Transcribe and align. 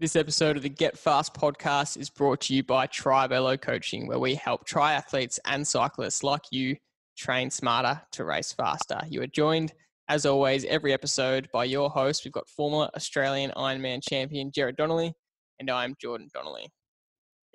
This 0.00 0.16
episode 0.16 0.56
of 0.56 0.62
the 0.62 0.70
Get 0.70 0.96
Fast 0.96 1.34
podcast 1.34 1.98
is 1.98 2.08
brought 2.08 2.40
to 2.40 2.54
you 2.54 2.62
by 2.62 2.86
Trivelo 2.86 3.60
Coaching, 3.60 4.06
where 4.06 4.18
we 4.18 4.34
help 4.34 4.66
triathletes 4.66 5.38
and 5.44 5.68
cyclists 5.68 6.22
like 6.22 6.40
you 6.50 6.76
train 7.18 7.50
smarter 7.50 8.00
to 8.12 8.24
race 8.24 8.50
faster. 8.50 8.98
You 9.10 9.20
are 9.20 9.26
joined, 9.26 9.74
as 10.08 10.24
always, 10.24 10.64
every 10.64 10.94
episode 10.94 11.50
by 11.52 11.64
your 11.64 11.90
host. 11.90 12.24
We've 12.24 12.32
got 12.32 12.48
former 12.48 12.88
Australian 12.96 13.52
Ironman 13.58 14.00
champion 14.02 14.50
Jared 14.50 14.76
Donnelly, 14.76 15.12
and 15.58 15.70
I'm 15.70 15.94
Jordan 16.00 16.30
Donnelly. 16.32 16.70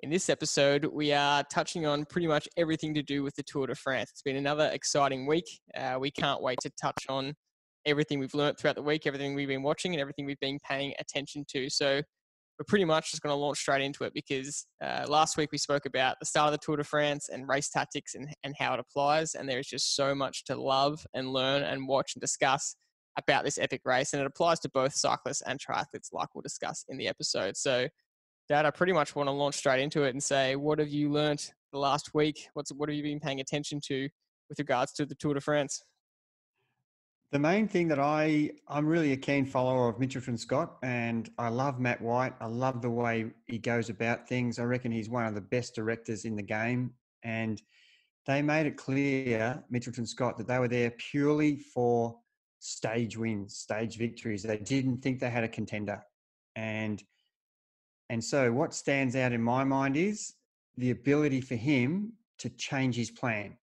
In 0.04 0.10
this 0.10 0.30
episode, 0.30 0.84
we 0.84 1.12
are 1.12 1.42
touching 1.50 1.84
on 1.84 2.04
pretty 2.04 2.28
much 2.28 2.48
everything 2.56 2.94
to 2.94 3.02
do 3.02 3.24
with 3.24 3.34
the 3.34 3.42
Tour 3.42 3.66
de 3.66 3.74
France. 3.74 4.10
It's 4.12 4.22
been 4.22 4.36
another 4.36 4.70
exciting 4.72 5.26
week. 5.26 5.48
Uh, 5.76 5.96
we 5.98 6.12
can't 6.12 6.40
wait 6.40 6.58
to 6.62 6.70
touch 6.80 7.06
on 7.08 7.34
everything 7.86 8.20
we've 8.20 8.34
learned 8.34 8.56
throughout 8.56 8.76
the 8.76 8.82
week, 8.82 9.04
everything 9.04 9.34
we've 9.34 9.48
been 9.48 9.64
watching, 9.64 9.94
and 9.94 10.00
everything 10.00 10.26
we've 10.26 10.38
been 10.38 10.60
paying 10.64 10.94
attention 11.00 11.44
to. 11.48 11.68
So, 11.68 12.02
we're 12.58 12.64
pretty 12.64 12.84
much 12.84 13.10
just 13.10 13.22
going 13.22 13.32
to 13.32 13.38
launch 13.38 13.58
straight 13.58 13.82
into 13.82 14.04
it 14.04 14.14
because 14.14 14.66
uh, 14.82 15.04
last 15.08 15.36
week 15.36 15.52
we 15.52 15.58
spoke 15.58 15.84
about 15.84 16.16
the 16.20 16.26
start 16.26 16.52
of 16.52 16.52
the 16.52 16.64
Tour 16.64 16.76
de 16.76 16.84
France 16.84 17.28
and 17.30 17.48
race 17.48 17.68
tactics 17.68 18.14
and, 18.14 18.28
and 18.44 18.54
how 18.58 18.72
it 18.72 18.80
applies. 18.80 19.34
And 19.34 19.48
there 19.48 19.58
is 19.58 19.66
just 19.66 19.94
so 19.94 20.14
much 20.14 20.44
to 20.44 20.56
love 20.56 21.06
and 21.12 21.32
learn 21.32 21.62
and 21.62 21.86
watch 21.86 22.12
and 22.14 22.20
discuss 22.20 22.76
about 23.18 23.44
this 23.44 23.58
epic 23.58 23.82
race. 23.84 24.12
And 24.12 24.22
it 24.22 24.26
applies 24.26 24.60
to 24.60 24.70
both 24.70 24.94
cyclists 24.94 25.42
and 25.42 25.60
triathletes, 25.60 26.12
like 26.12 26.28
we'll 26.34 26.42
discuss 26.42 26.84
in 26.88 26.96
the 26.96 27.08
episode. 27.08 27.56
So, 27.56 27.88
Dad, 28.48 28.64
I 28.64 28.70
pretty 28.70 28.92
much 28.92 29.14
want 29.14 29.26
to 29.26 29.32
launch 29.32 29.56
straight 29.56 29.82
into 29.82 30.04
it 30.04 30.10
and 30.10 30.22
say, 30.22 30.56
what 30.56 30.78
have 30.78 30.88
you 30.88 31.10
learnt 31.10 31.52
the 31.72 31.78
last 31.78 32.14
week? 32.14 32.48
What's, 32.54 32.72
what 32.72 32.88
have 32.88 32.96
you 32.96 33.02
been 33.02 33.20
paying 33.20 33.40
attention 33.40 33.80
to 33.88 34.08
with 34.48 34.58
regards 34.58 34.92
to 34.94 35.04
the 35.04 35.16
Tour 35.16 35.34
de 35.34 35.40
France? 35.40 35.82
The 37.32 37.38
main 37.40 37.66
thing 37.66 37.88
that 37.88 37.98
I 37.98 38.52
I'm 38.68 38.86
really 38.86 39.12
a 39.12 39.16
keen 39.16 39.46
follower 39.46 39.88
of 39.88 39.96
Mitchelton 39.96 40.38
Scott, 40.38 40.76
and 40.82 41.28
I 41.38 41.48
love 41.48 41.80
Matt 41.80 42.00
White. 42.00 42.34
I 42.40 42.46
love 42.46 42.82
the 42.82 42.90
way 42.90 43.26
he 43.46 43.58
goes 43.58 43.90
about 43.90 44.28
things. 44.28 44.60
I 44.60 44.64
reckon 44.64 44.92
he's 44.92 45.08
one 45.08 45.26
of 45.26 45.34
the 45.34 45.40
best 45.40 45.74
directors 45.74 46.24
in 46.24 46.36
the 46.36 46.42
game, 46.42 46.92
and 47.24 47.60
they 48.26 48.42
made 48.42 48.66
it 48.66 48.76
clear, 48.76 49.62
Mitchelton 49.72 50.06
Scott, 50.06 50.38
that 50.38 50.46
they 50.46 50.58
were 50.58 50.68
there 50.68 50.90
purely 50.90 51.56
for 51.56 52.16
stage 52.60 53.16
wins, 53.16 53.56
stage 53.56 53.98
victories. 53.98 54.44
They 54.44 54.58
didn't 54.58 54.98
think 54.98 55.18
they 55.18 55.30
had 55.30 55.44
a 55.44 55.48
contender, 55.48 56.00
and 56.54 57.02
and 58.08 58.22
so 58.22 58.52
what 58.52 58.72
stands 58.72 59.16
out 59.16 59.32
in 59.32 59.42
my 59.42 59.64
mind 59.64 59.96
is 59.96 60.34
the 60.76 60.92
ability 60.92 61.40
for 61.40 61.56
him 61.56 62.12
to 62.38 62.50
change 62.50 62.94
his 62.94 63.10
plan 63.10 63.56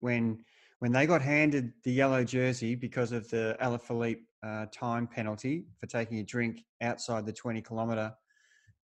when 0.00 0.44
when 0.80 0.92
they 0.92 1.06
got 1.06 1.22
handed 1.22 1.72
the 1.84 1.92
yellow 1.92 2.22
jersey 2.22 2.74
because 2.74 3.12
of 3.12 3.28
the 3.30 3.56
Alaphilippe 3.60 4.20
uh, 4.42 4.66
time 4.72 5.06
penalty 5.06 5.64
for 5.78 5.86
taking 5.86 6.18
a 6.18 6.22
drink 6.22 6.64
outside 6.82 7.24
the 7.24 7.32
20 7.32 7.62
kilometre 7.62 8.12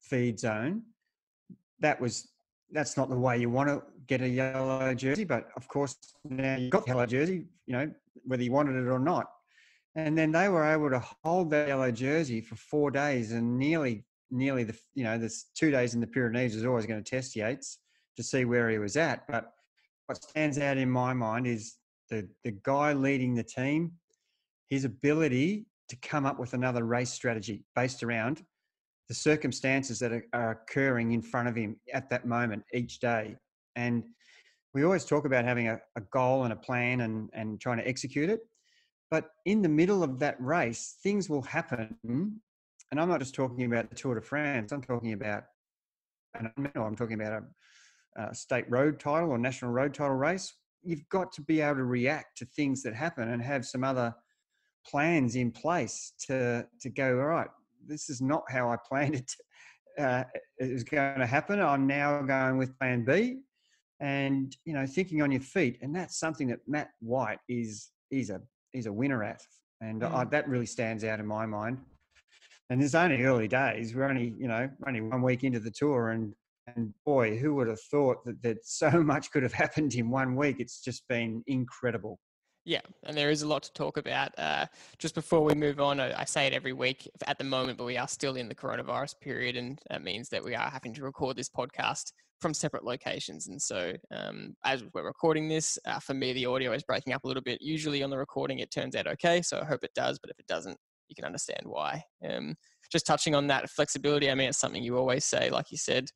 feed 0.00 0.40
zone, 0.40 0.82
that 1.80 2.00
was 2.00 2.28
that's 2.70 2.96
not 2.96 3.10
the 3.10 3.16
way 3.16 3.36
you 3.38 3.50
want 3.50 3.68
to 3.68 3.82
get 4.06 4.22
a 4.22 4.28
yellow 4.28 4.94
jersey. 4.94 5.24
But 5.24 5.48
of 5.56 5.68
course, 5.68 5.96
now 6.24 6.56
you've 6.56 6.70
got 6.70 6.84
the 6.84 6.92
yellow 6.92 7.06
jersey, 7.06 7.44
you 7.66 7.74
know, 7.74 7.90
whether 8.24 8.42
you 8.42 8.52
wanted 8.52 8.76
it 8.76 8.88
or 8.88 8.98
not. 8.98 9.26
And 9.94 10.16
then 10.16 10.32
they 10.32 10.48
were 10.48 10.64
able 10.64 10.88
to 10.88 11.04
hold 11.22 11.50
that 11.50 11.68
yellow 11.68 11.90
jersey 11.90 12.40
for 12.40 12.56
four 12.56 12.90
days 12.90 13.32
and 13.32 13.58
nearly, 13.58 14.06
nearly 14.30 14.64
the, 14.64 14.74
you 14.94 15.04
know, 15.04 15.18
this 15.18 15.50
two 15.54 15.70
days 15.70 15.92
in 15.92 16.00
the 16.00 16.06
Pyrenees 16.06 16.54
was 16.54 16.64
always 16.64 16.86
going 16.86 17.02
to 17.02 17.10
test 17.10 17.36
Yates 17.36 17.78
to 18.16 18.22
see 18.22 18.46
where 18.46 18.70
he 18.70 18.78
was 18.78 18.96
at. 18.96 19.26
But 19.26 19.52
what 20.06 20.22
stands 20.22 20.58
out 20.58 20.78
in 20.78 20.90
my 20.90 21.12
mind 21.12 21.46
is 21.46 21.74
the 22.12 22.28
the 22.44 22.52
guy 22.62 22.92
leading 22.92 23.34
the 23.34 23.42
team, 23.42 23.92
his 24.68 24.84
ability 24.84 25.66
to 25.88 25.96
come 25.96 26.26
up 26.26 26.38
with 26.38 26.52
another 26.52 26.84
race 26.84 27.10
strategy 27.10 27.64
based 27.74 28.02
around 28.02 28.44
the 29.08 29.14
circumstances 29.14 29.98
that 29.98 30.12
are, 30.12 30.24
are 30.32 30.50
occurring 30.52 31.12
in 31.12 31.22
front 31.22 31.48
of 31.48 31.56
him 31.56 31.76
at 31.92 32.08
that 32.10 32.26
moment 32.26 32.62
each 32.72 33.00
day. 33.00 33.36
And 33.76 34.04
we 34.74 34.84
always 34.84 35.04
talk 35.04 35.24
about 35.24 35.44
having 35.44 35.68
a, 35.68 35.80
a 35.96 36.00
goal 36.12 36.44
and 36.44 36.52
a 36.52 36.56
plan 36.56 37.00
and, 37.00 37.28
and 37.32 37.60
trying 37.60 37.78
to 37.78 37.88
execute 37.88 38.30
it. 38.30 38.40
But 39.10 39.30
in 39.44 39.60
the 39.60 39.68
middle 39.68 40.02
of 40.02 40.18
that 40.20 40.36
race, 40.40 40.96
things 41.02 41.28
will 41.28 41.42
happen. 41.42 41.96
And 42.04 43.00
I'm 43.00 43.08
not 43.08 43.20
just 43.20 43.34
talking 43.34 43.64
about 43.64 43.90
the 43.90 43.96
Tour 43.96 44.14
de 44.14 44.22
France, 44.22 44.72
I'm 44.72 44.82
talking 44.82 45.12
about, 45.12 45.44
and 46.38 46.50
I'm 46.74 46.96
talking 46.96 47.20
about 47.20 47.42
a, 48.16 48.22
a 48.30 48.34
state 48.34 48.70
road 48.70 49.00
title 49.00 49.30
or 49.30 49.38
national 49.38 49.72
road 49.72 49.92
title 49.92 50.16
race 50.16 50.54
you've 50.82 51.08
got 51.08 51.32
to 51.32 51.42
be 51.42 51.60
able 51.60 51.76
to 51.76 51.84
react 51.84 52.38
to 52.38 52.44
things 52.44 52.82
that 52.82 52.94
happen 52.94 53.30
and 53.30 53.42
have 53.42 53.64
some 53.64 53.84
other 53.84 54.14
plans 54.86 55.36
in 55.36 55.50
place 55.50 56.12
to 56.26 56.66
to 56.80 56.90
go 56.90 57.18
all 57.20 57.26
right 57.26 57.48
this 57.86 58.10
is 58.10 58.20
not 58.20 58.42
how 58.50 58.68
i 58.70 58.76
planned 58.88 59.14
it 59.14 59.26
to, 59.28 59.36
uh, 59.98 60.24
it 60.58 60.72
was 60.72 60.84
going 60.84 61.18
to 61.18 61.26
happen. 61.26 61.60
I'm 61.60 61.86
now 61.86 62.22
going 62.22 62.58
with 62.58 62.78
plan 62.78 63.04
b. 63.04 63.38
And 64.00 64.56
you 64.64 64.72
know 64.72 64.84
thinking 64.84 65.22
on 65.22 65.30
your 65.30 65.40
feet 65.40 65.78
and 65.80 65.94
that's 65.94 66.18
something 66.18 66.48
that 66.48 66.58
matt 66.66 66.88
white 67.00 67.38
is 67.48 67.90
is 68.10 68.30
a 68.30 68.40
is 68.72 68.86
a 68.86 68.92
winner 68.92 69.22
at. 69.22 69.40
And 69.80 70.02
mm. 70.02 70.12
I, 70.12 70.24
that 70.24 70.48
really 70.48 70.66
stands 70.66 71.04
out 71.04 71.20
in 71.20 71.26
my 71.26 71.46
mind. 71.46 71.78
And 72.70 72.82
it's 72.82 72.94
only 72.94 73.22
early 73.22 73.48
days. 73.48 73.94
We're 73.94 74.08
only 74.08 74.34
you 74.38 74.48
know 74.48 74.68
only 74.86 75.02
one 75.02 75.22
week 75.22 75.44
into 75.44 75.60
the 75.60 75.70
tour 75.70 76.10
and 76.10 76.34
and 76.66 76.92
boy, 77.04 77.36
who 77.36 77.54
would 77.54 77.68
have 77.68 77.80
thought 77.80 78.24
that, 78.24 78.42
that 78.42 78.58
so 78.64 78.90
much 79.02 79.30
could 79.30 79.42
have 79.42 79.52
happened 79.52 79.94
in 79.94 80.10
one 80.10 80.36
week? 80.36 80.56
It's 80.58 80.80
just 80.80 81.06
been 81.08 81.42
incredible. 81.46 82.18
Yeah, 82.64 82.80
and 83.04 83.16
there 83.16 83.30
is 83.30 83.42
a 83.42 83.48
lot 83.48 83.64
to 83.64 83.72
talk 83.72 83.96
about. 83.96 84.30
Uh, 84.38 84.66
just 84.98 85.16
before 85.16 85.42
we 85.42 85.54
move 85.54 85.80
on, 85.80 85.98
I 85.98 86.24
say 86.24 86.46
it 86.46 86.52
every 86.52 86.72
week 86.72 87.10
at 87.26 87.36
the 87.36 87.44
moment, 87.44 87.76
but 87.76 87.84
we 87.84 87.96
are 87.96 88.06
still 88.06 88.36
in 88.36 88.48
the 88.48 88.54
coronavirus 88.54 89.18
period, 89.20 89.56
and 89.56 89.80
that 89.90 90.04
means 90.04 90.28
that 90.28 90.44
we 90.44 90.54
are 90.54 90.70
having 90.70 90.94
to 90.94 91.02
record 91.02 91.36
this 91.36 91.48
podcast 91.48 92.12
from 92.40 92.54
separate 92.54 92.84
locations. 92.84 93.48
And 93.48 93.60
so, 93.60 93.94
um, 94.12 94.54
as 94.64 94.84
we're 94.94 95.04
recording 95.04 95.48
this, 95.48 95.76
uh, 95.86 95.98
for 95.98 96.14
me, 96.14 96.32
the 96.32 96.46
audio 96.46 96.72
is 96.72 96.84
breaking 96.84 97.12
up 97.14 97.24
a 97.24 97.26
little 97.26 97.42
bit. 97.42 97.60
Usually 97.60 98.02
on 98.02 98.10
the 98.10 98.18
recording, 98.18 98.60
it 98.60 98.70
turns 98.70 98.94
out 98.94 99.08
okay, 99.08 99.42
so 99.42 99.58
I 99.60 99.64
hope 99.64 99.82
it 99.82 99.94
does, 99.96 100.20
but 100.20 100.30
if 100.30 100.38
it 100.38 100.46
doesn't, 100.46 100.78
you 101.08 101.16
can 101.16 101.24
understand 101.24 101.62
why. 101.64 102.04
Um, 102.28 102.54
just 102.92 103.06
touching 103.06 103.34
on 103.34 103.48
that 103.48 103.70
flexibility, 103.70 104.30
I 104.30 104.36
mean, 104.36 104.50
it's 104.50 104.58
something 104.58 104.82
you 104.82 104.96
always 104.98 105.24
say, 105.24 105.50
like 105.50 105.70
you 105.70 105.78
said, 105.78 106.10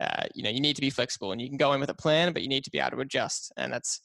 uh, 0.00 0.24
you 0.34 0.42
know 0.42 0.50
you 0.50 0.60
need 0.60 0.76
to 0.76 0.82
be 0.82 0.90
flexible 0.90 1.32
and 1.32 1.40
you 1.40 1.48
can 1.48 1.56
go 1.56 1.72
in 1.72 1.80
with 1.80 1.90
a 1.90 1.94
plan 1.94 2.32
but 2.32 2.42
you 2.42 2.48
need 2.48 2.64
to 2.64 2.70
be 2.70 2.78
able 2.78 2.90
to 2.90 3.00
adjust 3.00 3.52
and 3.56 3.72
that's 3.72 4.00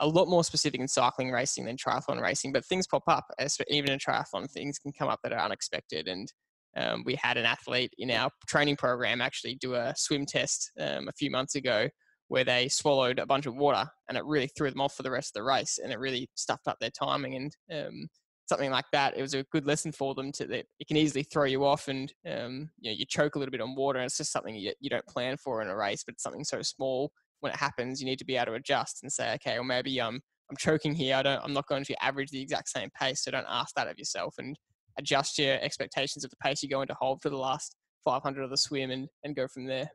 a 0.00 0.06
lot 0.06 0.28
more 0.28 0.42
specific 0.42 0.80
in 0.80 0.88
cycling 0.88 1.30
racing 1.30 1.64
than 1.64 1.76
triathlon 1.76 2.20
racing 2.20 2.52
but 2.52 2.64
things 2.64 2.86
pop 2.86 3.04
up 3.08 3.24
even 3.68 3.90
in 3.90 3.98
triathlon 3.98 4.50
things 4.50 4.78
can 4.78 4.92
come 4.92 5.08
up 5.08 5.20
that 5.22 5.32
are 5.32 5.44
unexpected 5.44 6.08
and 6.08 6.32
um, 6.76 7.04
we 7.06 7.14
had 7.14 7.36
an 7.36 7.44
athlete 7.44 7.92
in 7.98 8.10
our 8.10 8.30
training 8.48 8.76
program 8.76 9.20
actually 9.20 9.54
do 9.54 9.74
a 9.74 9.94
swim 9.96 10.26
test 10.26 10.72
um, 10.80 11.08
a 11.08 11.12
few 11.12 11.30
months 11.30 11.54
ago 11.54 11.88
where 12.28 12.44
they 12.44 12.68
swallowed 12.68 13.18
a 13.18 13.26
bunch 13.26 13.46
of 13.46 13.54
water 13.54 13.84
and 14.08 14.18
it 14.18 14.24
really 14.24 14.48
threw 14.48 14.70
them 14.70 14.80
off 14.80 14.94
for 14.94 15.02
the 15.02 15.10
rest 15.10 15.30
of 15.30 15.40
the 15.40 15.46
race 15.46 15.78
and 15.82 15.92
it 15.92 15.98
really 15.98 16.28
stuffed 16.34 16.66
up 16.66 16.78
their 16.80 16.90
timing 16.90 17.36
and 17.36 17.86
um, 17.86 18.08
something 18.46 18.70
like 18.70 18.84
that, 18.92 19.16
it 19.16 19.22
was 19.22 19.34
a 19.34 19.44
good 19.44 19.66
lesson 19.66 19.92
for 19.92 20.14
them 20.14 20.32
to 20.32 20.46
that 20.46 20.66
it 20.78 20.86
can 20.86 20.96
easily 20.96 21.22
throw 21.22 21.44
you 21.44 21.64
off 21.64 21.88
and 21.88 22.12
um, 22.28 22.70
you 22.78 22.90
know 22.90 22.96
you 22.96 23.04
choke 23.08 23.36
a 23.36 23.38
little 23.38 23.52
bit 23.52 23.60
on 23.60 23.74
water 23.74 23.98
and 23.98 24.06
it's 24.06 24.18
just 24.18 24.32
something 24.32 24.54
you, 24.54 24.72
you 24.80 24.90
don't 24.90 25.06
plan 25.06 25.36
for 25.36 25.62
in 25.62 25.68
a 25.68 25.76
race, 25.76 26.04
but 26.04 26.14
it's 26.14 26.22
something 26.22 26.44
so 26.44 26.62
small 26.62 27.10
when 27.40 27.52
it 27.52 27.58
happens, 27.58 28.00
you 28.00 28.06
need 28.06 28.18
to 28.18 28.24
be 28.24 28.36
able 28.36 28.46
to 28.46 28.52
adjust 28.54 29.02
and 29.02 29.12
say, 29.12 29.34
okay, 29.34 29.54
well 29.54 29.64
maybe 29.64 30.00
um, 30.00 30.20
I'm 30.50 30.56
choking 30.56 30.94
here. 30.94 31.16
I 31.16 31.22
don't, 31.22 31.42
I'm 31.44 31.52
not 31.52 31.68
going 31.68 31.84
to 31.84 32.04
average 32.04 32.30
the 32.30 32.40
exact 32.40 32.70
same 32.70 32.88
pace. 32.98 33.22
So 33.22 33.30
don't 33.30 33.46
ask 33.48 33.74
that 33.76 33.86
of 33.86 33.98
yourself 33.98 34.34
and 34.38 34.56
adjust 34.98 35.38
your 35.38 35.60
expectations 35.60 36.24
of 36.24 36.30
the 36.30 36.36
pace 36.36 36.62
you're 36.62 36.76
going 36.76 36.88
to 36.88 36.96
hold 36.98 37.20
for 37.22 37.30
the 37.30 37.36
last 37.36 37.76
500 38.04 38.42
of 38.42 38.50
the 38.50 38.56
swim 38.56 38.90
and, 38.90 39.08
and 39.24 39.36
go 39.36 39.46
from 39.46 39.66
there. 39.66 39.90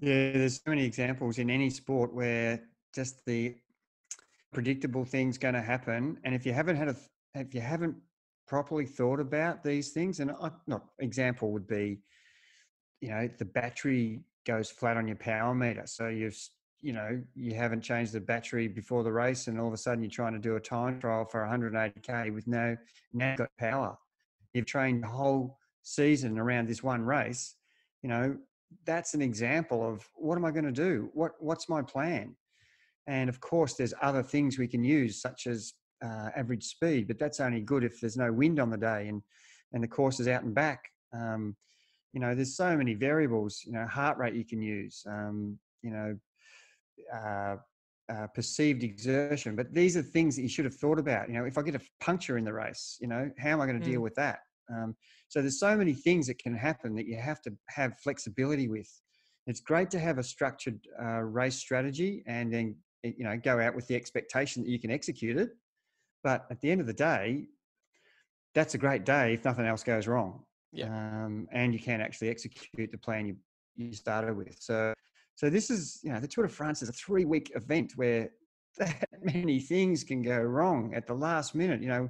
Yeah, 0.00 0.32
there's 0.32 0.56
so 0.56 0.70
many 0.70 0.84
examples 0.84 1.38
in 1.38 1.50
any 1.50 1.70
sport 1.70 2.12
where 2.12 2.60
just 2.94 3.24
the 3.26 3.54
predictable 4.52 5.04
thing's 5.04 5.38
going 5.38 5.54
to 5.54 5.62
happen. 5.62 6.18
And 6.24 6.34
if 6.34 6.44
you 6.44 6.52
haven't 6.52 6.76
had 6.76 6.88
a 6.88 6.96
if 7.34 7.54
you 7.54 7.60
haven't 7.60 7.96
properly 8.46 8.86
thought 8.86 9.20
about 9.20 9.62
these 9.62 9.90
things, 9.90 10.20
and 10.20 10.30
I, 10.30 10.50
not 10.66 10.86
example 10.98 11.52
would 11.52 11.66
be, 11.66 12.00
you 13.00 13.10
know, 13.10 13.28
the 13.38 13.44
battery 13.44 14.20
goes 14.46 14.70
flat 14.70 14.96
on 14.96 15.06
your 15.08 15.16
power 15.16 15.54
meter, 15.54 15.86
so 15.86 16.08
you've 16.08 16.38
you 16.80 16.92
know 16.92 17.20
you 17.34 17.54
haven't 17.54 17.80
changed 17.80 18.12
the 18.12 18.20
battery 18.20 18.68
before 18.68 19.02
the 19.02 19.12
race, 19.12 19.48
and 19.48 19.58
all 19.58 19.68
of 19.68 19.72
a 19.72 19.78
sudden 19.78 20.02
you're 20.02 20.10
trying 20.10 20.34
to 20.34 20.38
do 20.38 20.56
a 20.56 20.60
time 20.60 21.00
trial 21.00 21.24
for 21.24 21.40
180k 21.40 22.32
with 22.32 22.46
no 22.46 22.76
now 23.12 23.36
got 23.36 23.50
power. 23.58 23.96
You've 24.52 24.66
trained 24.66 25.02
the 25.02 25.08
whole 25.08 25.58
season 25.82 26.38
around 26.38 26.68
this 26.68 26.82
one 26.82 27.02
race. 27.02 27.56
You 28.02 28.08
know, 28.10 28.36
that's 28.84 29.14
an 29.14 29.22
example 29.22 29.86
of 29.86 30.08
what 30.14 30.36
am 30.36 30.44
I 30.44 30.50
going 30.50 30.66
to 30.66 30.72
do? 30.72 31.10
What 31.14 31.32
what's 31.40 31.68
my 31.68 31.82
plan? 31.82 32.36
And 33.06 33.28
of 33.28 33.40
course, 33.40 33.74
there's 33.74 33.94
other 34.00 34.22
things 34.22 34.58
we 34.58 34.68
can 34.68 34.84
use, 34.84 35.20
such 35.20 35.46
as 35.46 35.74
uh, 36.04 36.30
average 36.36 36.64
speed, 36.64 37.08
but 37.08 37.18
that's 37.18 37.40
only 37.40 37.60
good 37.60 37.84
if 37.84 38.00
there's 38.00 38.16
no 38.16 38.32
wind 38.32 38.60
on 38.60 38.70
the 38.70 38.76
day 38.76 39.08
and 39.08 39.22
and 39.72 39.82
the 39.82 39.88
course 39.88 40.20
is 40.20 40.28
out 40.28 40.44
and 40.44 40.54
back. 40.54 40.84
Um, 41.12 41.56
you 42.12 42.20
know, 42.20 42.34
there's 42.34 42.56
so 42.56 42.76
many 42.76 42.94
variables. 42.94 43.62
You 43.66 43.72
know, 43.72 43.86
heart 43.86 44.18
rate 44.18 44.34
you 44.34 44.44
can 44.44 44.62
use. 44.62 45.02
Um, 45.06 45.58
you 45.82 45.90
know, 45.90 46.16
uh, 47.12 47.56
uh, 48.12 48.26
perceived 48.34 48.84
exertion. 48.84 49.56
But 49.56 49.72
these 49.72 49.96
are 49.96 50.02
things 50.02 50.36
that 50.36 50.42
you 50.42 50.48
should 50.48 50.64
have 50.64 50.74
thought 50.74 50.98
about. 50.98 51.28
You 51.28 51.34
know, 51.34 51.44
if 51.44 51.58
I 51.58 51.62
get 51.62 51.74
a 51.74 51.80
puncture 52.00 52.38
in 52.38 52.44
the 52.44 52.52
race, 52.52 52.98
you 53.00 53.08
know, 53.08 53.30
how 53.38 53.50
am 53.50 53.60
I 53.60 53.66
going 53.66 53.80
to 53.80 53.86
mm. 53.86 53.92
deal 53.92 54.00
with 54.00 54.14
that? 54.14 54.40
Um, 54.72 54.94
so 55.28 55.40
there's 55.40 55.58
so 55.58 55.76
many 55.76 55.92
things 55.92 56.26
that 56.28 56.38
can 56.38 56.54
happen 56.54 56.94
that 56.96 57.06
you 57.06 57.16
have 57.16 57.40
to 57.42 57.52
have 57.68 57.98
flexibility 57.98 58.68
with. 58.68 58.88
It's 59.46 59.60
great 59.60 59.90
to 59.90 59.98
have 59.98 60.18
a 60.18 60.22
structured 60.22 60.78
uh, 61.02 61.22
race 61.22 61.56
strategy 61.56 62.22
and 62.26 62.52
then 62.52 62.76
you 63.02 63.24
know 63.24 63.36
go 63.36 63.60
out 63.60 63.74
with 63.74 63.86
the 63.88 63.94
expectation 63.94 64.62
that 64.62 64.70
you 64.70 64.78
can 64.78 64.90
execute 64.90 65.36
it. 65.36 65.50
But 66.24 66.46
at 66.50 66.60
the 66.60 66.70
end 66.70 66.80
of 66.80 66.86
the 66.86 66.94
day, 66.94 67.46
that's 68.54 68.74
a 68.74 68.78
great 68.78 69.04
day 69.04 69.34
if 69.34 69.44
nothing 69.44 69.66
else 69.66 69.84
goes 69.84 70.08
wrong. 70.08 70.42
Yeah. 70.72 70.86
Um, 70.86 71.46
and 71.52 71.72
you 71.72 71.78
can 71.78 72.00
actually 72.00 72.30
execute 72.30 72.90
the 72.90 72.98
plan 72.98 73.26
you, 73.26 73.36
you 73.76 73.92
started 73.92 74.36
with. 74.36 74.56
So, 74.58 74.94
so 75.36 75.50
this 75.50 75.70
is, 75.70 76.00
you 76.02 76.10
know, 76.10 76.18
the 76.18 76.26
Tour 76.26 76.46
de 76.46 76.52
France 76.52 76.82
is 76.82 76.88
a 76.88 76.92
three 76.92 77.26
week 77.26 77.52
event 77.54 77.92
where 77.96 78.30
that 78.78 79.08
many 79.22 79.60
things 79.60 80.02
can 80.02 80.22
go 80.22 80.38
wrong 80.38 80.94
at 80.94 81.06
the 81.06 81.14
last 81.14 81.54
minute. 81.54 81.80
You 81.80 81.88
know, 81.88 82.08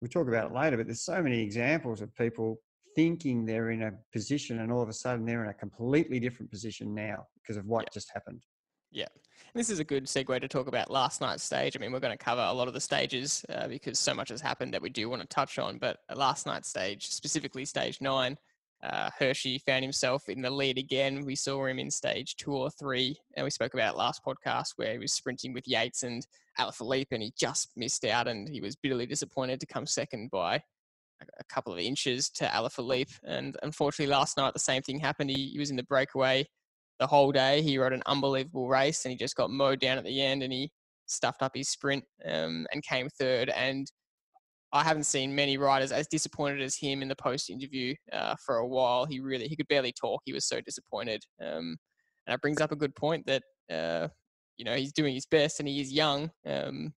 we'll 0.00 0.08
talk 0.08 0.26
about 0.26 0.50
it 0.50 0.54
later, 0.54 0.76
but 0.76 0.86
there's 0.86 1.04
so 1.04 1.22
many 1.22 1.40
examples 1.40 2.00
of 2.00 2.12
people 2.16 2.60
thinking 2.96 3.44
they're 3.44 3.70
in 3.70 3.82
a 3.82 3.92
position 4.12 4.60
and 4.60 4.72
all 4.72 4.82
of 4.82 4.88
a 4.88 4.92
sudden 4.92 5.24
they're 5.24 5.44
in 5.44 5.50
a 5.50 5.54
completely 5.54 6.18
different 6.18 6.50
position 6.50 6.94
now 6.94 7.26
because 7.40 7.56
of 7.56 7.66
what 7.66 7.84
yeah. 7.84 7.94
just 7.94 8.10
happened. 8.12 8.42
Yeah. 8.90 9.06
And 9.54 9.60
this 9.60 9.70
is 9.70 9.78
a 9.78 9.84
good 9.84 10.04
segue 10.04 10.40
to 10.40 10.48
talk 10.48 10.66
about 10.66 10.90
last 10.90 11.20
night's 11.20 11.42
stage. 11.42 11.76
I 11.76 11.80
mean, 11.80 11.92
we're 11.92 12.00
going 12.00 12.16
to 12.16 12.22
cover 12.22 12.42
a 12.42 12.52
lot 12.52 12.68
of 12.68 12.74
the 12.74 12.80
stages 12.80 13.44
uh, 13.48 13.68
because 13.68 13.98
so 13.98 14.14
much 14.14 14.28
has 14.28 14.40
happened 14.40 14.74
that 14.74 14.82
we 14.82 14.90
do 14.90 15.08
want 15.08 15.22
to 15.22 15.28
touch 15.28 15.58
on. 15.58 15.78
But 15.78 15.98
last 16.14 16.46
night's 16.46 16.68
stage, 16.68 17.08
specifically 17.08 17.64
stage 17.64 18.00
nine, 18.00 18.36
uh, 18.82 19.10
Hirschi 19.18 19.60
found 19.62 19.82
himself 19.82 20.28
in 20.28 20.42
the 20.42 20.50
lead 20.50 20.78
again. 20.78 21.24
We 21.24 21.34
saw 21.34 21.66
him 21.66 21.78
in 21.78 21.90
stage 21.90 22.36
two 22.36 22.52
or 22.52 22.70
three, 22.70 23.16
and 23.36 23.44
we 23.44 23.50
spoke 23.50 23.74
about 23.74 23.96
last 23.96 24.22
podcast 24.24 24.74
where 24.76 24.92
he 24.92 24.98
was 24.98 25.12
sprinting 25.12 25.52
with 25.52 25.66
Yates 25.66 26.02
and 26.02 26.26
Alaphilippe, 26.58 27.12
and 27.12 27.22
he 27.22 27.32
just 27.36 27.70
missed 27.76 28.04
out, 28.04 28.28
and 28.28 28.48
he 28.48 28.60
was 28.60 28.76
bitterly 28.76 29.06
disappointed 29.06 29.60
to 29.60 29.66
come 29.66 29.86
second 29.86 30.30
by 30.30 30.62
a 31.40 31.44
couple 31.44 31.72
of 31.72 31.78
inches 31.80 32.30
to 32.30 32.44
Alaphilippe. 32.44 33.18
And 33.24 33.56
unfortunately, 33.62 34.12
last 34.12 34.36
night 34.36 34.52
the 34.52 34.60
same 34.60 34.82
thing 34.82 35.00
happened. 35.00 35.30
He, 35.30 35.48
he 35.48 35.58
was 35.58 35.70
in 35.70 35.76
the 35.76 35.82
breakaway 35.82 36.46
the 36.98 37.06
whole 37.06 37.32
day. 37.32 37.62
He 37.62 37.78
rode 37.78 37.92
an 37.92 38.02
unbelievable 38.06 38.68
race, 38.68 39.04
and 39.04 39.12
he 39.12 39.18
just 39.18 39.36
got 39.36 39.50
mowed 39.50 39.80
down 39.80 39.98
at 39.98 40.04
the 40.04 40.20
end, 40.20 40.42
and 40.42 40.52
he 40.52 40.70
stuffed 41.06 41.42
up 41.42 41.52
his 41.54 41.70
sprint 41.70 42.04
um, 42.26 42.66
and 42.72 42.82
came 42.82 43.08
third. 43.08 43.50
And 43.50 43.90
I 44.72 44.82
haven't 44.82 45.04
seen 45.04 45.34
many 45.34 45.56
riders 45.56 45.92
as 45.92 46.06
disappointed 46.08 46.60
as 46.60 46.76
him 46.76 47.00
in 47.02 47.08
the 47.08 47.16
post 47.16 47.50
interview 47.50 47.94
uh, 48.12 48.34
for 48.44 48.56
a 48.56 48.66
while. 48.66 49.06
He 49.06 49.20
really 49.20 49.48
he 49.48 49.56
could 49.56 49.68
barely 49.68 49.92
talk. 49.92 50.22
He 50.24 50.32
was 50.32 50.46
so 50.46 50.60
disappointed. 50.60 51.22
Um, 51.40 51.76
and 52.26 52.34
it 52.34 52.42
brings 52.42 52.60
up 52.60 52.72
a 52.72 52.76
good 52.76 52.94
point 52.94 53.26
that 53.26 53.42
uh, 53.72 54.08
you 54.58 54.64
know 54.64 54.74
he's 54.74 54.92
doing 54.92 55.14
his 55.14 55.26
best 55.26 55.60
and 55.60 55.68
he 55.68 55.80
is 55.80 55.92
young. 55.92 56.30
Um, 56.46 56.92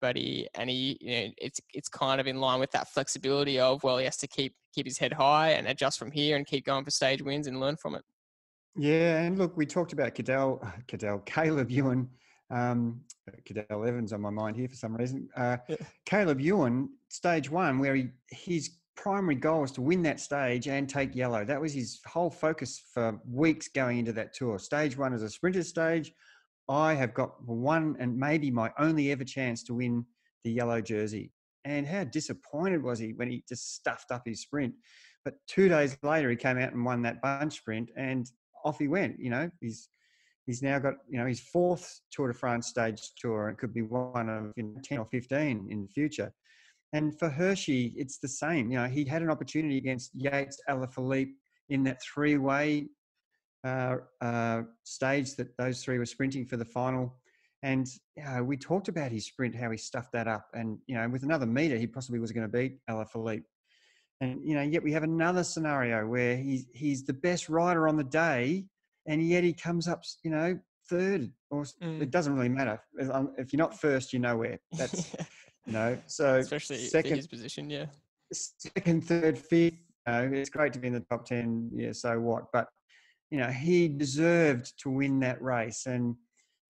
but 0.00 0.16
he 0.16 0.48
and 0.54 0.68
he 0.68 0.98
you 1.00 1.10
know 1.12 1.32
it's 1.38 1.60
it's 1.72 1.88
kind 1.88 2.20
of 2.20 2.26
in 2.26 2.40
line 2.40 2.60
with 2.60 2.70
that 2.72 2.88
flexibility 2.88 3.58
of 3.58 3.82
well 3.84 3.96
he 3.96 4.04
has 4.04 4.18
to 4.18 4.26
keep 4.26 4.54
keep 4.74 4.84
his 4.84 4.98
head 4.98 5.12
high 5.12 5.50
and 5.50 5.66
adjust 5.68 5.98
from 5.98 6.10
here 6.10 6.36
and 6.36 6.46
keep 6.46 6.66
going 6.66 6.84
for 6.84 6.90
stage 6.90 7.22
wins 7.22 7.46
and 7.46 7.60
learn 7.60 7.76
from 7.76 7.94
it. 7.94 8.02
Yeah, 8.76 9.22
and 9.22 9.38
look, 9.38 9.56
we 9.56 9.66
talked 9.66 9.92
about 9.92 10.14
Cadel, 10.14 10.60
Cadel, 10.88 11.24
Caleb 11.26 11.70
Ewan 11.70 12.08
um, 12.50 13.00
Cadel 13.44 13.86
Evans 13.86 14.12
on 14.12 14.20
my 14.20 14.30
mind 14.30 14.56
here 14.56 14.68
for 14.68 14.74
some 14.74 14.94
reason. 14.94 15.28
Uh, 15.36 15.56
yeah. 15.68 15.76
Caleb 16.04 16.40
Ewan, 16.40 16.90
stage 17.08 17.50
one, 17.50 17.78
where 17.78 17.94
he, 17.94 18.08
his 18.30 18.76
primary 18.96 19.34
goal 19.34 19.62
was 19.62 19.72
to 19.72 19.82
win 19.82 20.02
that 20.02 20.20
stage 20.20 20.68
and 20.68 20.88
take 20.88 21.14
yellow. 21.14 21.44
That 21.44 21.60
was 21.60 21.72
his 21.72 22.00
whole 22.06 22.30
focus 22.30 22.82
for 22.92 23.18
weeks 23.28 23.68
going 23.68 23.98
into 23.98 24.12
that 24.12 24.34
tour. 24.34 24.58
Stage 24.58 24.96
one 24.96 25.12
is 25.12 25.22
a 25.22 25.30
sprinter 25.30 25.62
stage. 25.62 26.12
I 26.68 26.94
have 26.94 27.12
got 27.12 27.42
one 27.44 27.96
and 27.98 28.16
maybe 28.16 28.50
my 28.50 28.72
only 28.78 29.10
ever 29.10 29.24
chance 29.24 29.62
to 29.64 29.74
win 29.74 30.06
the 30.44 30.52
yellow 30.52 30.80
jersey. 30.80 31.32
And 31.64 31.86
how 31.86 32.04
disappointed 32.04 32.82
was 32.82 32.98
he 32.98 33.12
when 33.14 33.30
he 33.30 33.42
just 33.48 33.74
stuffed 33.74 34.10
up 34.10 34.22
his 34.26 34.42
sprint? 34.42 34.74
But 35.24 35.34
two 35.46 35.68
days 35.68 35.96
later, 36.02 36.28
he 36.30 36.36
came 36.36 36.58
out 36.58 36.72
and 36.72 36.84
won 36.84 37.00
that 37.02 37.22
bunch 37.22 37.54
sprint, 37.54 37.90
and 37.96 38.30
off 38.64 38.78
he 38.78 38.88
went. 38.88 39.18
You 39.18 39.30
know, 39.30 39.50
he's 39.60 39.88
he's 40.46 40.62
now 40.62 40.78
got 40.78 40.94
you 41.08 41.18
know 41.18 41.26
his 41.26 41.40
fourth 41.40 42.00
Tour 42.10 42.28
de 42.28 42.34
France 42.34 42.68
stage 42.68 43.00
tour, 43.18 43.48
and 43.48 43.58
could 43.58 43.74
be 43.74 43.82
one 43.82 44.28
of 44.28 44.52
you 44.56 44.64
know, 44.64 44.80
ten 44.82 44.98
or 44.98 45.06
fifteen 45.06 45.66
in 45.70 45.82
the 45.82 45.88
future. 45.88 46.32
And 46.92 47.18
for 47.18 47.28
Hirschi, 47.28 47.92
it's 47.96 48.18
the 48.18 48.28
same. 48.28 48.70
You 48.70 48.78
know, 48.78 48.86
he 48.86 49.04
had 49.04 49.20
an 49.20 49.30
opportunity 49.30 49.78
against 49.78 50.12
Yates, 50.14 50.60
Alaphilippe 50.70 51.32
in 51.68 51.82
that 51.84 52.00
three-way 52.00 52.86
uh, 53.64 53.96
uh, 54.20 54.62
stage 54.84 55.34
that 55.34 55.56
those 55.56 55.82
three 55.82 55.98
were 55.98 56.06
sprinting 56.06 56.46
for 56.46 56.56
the 56.56 56.64
final. 56.64 57.16
And 57.64 57.88
know, 58.22 58.44
we 58.44 58.56
talked 58.56 58.88
about 58.88 59.10
his 59.10 59.26
sprint, 59.26 59.56
how 59.56 59.70
he 59.70 59.78
stuffed 59.78 60.12
that 60.12 60.28
up, 60.28 60.46
and 60.54 60.78
you 60.86 60.94
know, 60.94 61.08
with 61.08 61.22
another 61.22 61.46
meter, 61.46 61.78
he 61.78 61.86
possibly 61.86 62.20
was 62.20 62.30
going 62.30 62.46
to 62.46 62.52
beat 62.52 62.78
Alaphilippe. 62.88 63.44
And 64.24 64.40
you 64.42 64.54
know, 64.54 64.62
yet 64.62 64.82
we 64.82 64.92
have 64.92 65.02
another 65.02 65.44
scenario 65.44 66.06
where 66.06 66.36
he's 66.36 66.66
he's 66.72 67.04
the 67.04 67.12
best 67.12 67.48
rider 67.48 67.86
on 67.86 67.96
the 67.96 68.04
day, 68.04 68.64
and 69.06 69.22
yet 69.26 69.44
he 69.44 69.52
comes 69.52 69.86
up, 69.86 70.02
you 70.22 70.30
know, 70.30 70.58
third. 70.88 71.30
Or 71.50 71.62
mm. 71.62 72.00
it 72.00 72.10
doesn't 72.10 72.34
really 72.34 72.48
matter 72.48 72.80
um, 73.12 73.32
if 73.38 73.52
you're 73.52 73.58
not 73.58 73.78
first, 73.78 74.12
you 74.12 74.18
know 74.18 74.36
where. 74.38 74.58
That's 74.72 75.14
you 75.66 75.72
know, 75.74 75.98
so 76.06 76.36
especially 76.36 76.78
second 76.78 77.16
his 77.16 77.26
position, 77.26 77.68
yeah. 77.68 77.86
Second, 78.32 79.04
third, 79.04 79.38
fifth. 79.38 79.74
You 80.06 80.12
know, 80.12 80.30
it's 80.32 80.50
great 80.50 80.72
to 80.72 80.78
be 80.78 80.88
in 80.88 80.94
the 80.94 81.00
top 81.00 81.26
ten. 81.26 81.70
Yeah, 81.74 81.92
so 81.92 82.18
what? 82.18 82.44
But 82.52 82.68
you 83.30 83.38
know, 83.38 83.48
he 83.48 83.88
deserved 83.88 84.72
to 84.80 84.90
win 84.90 85.20
that 85.20 85.40
race, 85.42 85.86
and 85.86 86.16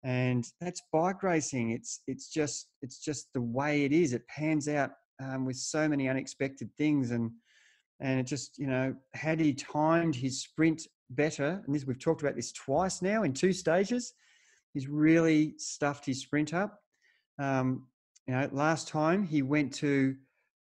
and 0.05 0.47
that's 0.61 0.83
bike 0.91 1.23
racing. 1.23 1.71
It's 1.71 2.01
it's 2.07 2.29
just 2.29 2.69
it's 2.81 2.99
just 2.99 3.29
the 3.35 3.43
way 3.43 3.85
it 3.85 3.93
is. 3.93 4.15
It 4.15 4.27
pans 4.27 4.69
out 4.69 4.93
um, 5.23 5.45
with 5.45 5.57
so 5.57 5.89
many 5.89 6.09
unexpected 6.09 6.71
things, 6.79 7.11
and 7.11 7.31
and 8.03 8.21
it 8.21 8.25
just 8.25 8.59
you 8.59 8.67
know 8.67 8.95
had 9.15 9.41
he 9.41 9.55
timed 9.55 10.15
his 10.15 10.43
sprint 10.43 10.87
better, 11.11 11.63
and 11.65 11.75
this 11.75 11.87
we've 11.87 11.99
talked 11.99 12.21
about 12.21 12.37
this 12.37 12.53
twice 12.53 13.01
now 13.01 13.23
in 13.23 13.33
two 13.33 13.53
stages. 13.53 14.13
He's 14.75 14.89
really 14.89 15.55
stuffed 15.59 16.05
his 16.05 16.21
sprint 16.21 16.53
up. 16.53 16.79
Um, 17.39 17.87
you 18.27 18.35
know, 18.35 18.49
last 18.53 18.89
time 18.89 19.23
he 19.23 19.43
went 19.43 19.73
to 19.75 20.15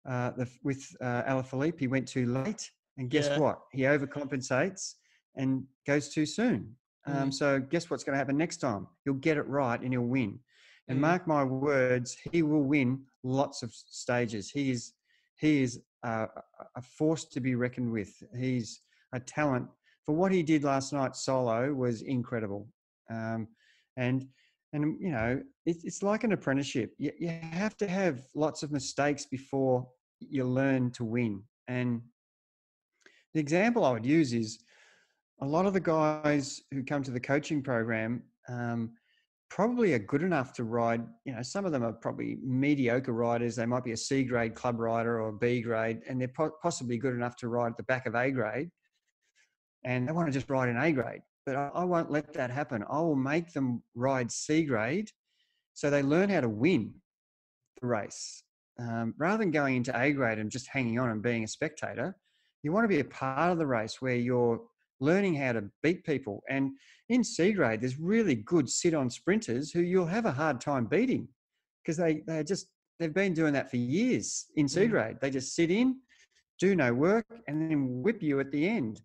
uh, 0.08 0.30
the, 0.36 0.48
with 0.62 0.84
uh, 1.00 1.22
Alaphilippe, 1.24 1.78
he 1.78 1.86
went 1.86 2.08
too 2.08 2.26
late, 2.26 2.70
and 2.96 3.10
guess 3.10 3.28
yeah. 3.28 3.38
what? 3.38 3.60
He 3.72 3.82
overcompensates 3.82 4.94
and 5.36 5.64
goes 5.86 6.08
too 6.08 6.26
soon. 6.26 6.74
Um, 7.06 7.30
mm. 7.30 7.34
So 7.34 7.58
guess 7.58 7.90
what's 7.90 8.04
going 8.04 8.14
to 8.14 8.18
happen 8.18 8.36
next 8.36 8.58
time? 8.58 8.86
He'll 9.04 9.14
get 9.14 9.36
it 9.36 9.46
right 9.46 9.80
and 9.80 9.92
he'll 9.92 10.02
win. 10.02 10.38
And 10.88 10.98
mm. 10.98 11.02
mark 11.02 11.26
my 11.26 11.44
words, 11.44 12.16
he 12.32 12.42
will 12.42 12.64
win 12.64 13.02
lots 13.22 13.62
of 13.62 13.72
stages. 13.72 14.50
He 14.50 14.70
is 14.70 14.92
he 15.36 15.62
is 15.62 15.80
a, 16.02 16.26
a 16.76 16.82
force 16.82 17.24
to 17.24 17.40
be 17.40 17.54
reckoned 17.54 17.90
with. 17.90 18.12
He's 18.36 18.80
a 19.12 19.20
talent 19.20 19.68
for 20.08 20.14
what 20.14 20.32
he 20.32 20.42
did 20.42 20.64
last 20.64 20.94
night 20.94 21.14
solo 21.14 21.70
was 21.74 22.00
incredible. 22.00 22.66
Um, 23.10 23.46
and 23.98 24.26
and 24.72 24.96
you 24.98 25.10
know 25.10 25.42
it's, 25.66 25.84
it's 25.84 26.02
like 26.02 26.24
an 26.24 26.32
apprenticeship. 26.32 26.94
You, 26.96 27.12
you 27.18 27.28
have 27.28 27.76
to 27.76 27.86
have 27.86 28.22
lots 28.34 28.62
of 28.62 28.72
mistakes 28.72 29.26
before 29.26 29.86
you 30.18 30.44
learn 30.44 30.92
to 30.92 31.04
win. 31.04 31.42
And 31.68 32.00
the 33.34 33.40
example 33.40 33.84
I 33.84 33.90
would 33.90 34.06
use 34.06 34.32
is 34.32 34.60
a 35.42 35.46
lot 35.46 35.66
of 35.66 35.74
the 35.74 35.80
guys 35.80 36.62
who 36.70 36.82
come 36.82 37.02
to 37.02 37.10
the 37.10 37.20
coaching 37.20 37.62
program 37.62 38.22
um, 38.48 38.92
probably 39.50 39.94
are 39.94 39.98
good 39.98 40.22
enough 40.22 40.52
to 40.54 40.64
ride. 40.64 41.02
You 41.24 41.34
know, 41.34 41.42
some 41.42 41.64
of 41.64 41.72
them 41.72 41.82
are 41.82 41.92
probably 41.92 42.38
mediocre 42.42 43.12
riders. 43.12 43.56
They 43.56 43.66
might 43.66 43.84
be 43.84 43.92
a 43.92 43.96
C 43.96 44.24
grade 44.24 44.54
club 44.54 44.78
rider 44.78 45.20
or 45.20 45.28
a 45.28 45.32
B 45.32 45.60
grade, 45.60 46.00
and 46.08 46.20
they're 46.20 46.28
po- 46.28 46.52
possibly 46.62 46.98
good 46.98 47.14
enough 47.14 47.36
to 47.36 47.48
ride 47.48 47.70
at 47.70 47.76
the 47.76 47.82
back 47.84 48.06
of 48.06 48.14
A 48.14 48.30
grade 48.30 48.70
and 49.84 50.06
they 50.06 50.12
want 50.12 50.26
to 50.26 50.32
just 50.32 50.50
ride 50.50 50.68
in 50.68 50.76
A 50.76 50.92
grade. 50.92 51.22
But 51.46 51.56
I, 51.56 51.70
I 51.74 51.84
won't 51.84 52.10
let 52.10 52.32
that 52.34 52.50
happen. 52.50 52.84
I 52.90 52.98
will 53.00 53.16
make 53.16 53.52
them 53.52 53.82
ride 53.94 54.30
C 54.30 54.64
grade 54.64 55.10
so 55.74 55.90
they 55.90 56.02
learn 56.02 56.28
how 56.28 56.40
to 56.40 56.48
win 56.48 56.94
the 57.80 57.86
race. 57.86 58.42
Um, 58.80 59.14
rather 59.18 59.38
than 59.38 59.50
going 59.50 59.76
into 59.76 59.98
A 59.98 60.12
grade 60.12 60.38
and 60.38 60.50
just 60.50 60.68
hanging 60.68 60.98
on 60.98 61.10
and 61.10 61.22
being 61.22 61.44
a 61.44 61.48
spectator, 61.48 62.16
you 62.62 62.72
want 62.72 62.84
to 62.84 62.88
be 62.88 63.00
a 63.00 63.04
part 63.04 63.52
of 63.52 63.58
the 63.58 63.66
race 63.66 64.00
where 64.00 64.16
you're 64.16 64.60
learning 65.00 65.34
how 65.34 65.52
to 65.52 65.64
beat 65.82 66.04
people. 66.04 66.42
And 66.48 66.72
in 67.08 67.24
C 67.24 67.52
grade, 67.52 67.80
there's 67.80 67.98
really 67.98 68.34
good 68.34 68.68
sit 68.68 68.94
on 68.94 69.10
sprinters 69.10 69.70
who 69.70 69.80
you'll 69.80 70.06
have 70.06 70.26
a 70.26 70.32
hard 70.32 70.60
time 70.60 70.86
beating 70.86 71.28
because 71.82 71.96
they, 71.96 72.22
they're 72.26 72.44
just, 72.44 72.68
they've 72.98 73.14
been 73.14 73.34
doing 73.34 73.52
that 73.54 73.70
for 73.70 73.76
years 73.76 74.46
in 74.56 74.68
C 74.68 74.82
mm. 74.82 74.90
grade. 74.90 75.16
They 75.20 75.30
just 75.30 75.54
sit 75.54 75.70
in, 75.70 75.96
do 76.58 76.74
no 76.74 76.92
work, 76.92 77.26
and 77.46 77.70
then 77.70 78.02
whip 78.02 78.22
you 78.22 78.40
at 78.40 78.50
the 78.50 78.68
end. 78.68 79.00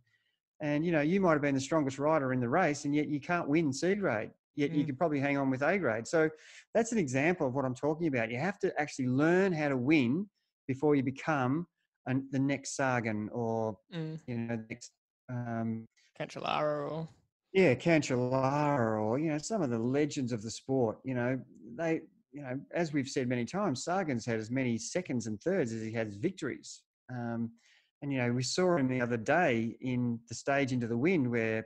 And 0.61 0.85
you 0.85 0.91
know, 0.91 1.01
you 1.01 1.19
might 1.19 1.33
have 1.33 1.41
been 1.41 1.55
the 1.55 1.61
strongest 1.61 1.99
rider 1.99 2.33
in 2.33 2.39
the 2.39 2.49
race, 2.49 2.85
and 2.85 2.95
yet 2.95 3.07
you 3.07 3.19
can't 3.19 3.47
win 3.47 3.73
C 3.73 3.95
grade. 3.95 4.31
Yet 4.55 4.71
mm. 4.71 4.77
you 4.77 4.85
could 4.85 4.97
probably 4.97 5.19
hang 5.19 5.37
on 5.37 5.49
with 5.49 5.61
A 5.61 5.77
grade. 5.77 6.07
So 6.07 6.29
that's 6.73 6.91
an 6.91 6.97
example 6.97 7.47
of 7.47 7.53
what 7.53 7.65
I'm 7.65 7.75
talking 7.75 8.07
about. 8.07 8.31
You 8.31 8.37
have 8.37 8.59
to 8.59 8.73
actually 8.79 9.07
learn 9.07 9.51
how 9.51 9.69
to 9.69 9.77
win 9.77 10.27
before 10.67 10.95
you 10.95 11.03
become 11.03 11.67
an, 12.05 12.27
the 12.31 12.39
next 12.39 12.75
Sagan 12.75 13.29
or 13.31 13.77
mm. 13.93 14.19
you 14.27 14.37
know 14.37 14.55
the 14.55 14.65
next 14.69 14.91
um, 15.29 15.87
Cancellara 16.19 16.91
or 16.91 17.09
yeah 17.53 17.73
Cancellara 17.75 19.01
or 19.01 19.19
you 19.19 19.29
know 19.29 19.37
some 19.37 19.61
of 19.61 19.69
the 19.69 19.79
legends 19.79 20.31
of 20.31 20.41
the 20.41 20.51
sport. 20.51 20.97
You 21.03 21.15
know 21.15 21.39
they 21.75 22.01
you 22.31 22.41
know 22.41 22.59
as 22.73 22.93
we've 22.93 23.09
said 23.09 23.27
many 23.27 23.45
times, 23.45 23.83
Sagan's 23.83 24.25
had 24.25 24.39
as 24.39 24.51
many 24.51 24.77
seconds 24.77 25.27
and 25.27 25.41
thirds 25.41 25.71
as 25.71 25.81
he 25.81 25.91
has 25.93 26.15
victories. 26.15 26.83
Um, 27.11 27.51
and 28.01 28.11
you 28.11 28.19
know 28.19 28.31
we 28.31 28.43
saw 28.43 28.77
him 28.77 28.87
the 28.87 29.01
other 29.01 29.17
day 29.17 29.77
in 29.81 30.19
the 30.27 30.35
stage 30.35 30.71
into 30.71 30.87
the 30.87 30.97
wind 30.97 31.29
where 31.29 31.65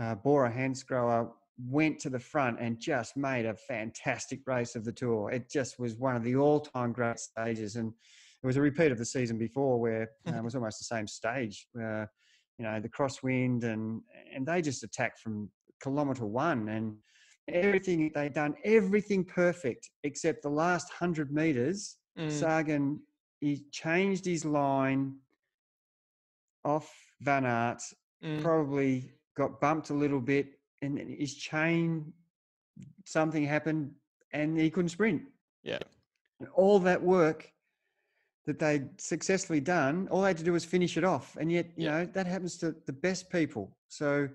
uh, 0.00 0.14
Bora 0.16 0.52
Hansgrohe 0.52 1.30
went 1.68 2.00
to 2.00 2.10
the 2.10 2.18
front 2.18 2.58
and 2.60 2.80
just 2.80 3.16
made 3.16 3.46
a 3.46 3.54
fantastic 3.54 4.40
race 4.46 4.74
of 4.74 4.84
the 4.84 4.92
tour. 4.92 5.30
It 5.30 5.48
just 5.48 5.78
was 5.78 5.94
one 5.96 6.16
of 6.16 6.24
the 6.24 6.36
all-time 6.36 6.92
great 6.92 7.20
stages, 7.20 7.76
and 7.76 7.92
it 8.42 8.46
was 8.46 8.56
a 8.56 8.60
repeat 8.60 8.90
of 8.90 8.98
the 8.98 9.04
season 9.04 9.38
before 9.38 9.80
where 9.80 10.10
uh, 10.28 10.36
it 10.36 10.44
was 10.44 10.54
almost 10.54 10.78
the 10.78 10.84
same 10.84 11.06
stage. 11.06 11.66
Uh, 11.80 12.06
you 12.58 12.64
know, 12.64 12.80
the 12.80 12.88
crosswind, 12.88 13.64
and 13.64 14.00
and 14.34 14.46
they 14.46 14.62
just 14.62 14.84
attacked 14.84 15.20
from 15.20 15.50
kilometre 15.82 16.26
one, 16.26 16.68
and 16.68 16.96
everything 17.48 18.10
they'd 18.14 18.32
done, 18.32 18.54
everything 18.64 19.24
perfect 19.24 19.90
except 20.02 20.42
the 20.42 20.48
last 20.48 20.90
hundred 20.90 21.32
meters. 21.32 21.96
Mm. 22.18 22.30
Sagan 22.30 23.00
he 23.44 23.62
changed 23.72 24.24
his 24.24 24.44
line 24.44 25.14
off 26.64 26.90
Van 27.20 27.44
Aert, 27.44 27.82
mm. 28.24 28.40
probably 28.40 29.10
got 29.36 29.60
bumped 29.60 29.90
a 29.90 29.94
little 29.94 30.20
bit, 30.20 30.46
and 30.80 30.98
his 30.98 31.34
chain, 31.34 32.10
something 33.04 33.44
happened, 33.44 33.90
and 34.32 34.58
he 34.58 34.70
couldn't 34.70 34.88
sprint. 34.88 35.22
Yeah. 35.62 35.80
And 36.40 36.48
all 36.54 36.78
that 36.80 37.02
work 37.02 37.50
that 38.46 38.58
they'd 38.58 38.88
successfully 39.00 39.60
done, 39.60 40.06
all 40.10 40.22
they 40.22 40.28
had 40.28 40.36
to 40.38 40.44
do 40.44 40.52
was 40.52 40.64
finish 40.64 40.96
it 40.96 41.04
off. 41.04 41.36
And 41.40 41.50
yet, 41.50 41.66
you 41.76 41.86
yeah. 41.86 41.90
know, 41.98 42.06
that 42.06 42.26
happens 42.26 42.58
to 42.58 42.74
the 42.86 42.92
best 42.92 43.30
people. 43.30 43.76
So 43.88 44.28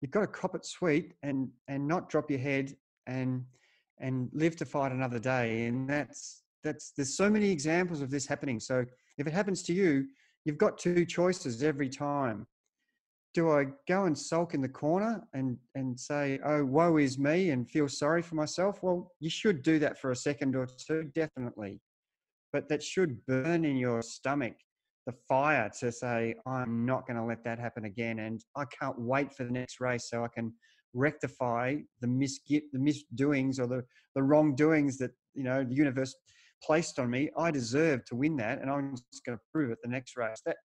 you've 0.00 0.10
got 0.10 0.20
to 0.20 0.26
cop 0.26 0.54
it 0.54 0.64
sweet 0.64 1.14
and 1.22 1.48
and 1.68 1.86
not 1.86 2.08
drop 2.08 2.30
your 2.30 2.40
head 2.40 2.76
and 3.06 3.44
and 3.98 4.30
live 4.32 4.56
to 4.56 4.64
fight 4.64 4.92
another 4.92 5.18
day. 5.18 5.66
And 5.66 5.88
that's 5.88 6.42
that's 6.62 6.92
there's 6.92 7.16
so 7.16 7.28
many 7.28 7.50
examples 7.50 8.00
of 8.02 8.10
this 8.10 8.26
happening. 8.26 8.60
So 8.60 8.84
if 9.18 9.26
it 9.26 9.32
happens 9.32 9.62
to 9.64 9.72
you, 9.72 10.06
you've 10.44 10.58
got 10.58 10.78
two 10.78 11.04
choices 11.04 11.62
every 11.62 11.88
time. 11.88 12.46
Do 13.32 13.50
I 13.50 13.66
go 13.86 14.06
and 14.06 14.18
sulk 14.18 14.54
in 14.54 14.60
the 14.60 14.68
corner 14.68 15.22
and, 15.34 15.56
and 15.76 15.98
say, 15.98 16.40
oh, 16.44 16.64
woe 16.64 16.96
is 16.96 17.16
me 17.16 17.50
and 17.50 17.68
feel 17.70 17.88
sorry 17.88 18.22
for 18.22 18.34
myself? 18.34 18.82
Well, 18.82 19.12
you 19.20 19.30
should 19.30 19.62
do 19.62 19.78
that 19.78 20.00
for 20.00 20.10
a 20.10 20.16
second 20.16 20.56
or 20.56 20.66
two, 20.66 21.04
definitely. 21.14 21.80
But 22.52 22.68
that 22.68 22.82
should 22.82 23.24
burn 23.26 23.64
in 23.64 23.76
your 23.76 24.02
stomach 24.02 24.54
the 25.06 25.14
fire 25.28 25.70
to 25.80 25.90
say, 25.90 26.34
I'm 26.46 26.84
not 26.84 27.06
going 27.06 27.16
to 27.16 27.24
let 27.24 27.44
that 27.44 27.58
happen 27.58 27.84
again. 27.84 28.18
And 28.20 28.40
I 28.56 28.64
can't 28.78 28.98
wait 28.98 29.32
for 29.32 29.44
the 29.44 29.52
next 29.52 29.80
race 29.80 30.08
so 30.10 30.24
I 30.24 30.28
can 30.28 30.52
rectify 30.92 31.76
the 32.00 32.08
misgit, 32.08 32.62
the 32.72 32.78
misdoings 32.78 33.58
or 33.58 33.66
the, 33.66 33.82
the 34.14 34.22
wrongdoings 34.22 34.98
that, 34.98 35.12
you 35.34 35.44
know, 35.44 35.64
the 35.64 35.74
universe 35.74 36.14
placed 36.62 36.98
on 36.98 37.10
me. 37.10 37.30
I 37.38 37.50
deserve 37.50 38.04
to 38.06 38.16
win 38.16 38.36
that, 38.36 38.60
and 38.60 38.70
I'm 38.70 38.94
just 38.94 39.24
going 39.24 39.36
to 39.38 39.42
prove 39.52 39.70
it 39.70 39.78
the 39.82 39.88
next 39.88 40.16
race. 40.16 40.40
That 40.44 40.56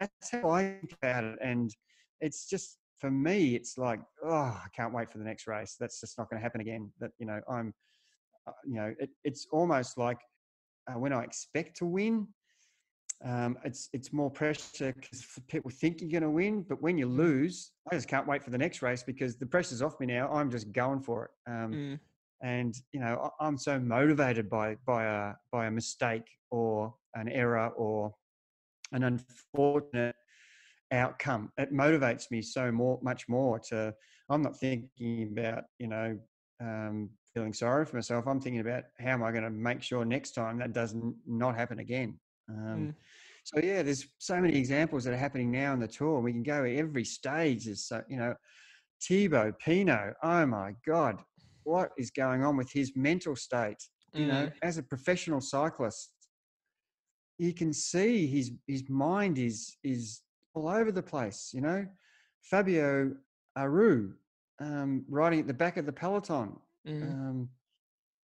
that's 0.00 0.30
how 0.30 0.50
I 0.50 0.62
think 0.80 0.94
about 1.00 1.24
it, 1.24 1.38
and 1.42 1.70
it's 2.20 2.48
just 2.48 2.78
for 2.98 3.10
me, 3.10 3.54
it's 3.54 3.76
like, 3.78 4.00
oh, 4.24 4.30
I 4.30 4.66
can't 4.74 4.94
wait 4.94 5.10
for 5.10 5.18
the 5.18 5.24
next 5.24 5.46
race. 5.46 5.76
That's 5.78 6.00
just 6.00 6.16
not 6.18 6.30
going 6.30 6.40
to 6.40 6.42
happen 6.42 6.60
again. 6.60 6.90
That 7.00 7.10
you 7.18 7.26
know, 7.26 7.40
I'm, 7.50 7.72
uh, 8.46 8.52
you 8.64 8.76
know, 8.76 8.94
it, 8.98 9.10
it's 9.24 9.46
almost 9.52 9.98
like 9.98 10.18
uh, 10.88 10.98
when 10.98 11.12
I 11.12 11.22
expect 11.22 11.76
to 11.78 11.86
win. 11.86 12.28
Um, 13.24 13.56
it's 13.64 13.88
it's 13.92 14.12
more 14.12 14.30
pressure 14.30 14.92
because 14.92 15.24
people 15.48 15.70
think 15.70 16.00
you're 16.00 16.10
going 16.10 16.24
to 16.24 16.30
win, 16.30 16.64
but 16.68 16.82
when 16.82 16.98
you 16.98 17.06
lose, 17.06 17.70
I 17.90 17.94
just 17.94 18.08
can't 18.08 18.26
wait 18.26 18.42
for 18.42 18.50
the 18.50 18.58
next 18.58 18.82
race 18.82 19.04
because 19.04 19.36
the 19.36 19.46
pressure's 19.46 19.80
off 19.80 20.00
me 20.00 20.06
now. 20.06 20.28
I'm 20.32 20.50
just 20.50 20.72
going 20.72 21.02
for 21.02 21.26
it. 21.26 21.50
Um, 21.50 21.72
mm 21.72 21.98
and 22.42 22.74
you 22.92 23.00
know 23.00 23.30
i'm 23.40 23.56
so 23.56 23.78
motivated 23.78 24.50
by 24.50 24.76
by 24.86 25.04
a 25.04 25.32
by 25.50 25.66
a 25.66 25.70
mistake 25.70 26.26
or 26.50 26.92
an 27.14 27.28
error 27.28 27.68
or 27.76 28.12
an 28.92 29.04
unfortunate 29.04 30.14
outcome 30.92 31.50
it 31.56 31.72
motivates 31.72 32.30
me 32.30 32.42
so 32.42 32.70
more 32.70 32.98
much 33.02 33.28
more 33.28 33.58
to 33.58 33.94
i'm 34.28 34.42
not 34.42 34.58
thinking 34.58 35.28
about 35.32 35.64
you 35.78 35.86
know 35.86 36.18
um, 36.60 37.10
feeling 37.34 37.52
sorry 37.52 37.84
for 37.84 37.96
myself 37.96 38.26
i'm 38.26 38.40
thinking 38.40 38.60
about 38.60 38.84
how 38.98 39.10
am 39.10 39.22
i 39.22 39.30
going 39.30 39.44
to 39.44 39.50
make 39.50 39.82
sure 39.82 40.04
next 40.04 40.32
time 40.32 40.58
that 40.58 40.72
doesn't 40.72 41.14
not 41.26 41.56
happen 41.56 41.78
again 41.78 42.18
um, 42.48 42.88
mm. 42.88 42.94
so 43.44 43.60
yeah 43.62 43.82
there's 43.82 44.06
so 44.18 44.40
many 44.40 44.56
examples 44.56 45.04
that 45.04 45.14
are 45.14 45.18
happening 45.18 45.50
now 45.50 45.72
in 45.72 45.80
the 45.80 45.88
tour 45.88 46.20
we 46.20 46.32
can 46.32 46.42
go 46.42 46.64
every 46.64 47.04
stage 47.04 47.66
is 47.66 47.86
so 47.86 48.02
you 48.08 48.16
know 48.16 48.34
Thibaut 49.02 49.58
Pinot. 49.58 50.14
oh 50.22 50.46
my 50.46 50.74
God, 50.86 51.18
what 51.64 51.90
is 51.98 52.10
going 52.10 52.44
on 52.44 52.56
with 52.56 52.70
his 52.70 52.92
mental 52.96 53.36
state. 53.36 53.82
You 54.12 54.26
mm. 54.26 54.28
know, 54.28 54.50
as 54.62 54.78
a 54.78 54.82
professional 54.82 55.40
cyclist, 55.40 56.12
you 57.38 57.52
can 57.52 57.72
see 57.72 58.26
his 58.26 58.52
his 58.66 58.88
mind 58.88 59.38
is 59.38 59.76
is 59.82 60.20
all 60.54 60.68
over 60.68 60.92
the 60.92 61.02
place. 61.02 61.50
You 61.52 61.62
know, 61.62 61.86
Fabio 62.42 63.12
Aru 63.56 64.12
um, 64.60 65.04
riding 65.08 65.40
at 65.40 65.46
the 65.46 65.54
back 65.54 65.76
of 65.76 65.86
the 65.86 65.92
peloton. 65.92 66.56
Mm. 66.86 67.02
Um, 67.02 67.48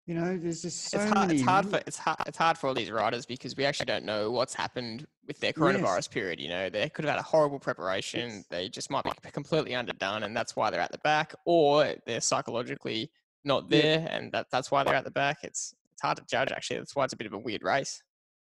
you 0.05 0.15
know, 0.15 0.38
there's 0.38 0.62
just 0.62 0.89
so 0.89 1.00
it's 1.00 1.12
hard, 1.12 1.27
many. 1.29 1.39
It's 1.39 1.48
hard 1.48 1.69
for 1.69 1.81
it's 1.88 1.98
hard, 1.98 2.17
it's 2.27 2.38
hard 2.38 2.57
for 2.57 2.67
all 2.67 2.74
these 2.74 2.91
riders 2.91 3.25
because 3.25 3.55
we 3.55 3.63
actually 3.63 3.86
don't 3.86 4.03
know 4.03 4.31
what's 4.31 4.53
happened 4.53 5.07
with 5.27 5.39
their 5.39 5.53
coronavirus 5.53 5.95
yes. 5.95 6.07
period. 6.10 6.39
You 6.41 6.50
know, 6.50 6.69
they 6.69 6.89
could 6.89 7.05
have 7.05 7.13
had 7.13 7.19
a 7.19 7.24
horrible 7.24 7.60
preparation. 7.60 8.29
Yes. 8.29 8.45
They 8.50 8.69
just 8.69 8.91
might 8.91 9.05
be 9.05 9.31
completely 9.31 9.75
underdone, 9.75 10.24
and 10.24 10.36
that's 10.36 10.57
why 10.57 10.69
they're 10.69 10.81
at 10.81 10.91
the 10.91 10.98
back, 11.00 11.33
or 11.45 11.95
they're 12.05 12.19
psychologically 12.19 13.12
not 13.45 13.69
there, 13.69 14.00
yeah. 14.00 14.15
and 14.15 14.31
that, 14.33 14.48
that's 14.51 14.72
why 14.72 14.83
they're 14.83 14.95
at 14.95 15.05
the 15.05 15.12
back. 15.12 15.38
It's 15.43 15.74
it's 15.93 16.01
hard 16.01 16.17
to 16.17 16.24
judge 16.29 16.51
actually. 16.51 16.79
That's 16.79 16.95
why 16.95 17.05
it's 17.05 17.13
a 17.13 17.17
bit 17.17 17.27
of 17.27 17.33
a 17.33 17.39
weird 17.39 17.63
race. 17.63 18.01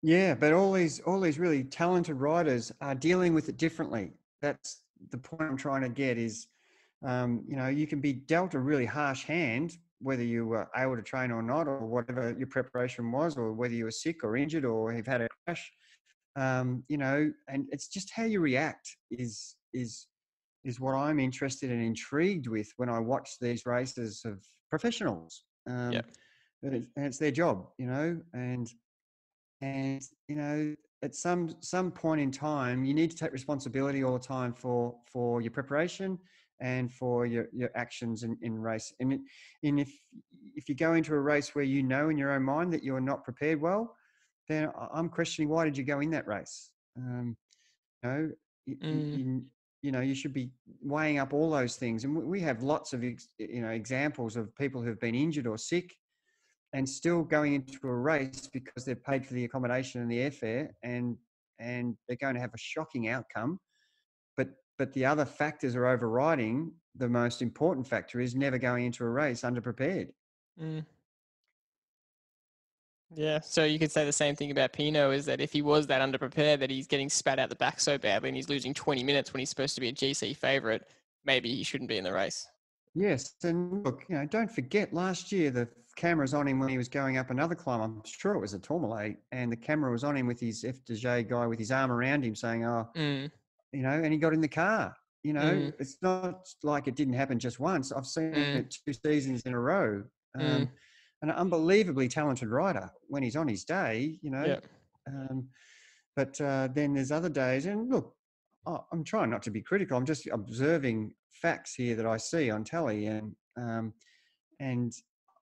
Yeah, 0.02 0.34
but 0.34 0.54
all 0.54 0.74
these 0.74 1.02
all 1.02 1.20
these 1.20 1.38
really 1.38 1.64
talented 1.64 2.16
riders 2.16 2.72
are 2.82 2.96
dealing 2.96 3.36
with 3.36 3.48
it 3.50 3.58
differently. 3.58 4.12
That's 4.42 4.82
the 5.12 5.18
point 5.20 5.44
I'm 5.44 5.58
trying 5.58 5.82
to 5.84 5.90
get. 5.90 6.18
Is 6.18 6.48
um, 7.04 7.44
you 7.48 7.56
know 7.56 7.68
you 7.68 7.86
can 7.86 8.02
be 8.02 8.14
dealt 8.14 8.56
a 8.56 8.60
really 8.60 8.86
harsh 8.86 9.24
hand 9.24 9.78
whether 10.04 10.24
you 10.24 10.46
were 10.46 10.68
able 10.76 10.96
to 10.96 11.02
train 11.02 11.32
or 11.32 11.42
not, 11.42 11.68
or 11.68 11.86
whatever 11.86 12.36
your 12.38 12.48
preparation 12.48 13.12
was, 13.12 13.38
or 13.38 13.54
whether 13.54 13.74
you 13.74 13.86
were 13.86 13.92
sick 13.92 14.24
or 14.24 14.36
injured 14.38 14.66
or 14.66 14.94
you've 14.94 15.08
had 15.08 15.22
a 15.22 15.28
crash. 15.46 15.72
Um, 16.36 16.84
you 16.90 16.98
know, 16.98 17.32
and 17.48 17.68
it's 17.72 17.88
just 17.88 18.12
how 18.16 18.24
you 18.24 18.40
react 18.40 18.90
is 19.12 19.56
is 19.74 20.08
is 20.64 20.80
what 20.80 20.94
I'm 20.96 21.20
interested 21.20 21.72
and 21.72 21.82
intrigued 21.82 22.48
with 22.48 22.72
when 22.78 22.90
I 22.90 23.00
watch 23.00 23.32
these 23.42 23.66
races 23.66 24.22
of 24.26 24.44
professionals. 24.70 25.44
Um, 25.70 25.92
yeah. 25.92 26.02
and, 26.64 26.76
it's, 26.76 26.88
and 26.96 27.06
it's 27.06 27.18
their 27.18 27.32
job, 27.32 27.68
you 27.78 27.86
know, 27.86 28.20
and 28.34 28.72
and 29.62 30.02
you 30.28 30.36
know 30.36 30.76
at 31.04 31.16
some 31.16 31.56
some 31.60 31.92
point 31.92 32.22
in 32.22 32.32
time 32.32 32.84
you 32.84 32.94
need 32.94 33.12
to 33.12 33.18
take 33.18 33.32
responsibility 33.32 34.04
all 34.04 34.14
the 34.14 34.28
time 34.28 34.54
for 34.54 34.96
for 35.12 35.42
your 35.42 35.52
preparation 35.52 36.20
and 36.64 36.92
for 36.92 37.26
your, 37.26 37.48
your 37.54 37.70
actions 37.76 38.24
in, 38.24 38.36
in 38.42 38.58
race 38.58 38.94
and, 39.00 39.20
and 39.64 39.80
if 39.80 39.92
if 40.56 40.68
you 40.70 40.76
go 40.76 40.94
into 40.94 41.14
a 41.14 41.20
race 41.20 41.54
where 41.54 41.64
you 41.64 41.84
know 41.84 42.10
in 42.10 42.18
your 42.18 42.32
own 42.32 42.42
mind 42.42 42.74
that 42.74 42.84
you're 42.84 43.02
not 43.02 43.24
prepared 43.24 43.62
well 43.62 43.96
then 44.48 44.70
i'm 44.94 45.10
questioning 45.10 45.50
why 45.50 45.64
did 45.66 45.78
you 45.78 45.84
go 45.84 46.00
in 46.00 46.10
that 46.10 46.28
race? 46.28 46.72
Um, 46.98 47.36
you 48.04 48.10
know 48.10 48.32
mm. 48.70 49.44
you 49.82 49.92
know 49.92 50.02
you 50.02 50.16
should 50.16 50.34
be 50.34 50.52
weighing 50.82 51.20
up 51.20 51.34
all 51.34 51.52
those 51.52 51.76
things 51.76 52.06
and 52.06 52.16
we 52.16 52.40
have 52.40 52.64
lots 52.64 52.94
of 52.94 53.04
you 53.04 53.18
know 53.62 53.70
examples 53.70 54.36
of 54.36 54.56
people 54.56 54.82
who've 54.82 55.00
been 55.00 55.16
injured 55.16 55.48
or 55.48 55.58
sick 55.58 55.96
and 56.74 56.88
still 56.90 57.24
going 57.24 57.54
into 57.54 57.88
a 57.88 57.94
race 57.94 58.50
because 58.52 58.86
they've 58.86 59.04
paid 59.04 59.26
for 59.26 59.34
the 59.34 59.46
accommodation 59.46 60.02
and 60.02 60.12
the 60.12 60.18
airfare 60.18 60.70
and 60.82 61.18
and 61.60 61.96
they're 62.08 62.18
going 62.18 62.36
to 62.36 62.42
have 62.42 62.54
a 62.54 62.58
shocking 62.58 63.08
outcome 63.10 63.60
but 64.78 64.94
the 64.94 65.06
other 65.06 65.26
factors 65.26 65.76
are 65.76 65.88
overriding 65.88 66.72
the 66.96 67.10
most 67.10 67.42
important 67.42 67.88
factor 67.88 68.20
is 68.20 68.36
never 68.36 68.58
going 68.58 68.86
into 68.86 69.04
a 69.04 69.10
race 69.10 69.42
underprepared 69.42 70.10
mm. 70.62 70.86
Yeah, 73.16 73.40
so 73.42 73.64
you 73.64 73.78
could 73.78 73.92
say 73.92 74.06
the 74.06 74.12
same 74.12 74.36
thing 74.36 74.52
about 74.52 74.74
Pinot 74.74 75.14
is 75.14 75.26
that 75.26 75.40
if 75.40 75.52
he 75.52 75.62
was 75.62 75.88
that 75.88 76.02
underprepared, 76.02 76.60
that 76.60 76.70
he's 76.70 76.88
getting 76.88 77.10
spat 77.10 77.40
out 77.40 77.50
the 77.50 77.56
back 77.56 77.80
so 77.80 77.98
badly 77.98 78.30
and 78.30 78.36
he's 78.36 78.50
losing 78.50 78.74
20 78.74 79.04
minutes 79.04 79.34
when 79.34 79.40
he's 79.40 79.50
supposed 79.50 79.76
to 79.76 79.82
be 79.82 79.90
a 79.90 79.94
GC 79.94 80.36
favourite, 80.36 80.82
maybe 81.24 81.54
he 81.54 81.64
shouldn't 81.64 81.90
be 81.90 81.98
in 81.98 82.04
the 82.04 82.14
race. 82.14 82.48
Yes, 82.96 83.36
and 83.44 83.84
look, 83.84 84.04
you 84.08 84.16
know, 84.16 84.26
don't 84.26 84.52
forget 84.52 84.94
last 84.94 85.32
year 85.32 85.50
the 85.50 85.68
cameras 85.96 86.34
on 86.34 86.48
him 86.48 86.60
when 86.60 86.70
he 86.70 86.78
was 86.78 86.90
going 86.90 87.18
up 87.18 87.30
another 87.30 87.56
climb. 87.56 87.82
I'm 87.82 88.02
sure 88.06 88.34
it 88.34 88.40
was 88.40 88.54
a 88.54 88.60
Tourmalet, 88.60 89.18
and 89.32 89.52
the 89.52 89.58
camera 89.58 89.92
was 89.92 90.04
on 90.04 90.16
him 90.16 90.28
with 90.28 90.40
his 90.40 90.64
FDJ 90.64 91.30
guy 91.30 91.48
with 91.48 91.60
his 91.60 91.72
arm 91.72 91.92
around 91.92 92.24
him, 92.24 92.36
saying, 92.36 92.66
"Oh, 92.66 92.90
mm. 92.96 93.32
You 93.74 93.82
know," 93.82 93.92
and 93.92 94.14
he 94.14 94.20
got 94.20 94.34
in 94.34 94.42
the 94.42 94.48
car. 94.48 94.96
You 95.24 95.34
know, 95.34 95.42
mm. 95.42 95.74
it's 95.80 95.98
not 96.02 96.48
like 96.64 96.88
it 96.88 96.96
didn't 96.96 97.14
happen 97.14 97.40
just 97.40 97.60
once. 97.60 97.92
I've 97.92 98.06
seen 98.06 98.34
mm. 98.34 98.56
it 98.58 98.76
two 98.86 98.94
seasons 98.94 99.42
in 99.44 99.54
a 99.54 99.60
row. 99.60 100.04
Um, 100.38 100.46
mm 100.46 100.70
an 101.24 101.32
unbelievably 101.32 102.10
talented 102.10 102.50
rider 102.50 102.92
when 103.08 103.24
he's 103.24 103.38
on 103.38 103.48
his 103.48 103.64
day, 103.64 104.20
you 104.22 104.30
know. 104.30 104.60
Um, 105.08 105.48
but 106.16 106.40
uh, 106.42 106.68
then 106.74 106.94
there's 106.94 107.12
other 107.12 107.30
days, 107.30 107.66
and 107.66 107.90
look, 107.90 108.14
I'm 108.68 109.04
trying 109.04 109.30
not 109.30 109.42
to 109.44 109.52
be 109.52 109.62
critical. 109.62 109.98
I'm 109.98 110.06
just 110.06 110.28
observing 110.28 111.14
facts 111.32 111.74
here 111.76 111.96
that 111.96 112.06
I 112.06 112.18
see 112.18 112.52
on 112.52 112.64
telly, 112.64 113.08
and 113.08 113.36
um, 113.58 113.94
and 114.60 114.94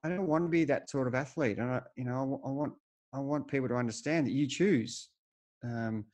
I 0.04 0.10
don't 0.10 0.28
want 0.28 0.46
to 0.46 0.50
be 0.50 0.64
that 0.66 0.90
sort 0.90 1.08
of 1.08 1.16
athlete. 1.16 1.58
And 1.58 1.72
I, 1.72 1.82
you 1.98 2.06
know, 2.06 2.42
I, 2.46 2.48
I 2.48 2.52
want 2.52 2.74
I 3.14 3.20
want 3.20 3.48
people 3.48 3.68
to 3.68 3.76
understand 3.76 4.28
that 4.28 4.34
you 4.34 4.48
choose. 4.48 5.10
Um, 5.64 6.06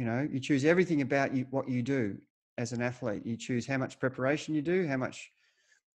You 0.00 0.06
know, 0.06 0.26
you 0.32 0.40
choose 0.40 0.64
everything 0.64 1.02
about 1.02 1.34
you, 1.34 1.44
what 1.50 1.68
you 1.68 1.82
do 1.82 2.16
as 2.56 2.72
an 2.72 2.80
athlete. 2.80 3.20
You 3.26 3.36
choose 3.36 3.66
how 3.66 3.76
much 3.76 3.98
preparation 3.98 4.54
you 4.54 4.62
do, 4.62 4.86
how 4.86 4.96
much 4.96 5.30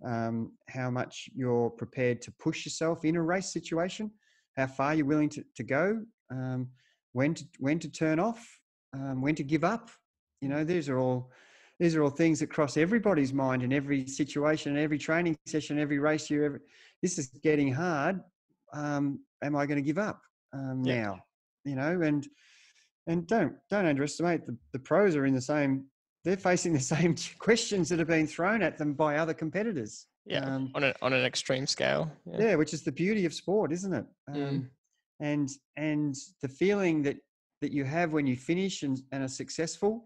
um, 0.03 0.51
how 0.67 0.89
much 0.89 1.29
you're 1.33 1.69
prepared 1.69 2.21
to 2.23 2.31
push 2.33 2.65
yourself 2.65 3.05
in 3.05 3.15
a 3.15 3.21
race 3.21 3.53
situation, 3.53 4.11
how 4.57 4.67
far 4.67 4.93
you're 4.93 5.05
willing 5.05 5.29
to, 5.29 5.45
to 5.55 5.63
go, 5.63 6.01
um, 6.29 6.67
when 7.13 7.33
to 7.33 7.45
when 7.59 7.79
to 7.79 7.89
turn 7.89 8.19
off, 8.19 8.45
um, 8.93 9.21
when 9.21 9.35
to 9.35 9.43
give 9.43 9.63
up. 9.63 9.89
You 10.41 10.49
know, 10.49 10.65
these 10.65 10.89
are 10.89 10.99
all 10.99 11.31
these 11.79 11.95
are 11.95 12.03
all 12.03 12.09
things 12.09 12.41
that 12.41 12.47
cross 12.47 12.75
everybody's 12.75 13.31
mind 13.31 13.63
in 13.63 13.71
every 13.71 14.05
situation, 14.05 14.75
in 14.75 14.83
every 14.83 14.97
training 14.97 15.37
session, 15.45 15.79
every 15.79 15.99
race 15.99 16.29
you 16.29 16.43
ever. 16.43 16.61
This 17.01 17.17
is 17.17 17.27
getting 17.41 17.71
hard. 17.71 18.19
Um, 18.73 19.21
am 19.41 19.55
I 19.55 19.65
going 19.65 19.81
to 19.81 19.81
give 19.93 19.97
up 19.97 20.19
um, 20.51 20.83
yeah. 20.83 21.03
now? 21.03 21.19
You 21.63 21.75
know, 21.77 22.01
and 22.01 22.27
and 23.07 23.27
don't 23.27 23.53
don't 23.69 23.85
underestimate 23.85 24.45
the, 24.45 24.57
the 24.71 24.79
pros 24.79 25.15
are 25.15 25.25
in 25.25 25.33
the 25.33 25.41
same. 25.41 25.85
They're 26.23 26.37
facing 26.37 26.73
the 26.73 26.79
same 26.95 27.15
questions 27.39 27.89
that 27.89 27.99
have 27.99 28.07
been 28.07 28.27
thrown 28.27 28.61
at 28.61 28.77
them 28.77 28.93
by 28.93 29.17
other 29.17 29.33
competitors. 29.33 30.07
Yeah, 30.25 30.45
um, 30.45 30.71
on 30.73 30.83
an 30.83 30.93
on 31.01 31.13
an 31.13 31.25
extreme 31.25 31.67
scale. 31.67 32.11
Yeah. 32.25 32.39
yeah. 32.39 32.55
which 32.55 32.73
is 32.73 32.83
the 32.83 32.91
beauty 32.91 33.25
of 33.25 33.33
sport, 33.33 33.71
isn't 33.73 33.93
it? 33.93 34.05
Um, 34.29 34.35
mm. 34.35 34.67
And 35.19 35.49
and 35.75 36.15
the 36.41 36.47
feeling 36.47 37.03
that 37.03 37.17
that 37.61 37.71
you 37.71 37.85
have 37.85 38.13
when 38.13 38.27
you 38.27 38.35
finish 38.35 38.83
and, 38.83 39.01
and 39.11 39.23
are 39.23 39.27
successful 39.29 40.05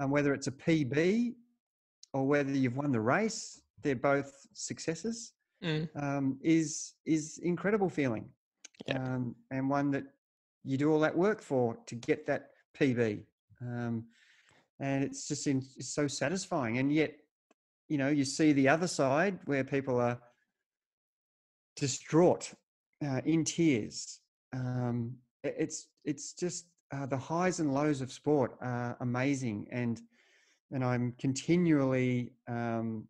and 0.00 0.10
whether 0.10 0.34
it's 0.34 0.48
a 0.48 0.52
PB 0.52 1.34
or 2.12 2.26
whether 2.26 2.50
you've 2.50 2.76
won 2.76 2.90
the 2.90 3.00
race, 3.00 3.62
they're 3.82 3.94
both 3.94 4.32
successes. 4.52 5.32
Mm. 5.64 5.88
Um, 5.94 6.38
is 6.42 6.94
is 7.06 7.38
incredible 7.44 7.88
feeling, 7.88 8.28
yeah. 8.88 8.96
um, 8.96 9.36
and 9.52 9.70
one 9.70 9.92
that 9.92 10.02
you 10.64 10.76
do 10.76 10.90
all 10.90 11.00
that 11.00 11.16
work 11.16 11.40
for 11.42 11.76
to 11.86 11.94
get 11.94 12.26
that 12.26 12.50
PB, 12.78 13.22
um, 13.60 14.04
and 14.80 15.04
it's 15.04 15.28
just 15.28 15.46
in, 15.46 15.58
it's 15.76 15.94
so 15.94 16.06
satisfying. 16.06 16.78
And 16.78 16.92
yet, 16.92 17.14
you 17.88 17.98
know, 17.98 18.08
you 18.08 18.24
see 18.24 18.52
the 18.52 18.68
other 18.68 18.86
side 18.88 19.38
where 19.44 19.64
people 19.64 20.00
are 20.00 20.18
distraught, 21.76 22.52
uh, 23.04 23.20
in 23.24 23.44
tears. 23.44 24.20
Um, 24.52 25.16
it's 25.42 25.88
it's 26.04 26.34
just 26.34 26.66
uh, 26.92 27.06
the 27.06 27.16
highs 27.16 27.60
and 27.60 27.72
lows 27.72 28.00
of 28.00 28.12
sport 28.12 28.56
are 28.60 28.96
amazing, 29.00 29.66
and 29.70 30.00
and 30.70 30.84
I'm 30.84 31.14
continually 31.18 32.32
um, 32.48 33.08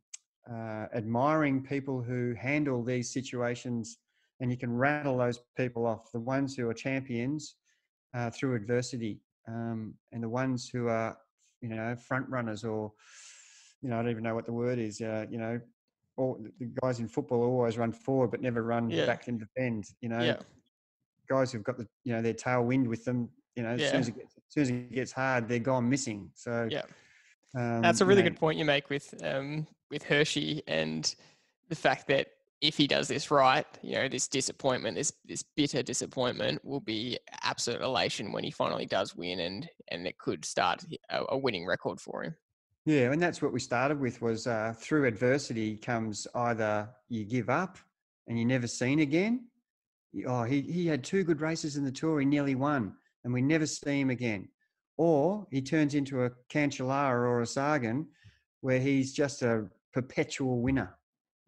uh, 0.51 0.87
admiring 0.95 1.63
people 1.63 2.03
who 2.03 2.35
handle 2.35 2.83
these 2.83 3.13
situations, 3.13 3.99
and 4.43 4.51
you 4.51 4.59
can 4.59 4.77
rattle 4.77 5.17
those 5.17 5.41
people 5.57 5.87
off. 5.87 6.13
The 6.13 6.21
ones 6.21 6.55
who 6.55 6.69
are 6.69 6.75
champions 6.75 7.55
uh, 8.13 8.29
through 8.29 8.57
adversity, 8.57 9.21
um, 9.49 9.95
and 10.13 10.23
the 10.23 10.29
ones 10.29 10.69
who 10.69 10.89
are, 10.89 11.17
you 11.63 11.71
know, 11.71 11.97
front 11.97 12.29
runners, 12.29 12.65
or 12.65 12.93
you 13.81 13.89
know, 13.89 13.99
I 13.99 14.03
don't 14.03 14.11
even 14.11 14.23
know 14.23 14.35
what 14.35 14.45
the 14.45 14.53
word 14.53 14.79
is. 14.79 15.01
Uh, 15.01 15.25
you 15.31 15.39
know, 15.39 15.59
all 16.19 16.45
the 16.59 16.71
guys 16.83 17.01
in 17.01 17.09
football 17.09 17.43
always 17.43 17.79
run 17.79 17.93
forward 17.93 18.31
but 18.31 18.43
never 18.43 18.63
run 18.63 18.91
yeah. 18.91 19.07
back 19.07 19.29
and 19.29 19.41
defend. 19.41 19.87
You 20.03 20.11
know, 20.11 20.21
yeah. 20.21 20.37
guys 21.31 21.53
who've 21.53 21.65
got 21.65 21.79
the 21.79 21.87
you 22.05 22.13
know 22.13 22.21
their 22.21 22.35
tailwind 22.35 22.89
with 22.89 23.05
them 23.05 23.31
you 23.57 23.63
know, 23.63 23.75
yeah. 23.75 23.85
as, 23.85 23.91
soon 23.91 24.01
as, 24.01 24.09
it 24.09 24.17
gets, 24.17 24.35
as 24.37 24.43
soon 24.49 24.63
as 24.63 24.71
it 24.71 24.93
gets 24.93 25.13
hard, 25.13 25.49
they're 25.49 25.59
gone 25.59 25.89
missing. 25.89 26.31
So 26.35 26.69
yeah, 26.71 26.83
um, 27.55 27.83
that's 27.83 28.01
a 28.01 28.07
really 28.07 28.21
you 28.21 28.25
know, 28.25 28.31
good 28.31 28.41
point 28.41 28.59
you 28.59 28.65
make 28.65 28.89
with 28.89 29.15
um, 29.23 29.67
with 29.91 30.05
Hirschi 30.05 30.63
and 30.67 31.15
the 31.69 31.77
fact 31.77 32.09
that 32.09 32.29
if 32.63 32.77
he 32.77 32.87
does 32.87 33.09
this 33.09 33.31
right, 33.31 33.67
you 33.83 33.95
know, 33.95 34.09
this 34.09 34.29
disappointment, 34.29 34.97
this 34.97 35.13
this 35.27 35.45
bitter 35.57 35.83
disappointment, 35.83 36.65
will 36.65 36.81
be 36.81 37.19
absolute 37.43 37.83
elation 37.83 38.33
when 38.33 38.45
he 38.45 38.51
finally 38.51 38.87
does 38.87 39.15
win, 39.15 39.41
and 39.41 39.69
and 39.89 40.07
it 40.07 40.17
could 40.17 40.45
start 40.45 40.83
a, 41.11 41.25
a 41.29 41.37
winning 41.37 41.67
record 41.67 42.01
for 42.01 42.23
him. 42.23 42.35
Yeah, 42.87 43.13
and 43.13 43.23
that's 43.23 43.43
what 43.43 43.53
we 43.53 43.61
started 43.61 44.01
with 44.01 44.23
was 44.23 44.47
uh, 44.47 44.73
through 44.77 45.07
adversity 45.07 45.77
comes 45.77 46.27
either 46.35 46.89
you 47.09 47.25
give 47.25 47.51
up 47.51 47.79
and 48.27 48.39
you're 48.39 48.49
never 48.49 48.67
seen 48.67 49.01
again. 49.01 49.47
Oh, 50.27 50.43
he, 50.43 50.63
he 50.63 50.87
had 50.87 51.05
two 51.05 51.23
good 51.23 51.41
races 51.41 51.77
in 51.77 51.85
the 51.85 51.93
tour, 51.93 52.19
he 52.19 52.27
nearly 52.27 52.55
won 52.55 52.95
and 53.25 53.33
we 53.33 53.43
never 53.43 53.67
see 53.67 54.01
him 54.01 54.11
again. 54.11 54.49
Or 54.97 55.47
he 55.51 55.63
turns 55.63 55.95
into 55.95 56.25
a 56.25 56.31
Cancellara 56.51 57.15
or 57.15 57.41
a 57.41 57.47
Sagan 57.47 58.09
where 58.61 58.79
he's 58.79 59.13
just 59.13 59.43
a 59.43 59.67
perpetual 59.93 60.61
winner. 60.61 60.97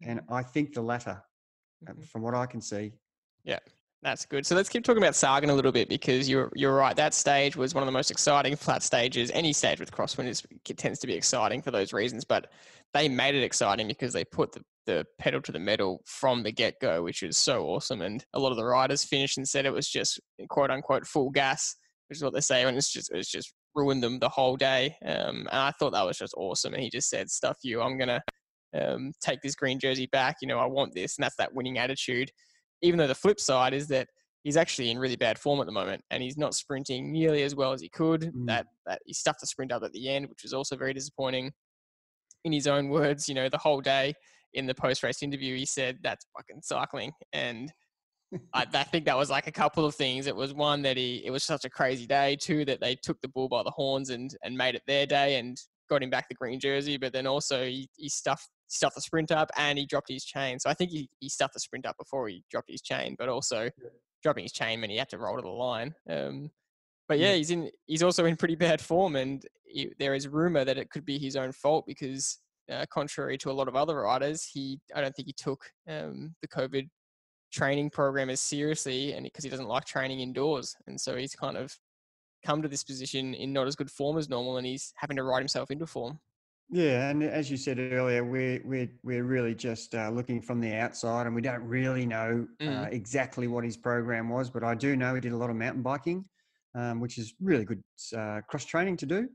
And 0.01 0.19
mm-hmm. 0.19 0.33
I 0.33 0.43
think 0.43 0.73
the 0.73 0.81
latter, 0.81 1.21
uh, 1.87 1.91
mm-hmm. 1.91 2.01
from 2.03 2.21
what 2.21 2.33
I 2.33 2.45
can 2.45 2.61
see. 2.61 2.93
Yeah, 3.43 3.59
that's 4.05 4.25
good. 4.25 4.45
So 4.45 4.55
let's 4.55 4.69
keep 4.69 4.83
talking 4.83 5.01
about 5.01 5.15
Sagan 5.15 5.49
a 5.49 5.53
little 5.55 5.71
bit 5.71 5.89
because 5.89 6.29
you're 6.29 6.51
you're 6.55 6.75
right. 6.75 6.95
That 6.95 7.13
stage 7.13 7.55
was 7.55 7.73
one 7.73 7.81
of 7.81 7.87
the 7.87 7.91
most 7.91 8.11
exciting 8.11 8.55
flat 8.55 8.83
stages. 8.83 9.31
Any 9.33 9.53
stage 9.53 9.79
with 9.79 9.91
crosswind 9.91 10.27
is 10.27 10.43
tends 10.77 10.99
to 10.99 11.07
be 11.07 11.13
exciting 11.13 11.61
for 11.61 11.71
those 11.71 11.93
reasons, 11.93 12.23
but 12.23 12.51
they 12.93 13.09
made 13.09 13.35
it 13.35 13.43
exciting 13.43 13.87
because 13.87 14.13
they 14.13 14.23
put 14.23 14.51
the, 14.51 14.61
the 14.85 15.05
pedal 15.17 15.41
to 15.41 15.51
the 15.51 15.59
metal 15.59 16.01
from 16.05 16.43
the 16.43 16.51
get 16.51 16.79
go, 16.79 17.03
which 17.03 17.23
is 17.23 17.35
so 17.35 17.65
awesome. 17.65 18.01
And 18.01 18.23
a 18.33 18.39
lot 18.39 18.51
of 18.51 18.57
the 18.57 18.63
riders 18.63 19.03
finished 19.03 19.37
and 19.37 19.47
said 19.47 19.65
it 19.65 19.73
was 19.73 19.89
just 19.89 20.19
quote 20.49 20.71
unquote 20.71 21.07
full 21.07 21.31
gas, 21.31 21.75
which 22.07 22.19
is 22.19 22.23
what 22.23 22.33
they 22.33 22.41
say, 22.41 22.63
and 22.63 22.77
it's 22.77 22.91
just 22.91 23.11
it's 23.11 23.31
just 23.31 23.53
ruined 23.73 24.03
them 24.03 24.19
the 24.19 24.29
whole 24.29 24.55
day. 24.55 24.95
Um, 25.03 25.47
and 25.49 25.49
I 25.49 25.71
thought 25.71 25.93
that 25.93 26.05
was 26.05 26.17
just 26.17 26.33
awesome. 26.37 26.73
And 26.73 26.83
he 26.83 26.89
just 26.89 27.09
said, 27.09 27.29
"Stuff 27.29 27.57
you, 27.63 27.81
I'm 27.81 27.97
gonna 27.97 28.21
um, 28.79 29.11
take 29.21 29.41
this 29.41 29.55
green 29.55 29.79
jersey 29.79 30.07
back. 30.11 30.37
You 30.41 30.47
know, 30.47 30.59
I 30.59 30.65
want 30.65 30.93
this," 30.93 31.17
and 31.17 31.23
that's 31.23 31.35
that 31.37 31.53
winning 31.53 31.77
attitude. 31.77 32.31
Even 32.81 32.97
though 32.97 33.07
the 33.07 33.15
flip 33.15 33.39
side 33.39 33.73
is 33.73 33.87
that 33.87 34.07
he's 34.43 34.57
actually 34.57 34.91
in 34.91 34.99
really 34.99 35.15
bad 35.15 35.39
form 35.39 35.59
at 35.59 35.65
the 35.65 35.71
moment, 35.71 36.03
and 36.11 36.21
he's 36.21 36.37
not 36.37 36.53
sprinting 36.53 37.11
nearly 37.11 37.43
as 37.43 37.55
well 37.55 37.71
as 37.71 37.81
he 37.81 37.89
could. 37.89 38.21
Mm. 38.21 38.47
That 38.47 38.67
that 38.85 39.01
he 39.05 39.13
stuffed 39.13 39.41
the 39.41 39.47
sprint 39.47 39.71
up 39.71 39.83
at 39.83 39.91
the 39.93 40.09
end, 40.09 40.27
which 40.29 40.43
was 40.43 40.53
also 40.53 40.75
very 40.75 40.93
disappointing 40.93 41.51
in 42.45 42.53
his 42.53 42.67
own 42.67 42.87
words, 42.89 43.27
you 43.27 43.35
know, 43.35 43.49
the 43.49 43.57
whole 43.57 43.81
day 43.81 44.13
in 44.53 44.67
the 44.67 44.75
post 44.75 45.03
race 45.03 45.21
interview, 45.21 45.57
he 45.57 45.65
said, 45.65 45.97
that's 46.01 46.25
fucking 46.37 46.61
cycling. 46.61 47.11
And 47.33 47.73
I, 48.53 48.65
I, 48.73 48.83
think 48.83 49.05
that 49.05 49.17
was 49.17 49.29
like 49.29 49.47
a 49.47 49.51
couple 49.51 49.83
of 49.83 49.95
things. 49.95 50.27
It 50.27 50.35
was 50.35 50.53
one 50.53 50.81
that 50.83 50.95
he, 50.95 51.23
it 51.25 51.31
was 51.31 51.43
such 51.43 51.65
a 51.65 51.69
crazy 51.69 52.05
day. 52.05 52.37
Two, 52.39 52.63
that 52.65 52.79
they 52.79 52.95
took 52.95 53.19
the 53.21 53.27
bull 53.27 53.49
by 53.49 53.63
the 53.63 53.71
horns 53.71 54.11
and, 54.11 54.33
and 54.43 54.55
made 54.55 54.75
it 54.75 54.83
their 54.87 55.05
day 55.05 55.37
and 55.37 55.57
got 55.89 56.03
him 56.03 56.09
back 56.09 56.29
the 56.29 56.35
green 56.35 56.59
jersey. 56.59 56.97
But 56.97 57.13
then 57.13 57.27
also 57.27 57.65
he, 57.65 57.89
he 57.97 58.07
stuffed, 58.07 58.47
stuffed 58.75 58.95
the 58.95 59.01
sprint 59.01 59.31
up 59.31 59.49
and 59.57 59.77
he 59.77 59.85
dropped 59.85 60.09
his 60.09 60.25
chain. 60.25 60.59
So 60.59 60.69
I 60.69 60.73
think 60.73 60.91
he, 60.91 61.09
he 61.19 61.29
stuffed 61.29 61.53
the 61.53 61.59
sprint 61.59 61.85
up 61.85 61.97
before 61.97 62.27
he 62.27 62.43
dropped 62.51 62.69
his 62.69 62.81
chain, 62.81 63.15
but 63.17 63.29
also 63.29 63.63
yeah. 63.63 63.89
dropping 64.21 64.43
his 64.43 64.51
chain 64.51 64.79
meant 64.79 64.91
he 64.91 64.97
had 64.97 65.09
to 65.09 65.17
roll 65.17 65.35
to 65.35 65.41
the 65.41 65.47
line. 65.47 65.95
Um, 66.09 66.51
but 67.07 67.19
yeah, 67.19 67.33
he's 67.33 67.51
in. 67.51 67.69
He's 67.85 68.03
also 68.03 68.25
in 68.25 68.35
pretty 68.35 68.55
bad 68.55 68.81
form, 68.81 69.15
and 69.15 69.45
he, 69.63 69.91
there 69.99 70.15
is 70.15 70.27
rumor 70.27 70.65
that 70.65 70.77
it 70.77 70.89
could 70.89 71.05
be 71.05 71.19
his 71.19 71.35
own 71.35 71.51
fault 71.51 71.85
because, 71.85 72.39
uh, 72.71 72.85
contrary 72.91 73.37
to 73.39 73.51
a 73.51 73.53
lot 73.53 73.67
of 73.67 73.75
other 73.75 74.01
riders, 74.01 74.43
he 74.43 74.79
I 74.95 75.01
don't 75.01 75.15
think 75.15 75.27
he 75.27 75.33
took 75.33 75.63
um, 75.87 76.33
the 76.41 76.47
COVID 76.47 76.89
training 77.51 77.91
program 77.91 78.29
as 78.29 78.41
seriously, 78.41 79.13
and 79.13 79.23
because 79.23 79.43
he 79.43 79.49
doesn't 79.51 79.67
like 79.67 79.85
training 79.85 80.21
indoors, 80.21 80.75
and 80.87 80.99
so 80.99 81.15
he's 81.15 81.35
kind 81.35 81.57
of 81.57 81.77
come 82.43 82.61
to 82.61 82.67
this 82.67 82.83
position 82.83 83.33
in 83.33 83.53
not 83.53 83.67
as 83.67 83.75
good 83.75 83.91
form 83.91 84.17
as 84.17 84.29
normal, 84.29 84.57
and 84.57 84.65
he's 84.65 84.91
having 84.97 85.17
to 85.17 85.23
ride 85.23 85.39
himself 85.39 85.69
into 85.69 85.85
form. 85.85 86.19
Yeah, 86.69 87.09
and 87.09 87.23
as 87.23 87.51
you 87.51 87.57
said 87.57 87.77
earlier, 87.77 88.23
we're 88.23 88.61
we're 88.65 88.89
we're 89.03 89.23
really 89.23 89.53
just 89.53 89.93
uh, 89.93 90.09
looking 90.09 90.41
from 90.41 90.59
the 90.59 90.73
outside, 90.73 91.27
and 91.27 91.35
we 91.35 91.41
don't 91.41 91.63
really 91.63 92.05
know 92.07 92.47
uh, 92.59 92.63
mm. 92.63 92.91
exactly 92.91 93.47
what 93.47 93.63
his 93.63 93.77
program 93.77 94.29
was. 94.29 94.49
But 94.49 94.63
I 94.63 94.73
do 94.73 94.95
know 94.95 95.13
he 95.13 95.21
did 95.21 95.31
a 95.31 95.37
lot 95.37 95.51
of 95.51 95.55
mountain 95.55 95.83
biking, 95.83 96.25
um, 96.73 96.99
which 96.99 97.19
is 97.19 97.35
really 97.39 97.65
good 97.65 97.83
uh, 98.17 98.41
cross 98.49 98.65
training 98.65 98.97
to 98.97 99.05
do. 99.05 99.29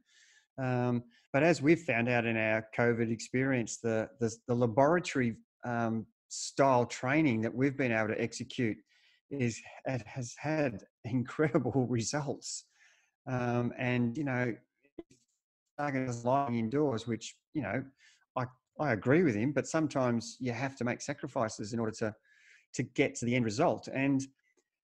Um, 0.61 1.05
but 1.33 1.45
as 1.45 1.63
we've 1.63 1.81
found 1.81 2.09
out 2.09 2.27
in 2.27 2.37
our 2.37 2.67
COVID 2.77 3.13
experience, 3.13 3.79
the 3.79 4.09
the, 4.19 4.35
the 4.49 4.55
laboratory 4.55 5.37
um, 5.65 6.07
style 6.31 6.85
training 6.85 7.43
that 7.43 7.55
we've 7.55 7.77
been 7.77 7.93
able 7.93 8.09
to 8.09 8.21
execute 8.21 8.77
is 9.31 9.61
it 9.85 10.03
has 10.07 10.35
had 10.37 10.83
incredible 11.05 11.87
results. 11.89 12.65
Um, 13.29 13.73
and 13.79 14.17
you 14.17 14.25
know, 14.25 14.53
is 15.89 16.25
lying 16.25 16.59
indoors, 16.59 17.07
which 17.07 17.35
you 17.55 17.63
know, 17.63 17.83
I 18.37 18.47
I 18.79 18.93
agree 18.93 19.23
with 19.23 19.35
him, 19.35 19.53
but 19.53 19.67
sometimes 19.67 20.37
you 20.41 20.53
have 20.53 20.77
to 20.77 20.85
make 20.85 21.01
sacrifices 21.01 21.73
in 21.73 21.81
order 21.81 21.93
to 21.93 22.15
to 22.75 22.83
get 22.83 23.15
to 23.17 23.25
the 23.25 23.35
end 23.35 23.45
result. 23.45 23.89
And 23.93 24.23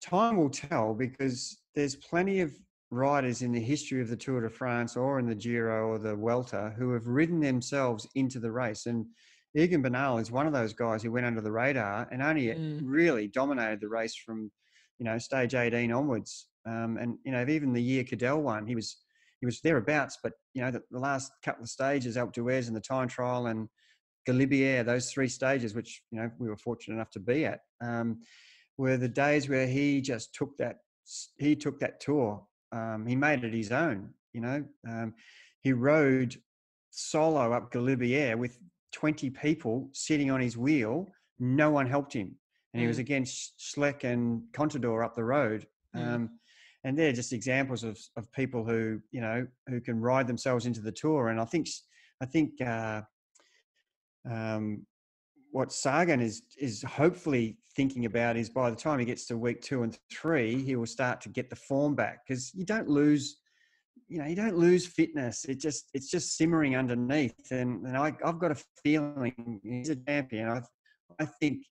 time 0.02 0.36
will 0.36 0.50
tell 0.50 0.94
because 0.94 1.58
there's 1.74 1.96
plenty 1.96 2.40
of 2.40 2.52
riders 2.90 3.40
in 3.40 3.52
the 3.52 3.60
history 3.60 4.02
of 4.02 4.08
the 4.08 4.16
Tour 4.16 4.42
de 4.42 4.50
France 4.50 4.96
or 4.96 5.18
in 5.18 5.26
the 5.26 5.34
Giro 5.34 5.88
or 5.88 5.98
the 5.98 6.14
Vuelta 6.14 6.74
who 6.76 6.92
have 6.92 7.06
ridden 7.06 7.40
themselves 7.40 8.06
into 8.14 8.38
the 8.38 8.52
race. 8.52 8.86
And 8.86 9.06
Egan 9.54 9.80
Bernal 9.80 10.18
is 10.18 10.30
one 10.30 10.46
of 10.46 10.52
those 10.52 10.74
guys 10.74 11.02
who 11.02 11.10
went 11.10 11.26
under 11.26 11.40
the 11.40 11.52
radar 11.52 12.06
and 12.12 12.22
only 12.22 12.46
mm. 12.46 12.80
really 12.84 13.28
dominated 13.28 13.80
the 13.80 13.88
race 13.88 14.14
from, 14.14 14.50
you 14.98 15.04
know, 15.04 15.16
stage 15.18 15.54
18 15.54 15.90
onwards. 15.90 16.48
Um, 16.66 16.98
and, 17.00 17.18
you 17.24 17.32
know, 17.32 17.44
even 17.48 17.72
the 17.72 17.82
year 17.82 18.04
Cadel 18.04 18.42
won, 18.42 18.66
he 18.66 18.74
was 18.74 18.98
he 19.42 19.46
was 19.46 19.60
thereabouts, 19.60 20.18
but, 20.22 20.34
you 20.54 20.62
know, 20.62 20.70
the, 20.70 20.80
the 20.92 21.00
last 21.00 21.32
couple 21.44 21.64
of 21.64 21.68
stages, 21.68 22.16
Alpe 22.16 22.32
d'Huez 22.32 22.68
and 22.68 22.76
the 22.76 22.80
time 22.80 23.08
trial 23.08 23.46
and 23.48 23.68
Galibier, 24.28 24.84
those 24.86 25.10
three 25.10 25.26
stages, 25.26 25.74
which, 25.74 26.00
you 26.12 26.20
know, 26.20 26.30
we 26.38 26.48
were 26.48 26.56
fortunate 26.56 26.94
enough 26.94 27.10
to 27.10 27.18
be 27.18 27.44
at, 27.44 27.58
um, 27.84 28.20
were 28.78 28.96
the 28.96 29.08
days 29.08 29.48
where 29.48 29.66
he 29.66 30.00
just 30.00 30.32
took 30.32 30.56
that 30.58 30.76
he 31.38 31.56
took 31.56 31.80
that 31.80 31.98
tour. 31.98 32.46
Um, 32.70 33.04
he 33.04 33.16
made 33.16 33.42
it 33.42 33.52
his 33.52 33.72
own, 33.72 34.10
You 34.32 34.42
know, 34.42 34.64
um, 34.88 35.12
he 35.60 35.72
rode 35.72 36.36
solo 36.90 37.52
up 37.52 37.72
Galibier 37.72 38.38
with 38.38 38.60
20 38.92 39.28
people 39.30 39.90
sitting 39.92 40.30
on 40.30 40.40
his 40.40 40.56
wheel. 40.56 41.08
No 41.40 41.70
one 41.72 41.88
helped 41.88 42.12
him. 42.12 42.36
And 42.72 42.80
he 42.80 42.86
was 42.86 42.98
Mm. 42.98 43.00
against 43.00 43.58
Schleck 43.58 44.04
and 44.04 44.42
Contador 44.52 45.04
up 45.04 45.16
the 45.16 45.24
road. 45.24 45.66
Mm. 45.96 46.30
And 46.84 46.98
they're 46.98 47.12
just 47.12 47.32
examples 47.32 47.84
of, 47.84 47.98
of 48.16 48.30
people 48.32 48.64
who, 48.64 49.00
you 49.12 49.20
know, 49.20 49.46
who 49.68 49.80
can 49.80 50.00
ride 50.00 50.26
themselves 50.26 50.66
into 50.66 50.80
the 50.80 50.92
tour. 50.92 51.28
And 51.28 51.40
I 51.40 51.44
think, 51.44 51.68
I 52.20 52.26
think, 52.26 52.60
uh, 52.60 53.02
um, 54.28 54.86
what 55.52 55.70
Sagan 55.70 56.20
is 56.20 56.42
is 56.58 56.82
hopefully 56.82 57.58
thinking 57.76 58.06
about 58.06 58.36
is 58.36 58.48
by 58.48 58.70
the 58.70 58.76
time 58.76 58.98
he 58.98 59.04
gets 59.04 59.26
to 59.26 59.36
week 59.36 59.60
two 59.60 59.82
and 59.82 59.96
three, 60.10 60.60
he 60.62 60.76
will 60.76 60.86
start 60.86 61.20
to 61.20 61.28
get 61.28 61.50
the 61.50 61.56
form 61.56 61.94
back 61.94 62.26
because 62.26 62.52
you 62.54 62.64
don't 62.64 62.88
lose, 62.88 63.36
you 64.08 64.18
know, 64.18 64.26
you 64.26 64.34
don't 64.34 64.56
lose 64.56 64.86
fitness. 64.86 65.44
It 65.44 65.60
just 65.60 65.90
it's 65.92 66.10
just 66.10 66.36
simmering 66.36 66.74
underneath, 66.74 67.34
and 67.50 67.86
and 67.86 67.96
I, 67.96 68.14
I've 68.24 68.38
got 68.38 68.50
a 68.50 68.62
feeling 68.82 69.60
he's 69.62 69.90
a 69.90 69.96
champion. 69.96 70.48
I 70.48 70.62
I 71.20 71.26
think. 71.26 71.64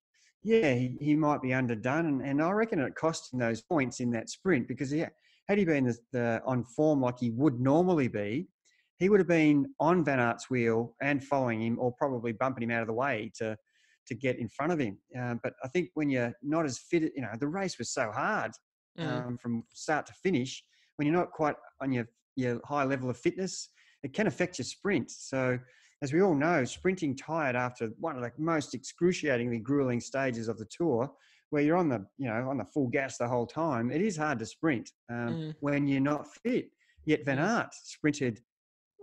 Yeah, 0.44 0.74
he, 0.74 0.98
he 1.00 1.16
might 1.16 1.42
be 1.42 1.54
underdone, 1.54 2.06
and, 2.08 2.22
and 2.22 2.42
I 2.42 2.52
reckon 2.52 2.80
it 2.80 2.96
cost 2.96 3.32
him 3.32 3.40
those 3.40 3.62
points 3.62 4.00
in 4.00 4.10
that 4.12 4.30
sprint 4.30 4.68
because 4.68 4.90
he, 4.90 5.06
had 5.48 5.58
he 5.58 5.66
been 5.66 5.86
the, 5.86 5.98
the, 6.12 6.42
on 6.46 6.64
form 6.64 7.02
like 7.02 7.20
he 7.20 7.30
would 7.32 7.60
normally 7.60 8.08
be, 8.08 8.48
he 8.98 9.10
would 9.10 9.20
have 9.20 9.28
been 9.28 9.68
on 9.80 10.04
Van 10.04 10.20
Aert's 10.20 10.50
wheel 10.50 10.96
and 11.02 11.24
following 11.24 11.62
him, 11.62 11.78
or 11.80 11.92
probably 11.92 12.32
bumping 12.32 12.64
him 12.64 12.72
out 12.72 12.82
of 12.82 12.88
the 12.88 12.94
way 12.94 13.32
to 13.38 13.58
to 14.08 14.16
get 14.16 14.40
in 14.40 14.50
front 14.50 14.72
of 14.72 14.80
him. 14.80 14.98
Um, 15.18 15.40
but 15.44 15.54
I 15.64 15.68
think 15.68 15.90
when 15.94 16.10
you're 16.10 16.34
not 16.42 16.66
as 16.66 16.80
fit, 16.80 17.12
you 17.16 17.22
know, 17.22 17.30
the 17.40 17.48
race 17.48 17.78
was 17.78 17.94
so 17.94 18.12
hard 18.12 18.52
Mm. 19.00 19.28
um, 19.28 19.38
from 19.38 19.64
start 19.74 20.06
to 20.08 20.14
finish. 20.14 20.64
When 20.96 21.08
you're 21.08 21.16
not 21.16 21.32
quite 21.32 21.56
on 21.82 21.92
your 21.92 22.08
your 22.36 22.60
high 22.66 22.84
level 22.84 23.10
of 23.10 23.18
fitness, 23.18 23.70
it 24.04 24.14
can 24.14 24.28
affect 24.28 24.58
your 24.60 24.66
sprint. 24.66 25.12
So, 25.12 25.60
as 26.02 26.14
we 26.14 26.22
all 26.22 26.34
know, 26.36 26.66
sprinting 26.66 27.16
tired 27.16 27.56
after 27.56 27.90
one 28.00 28.16
of 28.16 28.22
the 28.24 28.32
most 28.38 28.74
excruciatingly 28.74 29.60
grueling 29.60 30.00
stages 30.00 30.48
of 30.48 30.58
the 30.58 30.66
tour, 30.66 31.12
where 31.52 31.62
you're 31.62 31.78
on 31.78 31.90
the 31.90 32.06
you 32.18 32.28
know 32.28 32.50
on 32.50 32.58
the 32.58 32.66
full 32.66 32.88
gas 32.88 33.18
the 33.18 33.28
whole 33.28 33.46
time, 33.46 33.92
it 33.92 34.02
is 34.02 34.18
hard 34.18 34.40
to 34.40 34.46
sprint 34.46 34.90
um, 35.10 35.28
Mm. 35.30 35.56
when 35.60 35.88
you're 35.88 36.00
not 36.02 36.28
fit. 36.44 36.70
Yet 37.06 37.26
Van 37.26 37.38
Mm. 37.38 37.60
Aert 37.60 37.74
sprinted 37.74 38.42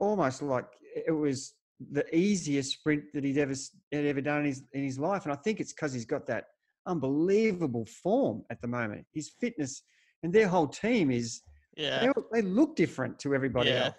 almost 0.01 0.43
like 0.43 0.67
it 1.07 1.13
was 1.13 1.55
the 1.93 2.05
easiest 2.17 2.73
sprint 2.73 3.05
that 3.15 3.23
he'd 3.25 3.39
ever 3.39 3.55
had 3.93 4.05
ever 4.05 4.21
done 4.21 4.41
in 4.41 4.47
his 4.47 4.65
in 4.73 4.83
his 4.85 4.99
life, 4.99 5.25
and 5.25 5.33
I 5.33 5.37
think 5.37 5.61
it's 5.61 5.73
because 5.73 5.93
he's 5.93 6.07
got 6.07 6.27
that 6.27 6.47
unbelievable 6.87 7.87
form 8.03 8.43
at 8.51 8.61
the 8.61 8.67
moment. 8.69 9.07
His 9.13 9.31
fitness 9.41 9.83
and 10.23 10.33
their 10.33 10.49
whole 10.49 10.67
team 10.67 11.11
is 11.11 11.43
Yeah. 11.77 12.01
they, 12.01 12.41
they 12.41 12.43
look 12.43 12.75
different 12.75 13.19
to 13.21 13.35
everybody 13.35 13.71
yeah. 13.71 13.85
else. 13.87 13.95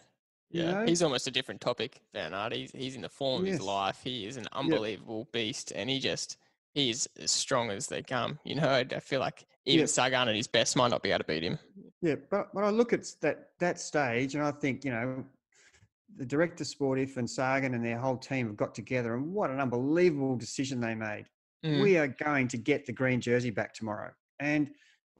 You 0.49 0.63
Yeah, 0.63 0.71
know? 0.71 0.85
he's 0.85 1.01
almost 1.01 1.27
a 1.27 1.31
different 1.31 1.61
topic, 1.61 2.01
Van 2.13 2.33
Aert. 2.33 2.53
He's, 2.53 2.71
he's 2.71 2.95
in 2.95 3.01
the 3.01 3.09
form 3.09 3.41
of 3.41 3.47
his 3.47 3.61
life. 3.61 3.99
He 4.03 4.25
is 4.25 4.37
an 4.37 4.47
unbelievable 4.51 5.27
beast, 5.31 5.71
and 5.75 5.89
he 5.89 5.99
just 5.99 6.37
he's 6.73 7.07
as 7.19 7.31
strong 7.31 7.69
as 7.71 7.87
they 7.87 8.01
come. 8.01 8.39
You 8.43 8.55
know, 8.55 8.67
I, 8.69 8.79
I 8.79 8.99
feel 8.99 9.19
like 9.19 9.45
even 9.65 9.81
Yeah. 9.81 9.85
Sagan 9.87 10.27
at 10.27 10.35
his 10.35 10.47
best 10.47 10.75
might 10.75 10.89
not 10.91 11.03
be 11.03 11.09
able 11.09 11.19
to 11.19 11.23
beat 11.25 11.43
him. 11.43 11.59
Yeah, 12.01 12.15
but 12.29 12.53
when 12.53 12.63
I 12.65 12.69
look 12.69 12.93
at 12.93 13.05
that 13.21 13.49
that 13.59 13.79
stage, 13.79 14.35
and 14.35 14.43
I 14.43 14.51
think 14.51 14.83
you 14.85 14.91
know, 14.91 15.25
the 16.17 16.25
director 16.25 16.63
Sportif 16.63 17.17
and 17.17 17.29
Sagan 17.29 17.73
and 17.73 17.85
their 17.85 17.99
whole 17.99 18.17
team 18.17 18.47
have 18.47 18.57
got 18.57 18.73
together, 18.75 19.15
and 19.15 19.31
what 19.33 19.49
an 19.49 19.59
unbelievable 19.59 20.35
decision 20.35 20.79
they 20.79 20.95
made. 20.95 21.25
Mm. 21.65 21.81
We 21.81 21.97
are 21.97 22.07
going 22.07 22.47
to 22.49 22.57
get 22.57 22.85
the 22.85 22.93
green 22.93 23.19
jersey 23.19 23.49
back 23.49 23.73
tomorrow, 23.73 24.11
and 24.39 24.69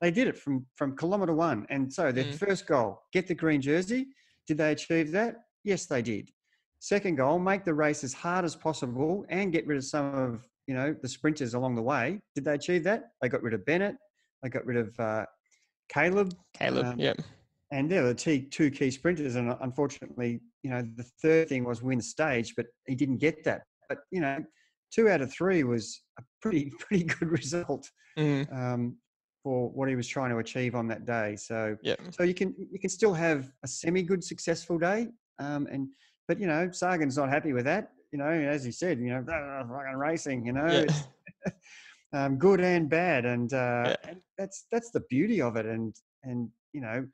they 0.01 0.09
did 0.11 0.27
it 0.27 0.37
from 0.37 0.65
from 0.75 0.95
kilometre 0.95 1.33
one. 1.33 1.67
And 1.69 1.91
so 1.91 2.11
their 2.11 2.25
Mm. 2.25 2.35
first 2.35 2.65
goal, 2.65 3.01
get 3.11 3.27
the 3.27 3.35
green 3.35 3.61
jersey. 3.61 4.07
Did 4.49 4.57
they 4.57 4.71
achieve 4.71 5.11
that? 5.11 5.35
Yes, 5.63 5.85
they 5.85 6.01
did. 6.01 6.31
Second 6.79 7.17
goal, 7.17 7.37
make 7.37 7.65
the 7.65 7.73
race 7.75 8.03
as 8.03 8.13
hard 8.13 8.43
as 8.43 8.55
possible 8.55 9.23
and 9.29 9.51
get 9.51 9.67
rid 9.67 9.77
of 9.77 9.85
some 9.85 10.15
of 10.15 10.43
you 10.65 10.73
know 10.73 10.95
the 11.03 11.07
sprinters 11.07 11.53
along 11.53 11.75
the 11.75 11.83
way. 11.83 12.19
Did 12.33 12.45
they 12.45 12.55
achieve 12.55 12.83
that? 12.85 13.11
They 13.21 13.29
got 13.29 13.43
rid 13.43 13.53
of 13.53 13.63
Bennett. 13.67 13.95
They 14.41 14.49
got 14.49 14.65
rid 14.65 14.77
of 14.77 14.99
uh, 14.99 15.27
Caleb 15.93 16.33
Caleb, 16.55 16.87
um, 16.87 16.99
yeah, 16.99 17.13
and 17.71 17.91
they're 17.91 18.07
the 18.07 18.15
t- 18.15 18.41
two 18.41 18.71
key 18.71 18.89
sprinters. 18.89 19.35
And 19.35 19.51
uh, 19.51 19.57
unfortunately, 19.61 20.41
you 20.63 20.71
know, 20.71 20.81
the 20.95 21.05
third 21.21 21.47
thing 21.47 21.63
was 21.63 21.83
win 21.83 21.99
the 21.99 22.03
stage, 22.03 22.55
but 22.57 22.65
he 22.87 22.95
didn't 22.95 23.17
get 23.17 23.43
that. 23.43 23.61
But 23.87 23.99
you 24.09 24.19
know, 24.19 24.43
two 24.91 25.09
out 25.09 25.21
of 25.21 25.31
three 25.31 25.63
was 25.63 26.01
a 26.17 26.23
pretty 26.41 26.71
pretty 26.79 27.03
good 27.03 27.29
result 27.29 27.87
mm, 28.17 28.51
um, 28.51 28.97
for 29.43 29.69
what 29.69 29.89
he 29.89 29.95
was 29.95 30.07
trying 30.07 30.29
to 30.31 30.37
achieve 30.37 30.75
on 30.75 30.87
that 30.87 31.05
day. 31.05 31.35
So 31.35 31.77
yeah, 31.81 31.95
so 32.11 32.23
you 32.23 32.33
can 32.33 32.53
you 32.71 32.79
can 32.79 32.89
still 32.89 33.13
have 33.13 33.51
a 33.63 33.67
semi 33.67 34.03
good 34.03 34.23
successful 34.23 34.77
day, 34.77 35.07
um, 35.39 35.67
and 35.71 35.87
but 36.27 36.39
you 36.39 36.47
know, 36.47 36.69
Sagan's 36.71 37.17
not 37.17 37.29
happy 37.29 37.53
with 37.53 37.65
that. 37.65 37.91
You 38.11 38.19
know, 38.19 38.29
as 38.29 38.63
he 38.63 38.71
said, 38.71 38.99
you 38.99 39.09
know, 39.09 39.23
"Ah, 39.29 39.61
fucking 39.61 39.97
racing. 39.97 40.45
You 40.45 40.53
know, 40.53 40.85
yeah. 41.45 41.51
um, 42.13 42.37
good 42.37 42.59
and 42.59 42.89
bad, 42.89 43.25
and, 43.25 43.53
uh, 43.53 43.83
Yeah. 43.89 43.95
and 44.07 44.17
that's 44.37 44.65
that's 44.71 44.91
the 44.91 45.01
beauty 45.09 45.41
of 45.41 45.55
it. 45.55 45.65
And 45.65 45.95
and 46.23 46.49
you 46.73 46.81
know, 46.81 47.07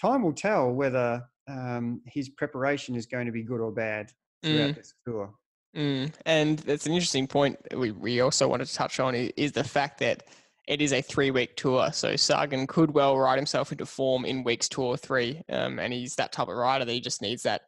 time 0.00 0.22
will 0.22 0.32
tell 0.32 0.72
whether 0.72 1.24
um, 1.48 2.00
his 2.06 2.28
preparation 2.28 2.94
is 2.94 3.06
going 3.06 3.26
to 3.26 3.32
be 3.32 3.42
good 3.42 3.60
or 3.60 3.72
bad 3.72 4.10
throughout 4.44 4.70
Mm. 4.70 4.76
this 4.76 4.94
tour. 5.06 5.34
Mm, 5.76 6.12
and 6.24 6.58
that's 6.60 6.86
an 6.86 6.92
interesting 6.92 7.26
point 7.26 7.58
we, 7.76 7.90
we 7.90 8.20
also 8.20 8.48
wanted 8.48 8.66
to 8.66 8.74
touch 8.74 9.00
on 9.00 9.14
is 9.14 9.52
the 9.52 9.62
fact 9.62 9.98
that 10.00 10.24
it 10.68 10.82
is 10.82 10.92
a 10.92 11.00
three 11.00 11.30
week 11.30 11.56
tour. 11.56 11.90
So 11.92 12.14
Sagan 12.14 12.66
could 12.66 12.92
well 12.92 13.16
ride 13.16 13.38
himself 13.38 13.72
into 13.72 13.86
form 13.86 14.26
in 14.26 14.44
weeks 14.44 14.68
two 14.68 14.82
or 14.82 14.98
three. 14.98 15.42
Um, 15.48 15.78
and 15.78 15.92
he's 15.92 16.14
that 16.16 16.30
type 16.30 16.48
of 16.48 16.56
rider 16.56 16.84
that 16.84 16.92
he 16.92 17.00
just 17.00 17.22
needs 17.22 17.42
that 17.42 17.62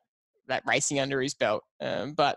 that 0.48 0.62
racing 0.66 1.00
under 1.00 1.20
his 1.20 1.34
belt. 1.34 1.64
Um, 1.80 2.12
but 2.12 2.36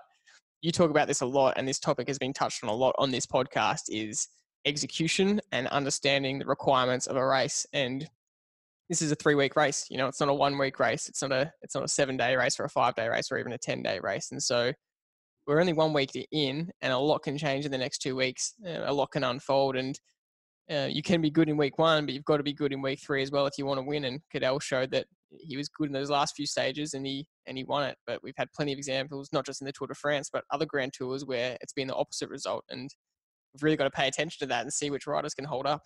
you 0.61 0.71
talk 0.71 0.89
about 0.89 1.07
this 1.07 1.19
a 1.19 1.25
lot, 1.25 1.55
and 1.57 1.67
this 1.67 1.79
topic 1.79 2.07
has 2.07 2.17
been 2.17 2.31
touched 2.31 2.63
on 2.63 2.69
a 2.69 2.73
lot 2.73 2.95
on 2.97 3.11
this 3.11 3.25
podcast 3.25 3.81
is 3.89 4.29
execution 4.65 5.41
and 5.51 5.67
understanding 5.67 6.39
the 6.39 6.45
requirements 6.45 7.07
of 7.07 7.17
a 7.17 7.27
race. 7.27 7.65
And 7.73 8.07
this 8.87 9.01
is 9.01 9.11
a 9.11 9.15
three 9.15 9.35
week 9.35 9.57
race. 9.57 9.85
You 9.89 9.97
know, 9.97 10.07
it's 10.07 10.21
not 10.21 10.29
a 10.29 10.33
one 10.33 10.57
week 10.57 10.79
race. 10.79 11.09
It's 11.09 11.21
not 11.21 11.33
a 11.33 11.51
it's 11.61 11.75
not 11.75 11.83
a 11.83 11.89
seven 11.89 12.15
day 12.15 12.37
race 12.37 12.57
or 12.57 12.63
a 12.63 12.69
five 12.69 12.95
day 12.95 13.09
race 13.09 13.29
or 13.29 13.37
even 13.37 13.51
a 13.51 13.57
ten 13.57 13.83
day 13.83 13.99
race. 14.01 14.31
And 14.31 14.41
so 14.41 14.71
we're 15.45 15.59
only 15.59 15.73
one 15.73 15.91
week 15.91 16.11
in, 16.31 16.71
and 16.81 16.93
a 16.93 16.97
lot 16.97 17.23
can 17.23 17.37
change 17.37 17.65
in 17.65 17.71
the 17.71 17.77
next 17.77 17.97
two 17.97 18.15
weeks. 18.15 18.53
Uh, 18.65 18.83
a 18.85 18.93
lot 18.93 19.11
can 19.11 19.25
unfold, 19.25 19.75
and 19.75 19.99
uh, 20.71 20.87
you 20.89 21.01
can 21.01 21.21
be 21.21 21.29
good 21.29 21.49
in 21.49 21.57
week 21.57 21.77
one, 21.77 22.05
but 22.05 22.13
you've 22.13 22.25
got 22.25 22.37
to 22.37 22.43
be 22.43 22.53
good 22.53 22.71
in 22.71 22.81
week 22.81 22.99
three 23.05 23.21
as 23.21 23.31
well 23.31 23.45
if 23.45 23.57
you 23.57 23.65
want 23.65 23.79
to 23.79 23.85
win. 23.85 24.05
And 24.05 24.21
Cadel 24.33 24.61
showed 24.61 24.91
that 24.91 25.05
he 25.29 25.57
was 25.57 25.67
good 25.69 25.87
in 25.87 25.93
those 25.93 26.09
last 26.09 26.35
few 26.35 26.45
stages, 26.45 26.93
and 26.93 27.05
he 27.05 27.25
and 27.47 27.57
he 27.57 27.63
won 27.63 27.83
it. 27.83 27.97
But 28.07 28.21
we've 28.23 28.33
had 28.37 28.51
plenty 28.53 28.71
of 28.71 28.77
examples, 28.77 29.29
not 29.33 29.45
just 29.45 29.61
in 29.61 29.65
the 29.65 29.73
Tour 29.73 29.87
de 29.87 29.95
France, 29.95 30.29
but 30.31 30.43
other 30.51 30.65
Grand 30.65 30.93
Tours 30.93 31.25
where 31.25 31.57
it's 31.61 31.73
been 31.73 31.87
the 31.87 31.95
opposite 31.95 32.29
result, 32.29 32.63
and 32.69 32.89
we've 33.53 33.63
really 33.63 33.77
got 33.77 33.85
to 33.85 33.91
pay 33.91 34.07
attention 34.07 34.39
to 34.39 34.45
that 34.47 34.61
and 34.61 34.71
see 34.71 34.89
which 34.89 35.07
riders 35.07 35.33
can 35.33 35.45
hold 35.45 35.65
up. 35.65 35.83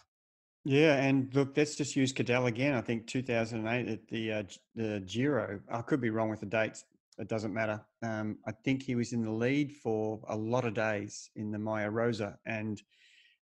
Yeah, 0.63 0.95
and 0.95 1.33
look, 1.33 1.55
let's 1.55 1.75
just 1.75 1.95
use 1.95 2.11
Cadel 2.11 2.47
again. 2.47 2.73
I 2.73 2.81
think 2.81 3.07
2008 3.07 3.87
at 3.87 4.07
the 4.09 4.31
uh, 4.31 4.43
the 4.75 4.99
Giro. 5.07 5.59
I 5.71 5.81
could 5.81 6.01
be 6.01 6.09
wrong 6.09 6.29
with 6.29 6.41
the 6.41 6.45
dates. 6.45 6.85
It 7.17 7.27
doesn't 7.27 7.53
matter. 7.53 7.83
Um, 8.03 8.37
I 8.45 8.51
think 8.63 8.83
he 8.83 8.93
was 8.93 9.11
in 9.11 9.23
the 9.23 9.31
lead 9.31 9.71
for 9.71 10.19
a 10.27 10.35
lot 10.35 10.65
of 10.65 10.75
days 10.75 11.31
in 11.35 11.51
the 11.51 11.57
Maglia 11.57 11.91
Rosa, 11.91 12.37
and 12.45 12.79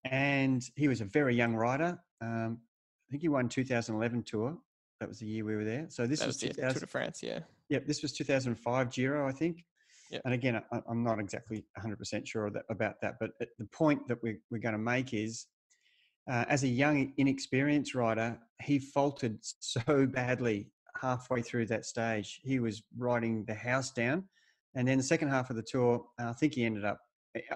and 0.06 0.64
he 0.76 0.88
was 0.88 1.02
a 1.02 1.06
very 1.06 1.36
young 1.36 1.56
rider. 1.56 2.00
Um, 2.22 2.60
I 3.08 3.12
think 3.12 3.22
he 3.22 3.30
won 3.30 3.50
2011 3.50 4.24
Tour. 4.24 4.58
That 5.00 5.10
was 5.10 5.20
the 5.20 5.26
year 5.26 5.46
we 5.46 5.56
were 5.56 5.64
there. 5.64 5.86
So 5.90 6.06
this 6.06 6.20
That 6.20 6.28
was 6.28 6.36
was 6.36 6.56
2000, 6.56 6.74
Tour 6.74 6.80
de 6.82 6.88
France, 6.88 7.24
yeah. 7.24 7.40
Yep, 7.70 7.88
this 7.88 8.02
was 8.02 8.12
2005 8.14 8.92
Giro, 8.92 9.28
I 9.28 9.32
think. 9.32 9.64
Yep. 10.12 10.22
And 10.26 10.34
again, 10.34 10.62
I, 10.72 10.82
I'm 10.90 11.04
not 11.04 11.20
exactly 11.20 11.64
100% 11.78 12.28
sure 12.28 12.50
that, 12.50 12.64
about 12.70 13.00
that, 13.02 13.16
but 13.20 13.32
the 13.40 13.66
point 13.66 14.08
that 14.08 14.22
we're, 14.24 14.40
we're 14.50 14.60
going 14.60 14.74
to 14.74 14.80
make 14.80 15.14
is 15.14 15.48
uh, 16.30 16.46
as 16.48 16.64
a 16.64 16.68
young, 16.68 17.14
inexperienced 17.18 17.96
rider, 17.96 18.38
he 18.62 18.80
faltered 18.80 19.38
so 19.42 20.06
badly 20.06 20.68
halfway 21.00 21.42
through 21.42 21.66
that 21.68 21.86
stage. 21.86 22.40
He 22.44 22.60
was 22.60 22.84
riding 22.98 23.46
the 23.46 23.54
house 23.54 23.92
down. 23.92 24.26
And 24.76 24.88
then 24.88 24.98
the 24.98 25.04
second 25.04 25.30
half 25.30 25.50
of 25.50 25.56
the 25.56 25.64
tour, 25.64 26.06
I 26.20 26.34
think 26.34 26.54
he 26.54 26.66
ended 26.66 26.86
up, 26.86 27.00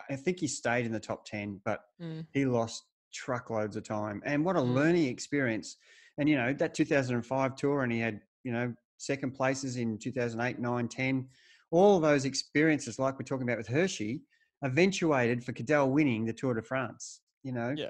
I- 0.09 0.15
think 0.15 0.39
he 0.39 0.47
stayed 0.47 0.85
in 0.85 0.91
the 0.91 0.99
top 0.99 1.25
10, 1.25 1.61
but 1.65 1.85
Mm. 2.01 2.25
he 2.31 2.45
lost 2.45 2.83
truckloads 3.11 3.75
of 3.75 3.83
time. 3.83 4.21
And 4.25 4.43
what 4.43 4.55
a 4.55 4.59
Mm. 4.59 4.73
learning 4.73 5.05
experience. 5.05 5.77
And, 6.17 6.27
you 6.29 6.35
know, 6.35 6.53
that 6.53 6.73
2005 6.73 7.55
tour, 7.55 7.83
and 7.83 7.91
he 7.91 7.99
had, 7.99 8.21
you 8.43 8.51
know, 8.51 8.73
second 8.97 9.31
places 9.31 9.77
in 9.77 9.97
2008, 9.97 10.59
9, 10.59 10.87
10. 10.87 11.29
All 11.71 11.99
those 11.99 12.25
experiences, 12.25 12.99
like 12.99 13.17
we're 13.17 13.25
talking 13.25 13.43
about 13.47 13.57
with 13.57 13.67
Hirschi, 13.67 14.21
eventuated 14.63 15.43
for 15.43 15.53
Cadel 15.53 15.91
winning 15.91 16.25
the 16.25 16.33
Tour 16.33 16.53
de 16.53 16.61
France. 16.61 17.21
You 17.43 17.51
know, 17.51 17.73
Yeah. 17.77 17.89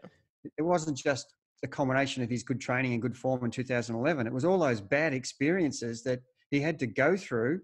it 0.57 0.61
wasn't 0.63 0.97
just 0.97 1.33
the 1.61 1.67
combination 1.67 2.23
of 2.23 2.29
his 2.29 2.43
good 2.43 2.59
training 2.59 2.93
and 2.93 3.01
good 3.01 3.17
form 3.17 3.45
in 3.45 3.51
2011. 3.51 4.27
It 4.27 4.33
was 4.33 4.43
all 4.45 4.57
those 4.59 4.81
bad 4.81 5.13
experiences 5.13 6.03
that 6.03 6.21
he 6.49 6.59
had 6.59 6.79
to 6.79 6.87
go 6.87 7.15
through. 7.15 7.61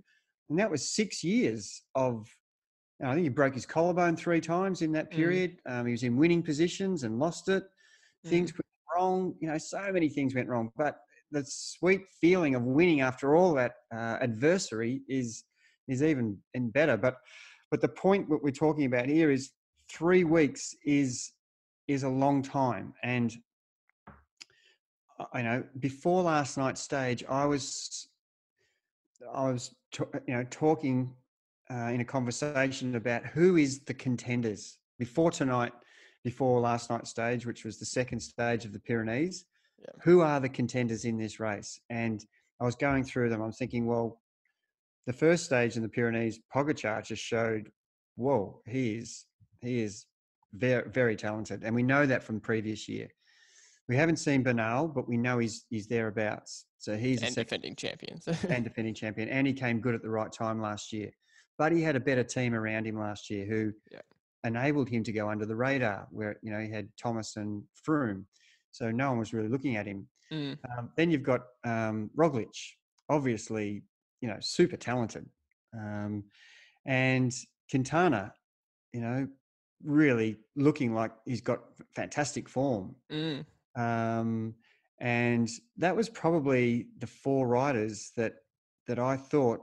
And 0.50 0.58
that 0.60 0.72
was 0.72 0.88
six 0.90 1.24
years 1.24 1.84
of, 1.96 2.28
I 3.02 3.14
think 3.14 3.24
he 3.24 3.30
broke 3.30 3.54
his 3.54 3.66
collarbone 3.66 4.16
three 4.16 4.42
times 4.42 4.82
in 4.82 4.92
that 4.92 5.10
Mm. 5.10 5.16
period. 5.16 5.62
Um, 5.66 5.86
he 5.86 5.92
was 5.92 6.04
in 6.04 6.18
winning 6.18 6.44
positions 6.44 7.04
and 7.04 7.18
lost 7.20 7.48
it. 7.48 7.64
Mm. 8.26 8.30
Things 8.30 8.54
went 8.54 8.66
wrong. 8.94 9.36
You 9.40 9.48
know, 9.48 9.58
so 9.58 9.92
many 9.92 10.10
things 10.10 10.36
went 10.36 10.50
wrong. 10.50 10.72
But 10.76 11.00
the 11.32 11.46
sweet 11.46 12.02
feeling 12.20 12.56
of 12.56 12.64
winning 12.64 13.02
after 13.02 13.36
all 13.36 13.54
that 13.54 13.76
uh, 13.94 14.18
adversary 14.22 15.02
is 15.08 15.46
is 15.88 16.04
even 16.04 16.38
and 16.54 16.74
better. 16.74 16.98
But 16.98 17.18
but 17.72 17.82
the 17.82 17.88
point 17.88 18.30
what 18.30 18.44
we're 18.44 18.52
talking 18.52 18.86
about 18.86 19.08
here 19.08 19.32
is 19.32 19.52
three 19.90 20.24
weeks 20.24 20.76
is 20.84 21.32
is 21.88 22.04
a 22.04 22.10
long 22.10 22.42
time, 22.42 22.94
and 23.04 23.34
I 25.34 25.42
know 25.42 25.64
before 25.80 26.24
last 26.24 26.58
night's 26.58 26.82
stage, 26.82 27.24
I 27.30 27.46
was 27.46 28.08
I 29.34 29.50
was 29.52 29.74
you 30.28 30.34
know 30.34 30.44
talking 30.50 31.14
uh, 31.72 31.92
in 31.94 32.02
a 32.02 32.06
conversation 32.06 32.96
about 32.96 33.26
who 33.26 33.58
is 33.58 33.82
the 33.82 33.94
contenders 33.94 34.78
before 34.98 35.32
tonight, 35.32 35.74
before 36.24 36.60
last 36.60 36.90
night's 36.90 37.10
stage, 37.10 37.46
which 37.46 37.64
was 37.64 37.78
the 37.78 37.86
second 37.86 38.20
stage 38.20 38.66
of 38.66 38.74
the 38.74 38.80
Pyrenees. 38.80 39.46
Yeah. 39.80 39.88
Who 40.04 40.22
are 40.22 40.40
the 40.40 40.50
contenders 40.50 41.06
in 41.06 41.18
this 41.18 41.40
race? 41.40 41.80
And 41.90 42.26
I 42.60 42.66
was 42.66 42.76
going 42.76 43.04
through 43.04 43.30
them. 43.30 43.42
I'm 43.42 43.52
thinking, 43.52 43.86
well, 43.86 44.20
the 45.06 45.14
first 45.14 45.46
stage 45.46 45.76
in 45.76 45.82
the 45.82 45.90
Pyrenees, 45.90 46.40
Pogacar 46.54 47.04
just 47.04 47.24
showed, 47.24 47.72
whoa, 48.16 48.62
he 48.68 48.96
is 48.96 49.26
he 49.62 49.82
is 49.82 50.06
very 50.54 50.90
very 50.90 51.16
talented, 51.16 51.64
and 51.64 51.74
we 51.74 51.84
know 51.84 52.06
that 52.06 52.24
from 52.24 52.40
previous 52.40 52.88
year. 52.88 53.08
We 53.88 53.96
haven't 53.96 54.18
seen 54.18 54.44
Bernal, 54.44 54.88
but 54.88 55.08
we 55.10 55.18
know 55.18 55.40
he's 55.40 55.66
he's 55.70 55.88
thereabouts. 55.88 56.66
So 56.78 56.96
he's 56.96 57.24
and 57.24 57.34
defending 57.34 57.76
champion. 57.76 58.20
and 58.50 58.64
defending 58.64 58.94
champion, 58.94 59.30
and 59.30 59.48
he 59.48 59.54
came 59.54 59.80
good 59.80 59.96
at 59.96 60.02
the 60.02 60.10
right 60.10 60.32
time 60.32 60.62
last 60.62 60.94
year. 60.94 61.12
But 61.60 61.72
he 61.72 61.84
had 61.84 61.96
a 61.96 62.00
better 62.00 62.24
team 62.24 62.56
around 62.56 62.88
him 62.88 62.98
last 62.98 63.30
year 63.30 63.46
who 63.46 63.72
yeah. 63.92 64.00
enabled 64.44 64.90
him 64.90 65.04
to 65.04 65.12
go 65.12 65.30
under 65.30 65.46
the 65.46 65.56
radar. 65.56 66.08
Where 66.10 66.38
you 66.42 66.52
know 66.52 66.60
he 66.60 66.72
had 66.72 66.90
Thomas 66.98 67.36
and 67.36 67.62
Froome, 67.88 68.24
so 68.72 68.90
no 68.90 69.10
one 69.10 69.20
was 69.20 69.34
really 69.34 69.50
looking 69.50 69.76
at 69.76 69.86
him. 69.86 70.08
Mm. 70.34 70.58
Um, 70.72 70.90
then 70.98 71.12
you've 71.12 71.24
got 71.24 71.42
um, 71.64 72.10
Roglic, 72.18 72.56
obviously 73.10 73.84
you 74.22 74.28
know, 74.28 74.38
super 74.40 74.78
talented. 74.78 75.26
Um, 75.74 76.24
and 76.86 77.34
Quintana, 77.70 78.34
you 78.94 79.02
know, 79.02 79.28
really 79.84 80.38
looking 80.56 80.94
like 80.94 81.12
he's 81.26 81.42
got 81.42 81.60
fantastic 81.96 82.50
form. 82.50 82.96
Mm. 83.12 83.46
Um, 83.76 84.56
and 85.00 85.50
that 85.78 85.96
was 85.96 86.10
probably 86.10 86.88
the 87.00 87.08
four 87.08 87.48
riders 87.48 88.12
that 88.18 88.34
that 88.88 89.00
I 89.00 89.16
thought 89.16 89.62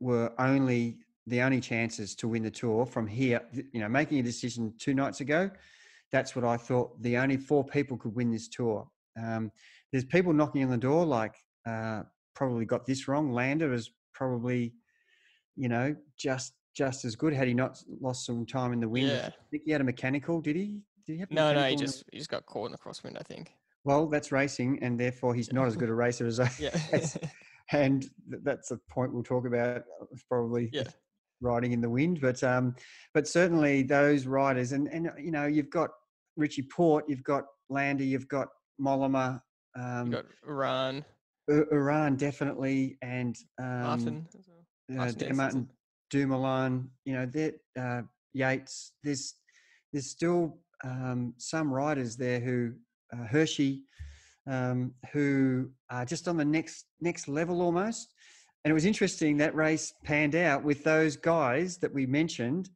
were 0.00 0.32
only 0.38 0.98
the 1.26 1.42
only 1.42 1.60
chances 1.60 2.14
to 2.16 2.28
win 2.28 2.42
the 2.42 2.50
tour 2.50 2.86
from 2.86 3.06
here. 3.06 3.42
You 3.72 3.80
know, 3.80 3.88
making 3.88 4.18
a 4.18 4.22
decision 4.22 4.72
two 4.78 4.94
nights 4.94 5.20
ago, 5.20 5.50
that's 6.10 6.34
what 6.34 6.44
I 6.44 6.56
thought. 6.56 7.00
The 7.02 7.16
only 7.18 7.36
four 7.36 7.64
people 7.64 7.96
could 7.96 8.14
win 8.14 8.30
this 8.30 8.48
tour. 8.48 8.88
Um, 9.22 9.50
there's 9.92 10.04
people 10.04 10.32
knocking 10.32 10.64
on 10.64 10.70
the 10.70 10.78
door 10.78 11.04
like 11.04 11.34
uh, 11.66 12.02
probably 12.34 12.64
got 12.64 12.86
this 12.86 13.08
wrong. 13.08 13.32
Landa 13.32 13.72
is 13.72 13.90
probably, 14.12 14.74
you 15.56 15.68
know, 15.68 15.94
just 16.16 16.54
just 16.74 17.04
as 17.04 17.16
good 17.16 17.32
had 17.32 17.48
he 17.48 17.54
not 17.54 17.82
lost 18.00 18.24
some 18.24 18.46
time 18.46 18.72
in 18.72 18.80
the 18.80 18.88
wind. 18.88 19.08
Yeah. 19.08 19.30
I 19.30 19.44
think 19.50 19.64
he 19.64 19.72
had 19.72 19.80
a 19.80 19.84
mechanical. 19.84 20.40
Did 20.40 20.56
he? 20.56 20.80
Did 21.06 21.14
he 21.14 21.18
have? 21.18 21.30
No, 21.30 21.52
no, 21.52 21.64
he 21.64 21.76
just 21.76 22.04
he 22.12 22.18
just 22.18 22.30
got 22.30 22.46
caught 22.46 22.66
in 22.66 22.72
the 22.72 22.78
crosswind. 22.78 23.18
I 23.18 23.22
think. 23.22 23.52
Well, 23.84 24.06
that's 24.06 24.32
racing, 24.32 24.78
and 24.82 24.98
therefore 24.98 25.34
he's 25.34 25.52
not 25.52 25.66
as 25.66 25.76
good 25.76 25.88
a 25.88 25.94
racer 25.94 26.26
as 26.26 26.40
I. 26.40 26.50
Yeah. 26.58 26.76
and 27.72 28.06
that's 28.28 28.70
a 28.70 28.78
point 28.90 29.12
we'll 29.12 29.22
talk 29.22 29.46
about. 29.46 29.78
Uh, 30.00 30.06
probably. 30.28 30.70
Yeah. 30.72 30.84
Riding 31.40 31.70
in 31.70 31.80
the 31.80 31.88
wind, 31.88 32.20
but 32.20 32.42
um, 32.42 32.74
but 33.14 33.28
certainly 33.28 33.84
those 33.84 34.26
riders, 34.26 34.72
and 34.72 34.88
and 34.88 35.08
you 35.20 35.30
know 35.30 35.46
you've 35.46 35.70
got 35.70 35.90
Richie 36.36 36.62
Porte, 36.62 37.04
you've 37.06 37.22
got 37.22 37.44
Landy, 37.70 38.06
you've 38.06 38.26
got 38.26 38.48
Mollema, 38.80 39.40
um, 39.76 40.06
you 40.06 40.12
got 40.14 40.24
Uran. 40.48 41.04
Uran 41.48 42.18
definitely, 42.18 42.98
and 43.02 43.36
um, 43.60 43.82
Martin, 43.82 44.26
well. 44.88 45.08
uh, 45.08 45.34
Martin 45.34 45.68
Dumoulin. 46.10 46.88
You 47.04 47.14
know, 47.14 47.26
that 47.26 47.54
uh, 47.78 48.02
Yates. 48.34 48.92
There's 49.02 49.34
there's 49.92 50.10
still 50.10 50.58
um, 50.84 51.34
some 51.38 51.72
riders 51.72 52.16
there 52.16 52.40
who 52.40 52.72
uh, 53.12 53.26
Hirschi, 53.26 53.82
um, 54.48 54.92
who 55.12 55.70
are 55.90 56.04
just 56.04 56.26
on 56.26 56.36
the 56.36 56.44
next 56.44 56.86
next 57.00 57.28
level 57.28 57.62
almost. 57.62 58.14
And 58.64 58.70
it 58.70 58.74
was 58.74 58.84
interesting 58.84 59.36
that 59.38 59.54
race 59.54 59.92
panned 60.04 60.34
out 60.34 60.64
with 60.64 60.82
those 60.82 61.16
guys 61.16 61.78
that 61.78 61.92
we 61.92 62.06
mentioned 62.06 62.70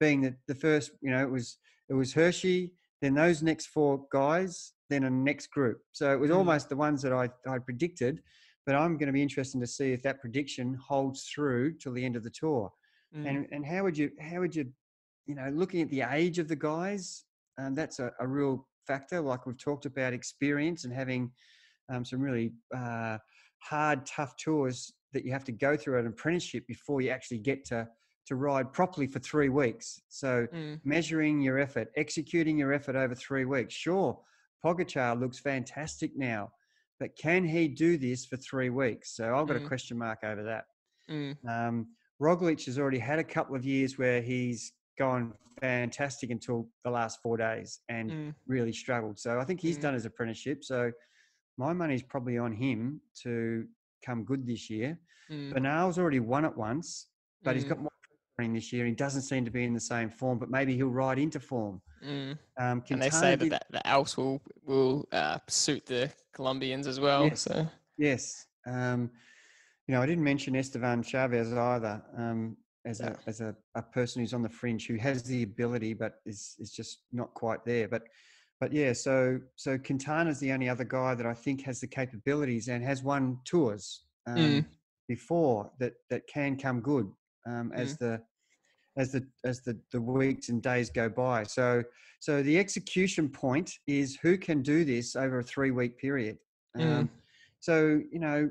being 0.00 0.20
the, 0.20 0.34
the 0.48 0.54
first. 0.54 0.90
You 1.00 1.10
know, 1.10 1.22
it 1.22 1.30
was 1.30 1.58
it 1.88 1.94
was 1.94 2.12
Hirschi, 2.12 2.72
then 3.00 3.14
those 3.14 3.42
next 3.42 3.66
four 3.66 4.04
guys, 4.10 4.72
then 4.90 5.04
a 5.04 5.10
next 5.10 5.48
group. 5.48 5.80
So 5.92 6.12
it 6.12 6.18
was 6.18 6.30
mm. 6.30 6.36
almost 6.36 6.68
the 6.68 6.76
ones 6.76 7.02
that 7.02 7.12
I, 7.12 7.30
I 7.48 7.58
predicted, 7.58 8.22
but 8.66 8.74
I'm 8.74 8.98
going 8.98 9.06
to 9.06 9.12
be 9.12 9.22
interested 9.22 9.60
to 9.60 9.66
see 9.66 9.92
if 9.92 10.02
that 10.02 10.20
prediction 10.20 10.74
holds 10.74 11.24
through 11.24 11.74
till 11.74 11.92
the 11.92 12.04
end 12.04 12.16
of 12.16 12.24
the 12.24 12.30
tour. 12.30 12.72
Mm. 13.16 13.28
And 13.28 13.46
and 13.52 13.66
how 13.66 13.84
would 13.84 13.96
you 13.96 14.10
how 14.20 14.40
would 14.40 14.56
you 14.56 14.66
you 15.26 15.34
know 15.34 15.50
looking 15.54 15.82
at 15.82 15.90
the 15.90 16.02
age 16.02 16.38
of 16.38 16.48
the 16.48 16.56
guys, 16.56 17.24
um, 17.58 17.74
that's 17.74 17.98
a, 17.98 18.12
a 18.18 18.26
real 18.26 18.66
factor. 18.88 19.20
Like 19.20 19.46
we've 19.46 19.58
talked 19.58 19.86
about 19.86 20.12
experience 20.12 20.84
and 20.84 20.92
having 20.92 21.30
um, 21.88 22.04
some 22.04 22.20
really 22.20 22.52
uh, 22.76 23.18
hard, 23.62 24.04
tough 24.06 24.34
tours 24.36 24.92
that 25.12 25.24
you 25.24 25.32
have 25.32 25.44
to 25.44 25.52
go 25.52 25.76
through 25.76 25.98
an 26.00 26.06
apprenticeship 26.06 26.66
before 26.66 27.00
you 27.00 27.10
actually 27.10 27.38
get 27.38 27.64
to 27.66 27.86
to 28.26 28.36
ride 28.36 28.70
properly 28.74 29.06
for 29.06 29.20
three 29.20 29.48
weeks. 29.48 30.02
So 30.08 30.46
mm. 30.54 30.78
measuring 30.84 31.40
your 31.40 31.58
effort, 31.58 31.88
executing 31.96 32.58
your 32.58 32.74
effort 32.74 32.94
over 32.94 33.14
three 33.14 33.46
weeks. 33.46 33.72
Sure, 33.72 34.20
Pogacar 34.62 35.18
looks 35.18 35.38
fantastic 35.38 36.10
now, 36.14 36.50
but 37.00 37.16
can 37.16 37.42
he 37.42 37.68
do 37.68 37.96
this 37.96 38.26
for 38.26 38.36
three 38.36 38.68
weeks? 38.68 39.16
So 39.16 39.34
I've 39.34 39.46
got 39.46 39.56
mm. 39.56 39.64
a 39.64 39.68
question 39.68 39.96
mark 39.96 40.18
over 40.24 40.42
that. 40.42 40.64
Mm. 41.10 41.36
Um, 41.48 41.86
Roglic 42.20 42.66
has 42.66 42.78
already 42.78 42.98
had 42.98 43.18
a 43.18 43.24
couple 43.24 43.56
of 43.56 43.64
years 43.64 43.96
where 43.96 44.20
he's 44.20 44.72
gone 44.98 45.32
fantastic 45.60 46.30
until 46.30 46.68
the 46.84 46.90
last 46.90 47.20
four 47.22 47.36
days 47.36 47.80
and 47.88 48.10
mm. 48.10 48.34
really 48.46 48.72
struggled. 48.72 49.18
So 49.18 49.38
I 49.40 49.44
think 49.44 49.60
he's 49.60 49.78
mm. 49.78 49.82
done 49.82 49.94
his 49.94 50.04
apprenticeship. 50.04 50.64
So 50.64 50.92
my 51.56 51.72
money's 51.72 52.02
probably 52.02 52.38
on 52.38 52.52
him 52.52 53.00
to 53.22 53.64
come 54.04 54.24
good 54.24 54.46
this 54.46 54.70
year. 54.70 54.98
Mm. 55.30 55.52
Bernal's 55.52 55.98
already 55.98 56.20
won 56.20 56.44
it 56.44 56.56
once, 56.56 57.08
but 57.42 57.54
he's 57.54 57.64
got 57.64 57.78
more 57.80 57.90
more 58.38 58.54
this 58.54 58.72
year. 58.72 58.86
He 58.86 58.92
doesn't 58.92 59.22
seem 59.22 59.44
to 59.44 59.50
be 59.50 59.64
in 59.64 59.74
the 59.74 59.80
same 59.80 60.10
form, 60.10 60.38
but 60.38 60.50
maybe 60.50 60.76
he'll 60.76 60.88
ride 60.88 61.18
into 61.18 61.40
form. 61.40 61.80
Mm. 62.04 62.38
Um, 62.58 62.84
and 62.90 63.02
they 63.02 63.10
say 63.10 63.34
that, 63.34 63.50
that 63.50 63.66
the 63.70 63.86
Alps 63.86 64.16
will 64.16 64.40
will 64.64 65.08
uh, 65.12 65.38
suit 65.48 65.84
the 65.86 66.10
Colombians 66.32 66.86
as 66.86 67.00
well. 67.00 67.24
Yes. 67.24 67.42
So 67.42 67.66
yes, 67.96 68.46
um, 68.66 69.10
you 69.86 69.94
know, 69.94 70.02
I 70.02 70.06
didn't 70.06 70.24
mention 70.24 70.54
Esteban 70.54 71.02
Chavez 71.02 71.52
either 71.52 72.02
um, 72.16 72.56
as 72.86 73.00
yeah. 73.00 73.10
a 73.10 73.28
as 73.28 73.40
a, 73.40 73.54
a, 73.74 73.82
person 73.82 74.20
who's 74.20 74.34
on 74.34 74.42
the 74.42 74.48
fringe 74.48 74.86
who 74.86 74.96
has 74.96 75.22
the 75.22 75.42
ability, 75.42 75.94
but 75.94 76.14
is 76.26 76.56
is 76.58 76.70
just 76.70 77.02
not 77.12 77.32
quite 77.34 77.64
there. 77.64 77.88
But 77.88 78.02
but 78.60 78.72
yeah, 78.72 78.92
so 78.92 79.38
so 79.56 79.78
Quintana's 79.78 80.40
the 80.40 80.52
only 80.52 80.68
other 80.68 80.84
guy 80.84 81.14
that 81.14 81.26
I 81.26 81.34
think 81.34 81.62
has 81.62 81.80
the 81.80 81.86
capabilities 81.86 82.68
and 82.68 82.84
has 82.84 83.02
won 83.02 83.38
tours 83.44 84.02
um, 84.26 84.36
mm. 84.36 84.66
before 85.08 85.70
that 85.78 85.94
that 86.10 86.26
can 86.26 86.56
come 86.56 86.80
good 86.80 87.10
um, 87.46 87.72
as 87.74 87.94
mm. 87.94 87.98
the 87.98 88.22
as 88.96 89.12
the 89.12 89.26
as 89.44 89.60
the, 89.60 89.78
the 89.92 90.00
weeks 90.00 90.48
and 90.48 90.62
days 90.62 90.90
go 90.90 91.08
by. 91.08 91.44
So 91.44 91.82
so 92.20 92.42
the 92.42 92.58
execution 92.58 93.28
point 93.28 93.72
is 93.86 94.18
who 94.22 94.36
can 94.36 94.62
do 94.62 94.84
this 94.84 95.14
over 95.14 95.38
a 95.38 95.44
three 95.44 95.70
week 95.70 95.98
period. 95.98 96.38
Mm. 96.76 96.98
Um, 96.98 97.10
so 97.60 98.00
you 98.10 98.18
know 98.18 98.50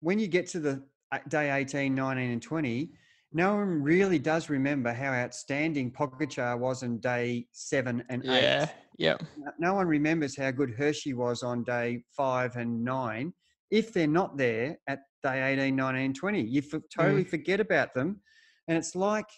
when 0.00 0.18
you 0.18 0.28
get 0.28 0.46
to 0.48 0.60
the 0.60 0.82
uh, 1.12 1.18
day 1.28 1.50
18, 1.50 1.94
19, 1.94 2.30
and 2.30 2.42
20, 2.42 2.90
no 3.36 3.56
one 3.56 3.82
really 3.82 4.18
does 4.18 4.48
remember 4.48 4.94
how 4.94 5.12
outstanding 5.12 5.90
Pogacar 5.90 6.58
was 6.58 6.82
on 6.82 6.96
day 7.00 7.46
seven 7.52 8.02
and 8.08 8.24
eight. 8.24 8.42
Yeah, 8.42 8.68
yeah. 8.96 9.16
No 9.58 9.74
one 9.74 9.86
remembers 9.86 10.34
how 10.38 10.50
good 10.52 10.74
Hirschi 10.74 11.12
was 11.12 11.42
on 11.42 11.62
day 11.62 12.02
five 12.16 12.56
and 12.56 12.82
nine 12.82 13.34
if 13.70 13.92
they're 13.92 14.06
not 14.06 14.38
there 14.38 14.78
at 14.88 15.00
day 15.22 15.52
18, 15.52 15.76
19, 15.76 16.14
20. 16.14 16.40
You 16.40 16.62
f- 16.72 16.80
totally 16.90 17.24
mm. 17.24 17.28
forget 17.28 17.60
about 17.60 17.92
them 17.92 18.22
and 18.68 18.78
it's 18.78 18.96
like, 18.96 19.28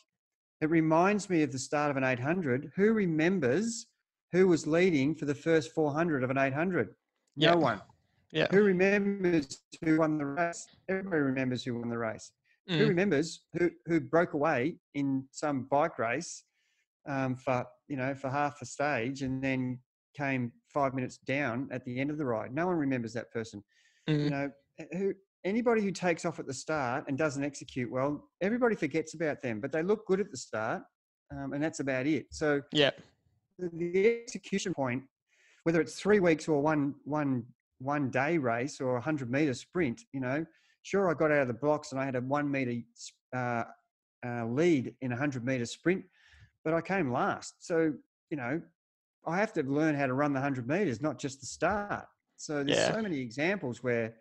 it 0.61 0.71
reminds 0.71 1.29
me 1.29 1.43
of 1.43 1.51
the 1.51 1.59
start 1.59 1.91
of 1.91 1.97
an 1.97 2.05
800. 2.05 2.71
Who 2.77 2.93
remembers 2.93 3.89
who 4.31 4.47
was 4.47 4.65
leading 4.65 5.17
for 5.17 5.25
the 5.25 5.35
first 5.35 5.73
400 5.73 6.23
of 6.23 6.31
an 6.31 6.39
800? 6.39 6.91
No 7.37 7.57
one. 7.57 7.81
Yeah. 8.31 8.47
Who 8.51 8.63
remembers 8.63 9.63
who 9.83 9.97
won 9.97 10.19
the 10.19 10.27
race? 10.27 10.67
Everybody 10.91 11.23
remembers 11.23 11.65
who 11.65 11.79
won 11.79 11.89
the 11.89 11.97
race. 11.97 12.31
Mm. 12.71 12.79
Who 12.79 12.87
remembers 12.87 13.41
who, 13.55 13.71
who 13.87 14.01
broke 14.01 14.35
away 14.35 14.77
in 14.95 15.25
some 15.31 15.67
bike 15.71 15.99
race 15.99 16.45
um, 17.09 17.37
for, 17.37 17.67
you 17.89 17.97
know, 17.97 18.15
for 18.15 18.29
half 18.29 18.61
a 18.61 18.67
stage 18.67 19.23
and 19.23 19.43
then 19.43 19.79
came 20.17 20.53
five 20.73 20.93
minutes 20.95 21.19
down 21.19 21.69
at 21.73 21.85
the 21.85 21.99
end 21.99 22.11
of 22.11 22.19
the 22.19 22.27
ride? 22.27 22.55
No 22.55 22.67
one 22.67 22.77
remembers 22.77 23.15
that 23.15 23.31
person. 23.33 23.65
Mm. 24.09 24.25
You 24.25 24.31
know, 24.31 24.51
who, 24.93 25.15
anybody 25.45 25.83
who 25.83 25.91
takes 25.91 26.25
off 26.25 26.39
at 26.39 26.47
the 26.47 26.55
start 26.55 27.05
and 27.09 27.17
doesn't 27.17 27.45
execute 27.45 27.91
well, 27.91 28.29
everybody 28.41 28.75
forgets 28.75 29.15
about 29.15 29.43
them, 29.43 29.61
but 29.61 29.73
they 29.73 29.83
look 29.83 30.07
good 30.07 30.21
at 30.21 30.31
the 30.31 30.37
start, 30.37 30.83
um, 31.33 31.53
and 31.53 31.63
that's 31.63 31.81
about 31.81 32.07
it. 32.07 32.27
So 32.31 32.61
yeah, 32.73 32.91
the, 33.59 33.71
the, 33.73 34.23
execution 34.23 34.75
point, 34.75 35.03
whether 35.65 35.81
it's 35.81 35.99
three 35.99 36.21
weeks 36.21 36.49
or 36.49 36.61
one 36.61 36.95
one 37.05 37.45
one 37.79 38.11
day 38.11 38.39
race 38.39 38.81
or 38.81 38.97
a 38.97 39.01
hundred 39.01 39.31
meter 39.31 39.55
sprint, 39.55 40.03
you 40.13 40.21
know, 40.21 40.45
sure 40.89 41.11
I 41.11 41.15
got 41.15 41.31
out 41.31 41.43
of 41.43 41.49
the 41.49 41.55
blocks 41.55 41.93
and 41.93 42.01
I 42.01 42.05
had 42.05 42.17
a 42.17 42.21
one 42.21 42.51
meter 42.51 42.81
uh, 43.37 43.65
uh, 44.27 44.47
lead 44.47 44.95
in 45.03 45.13
a 45.13 45.17
hundred 45.17 45.45
meter 45.45 45.67
sprint, 45.67 46.03
but 46.65 46.73
I 46.75 46.81
came 46.81 47.13
last. 47.13 47.55
So 47.67 47.93
you 48.31 48.37
know, 48.37 48.61
I 49.27 49.37
have 49.37 49.53
to 49.55 49.63
learn 49.63 49.95
how 49.95 50.07
to 50.07 50.15
run 50.15 50.33
the 50.33 50.41
hundred 50.41 50.67
meters, 50.69 51.01
not 51.01 51.19
just 51.19 51.41
the 51.41 51.47
start. 51.47 52.07
So 52.37 52.63
there's 52.65 52.79
Yeah. 52.79 52.93
so 52.95 53.03
many 53.03 53.19
examples 53.21 53.83
where 53.83 54.15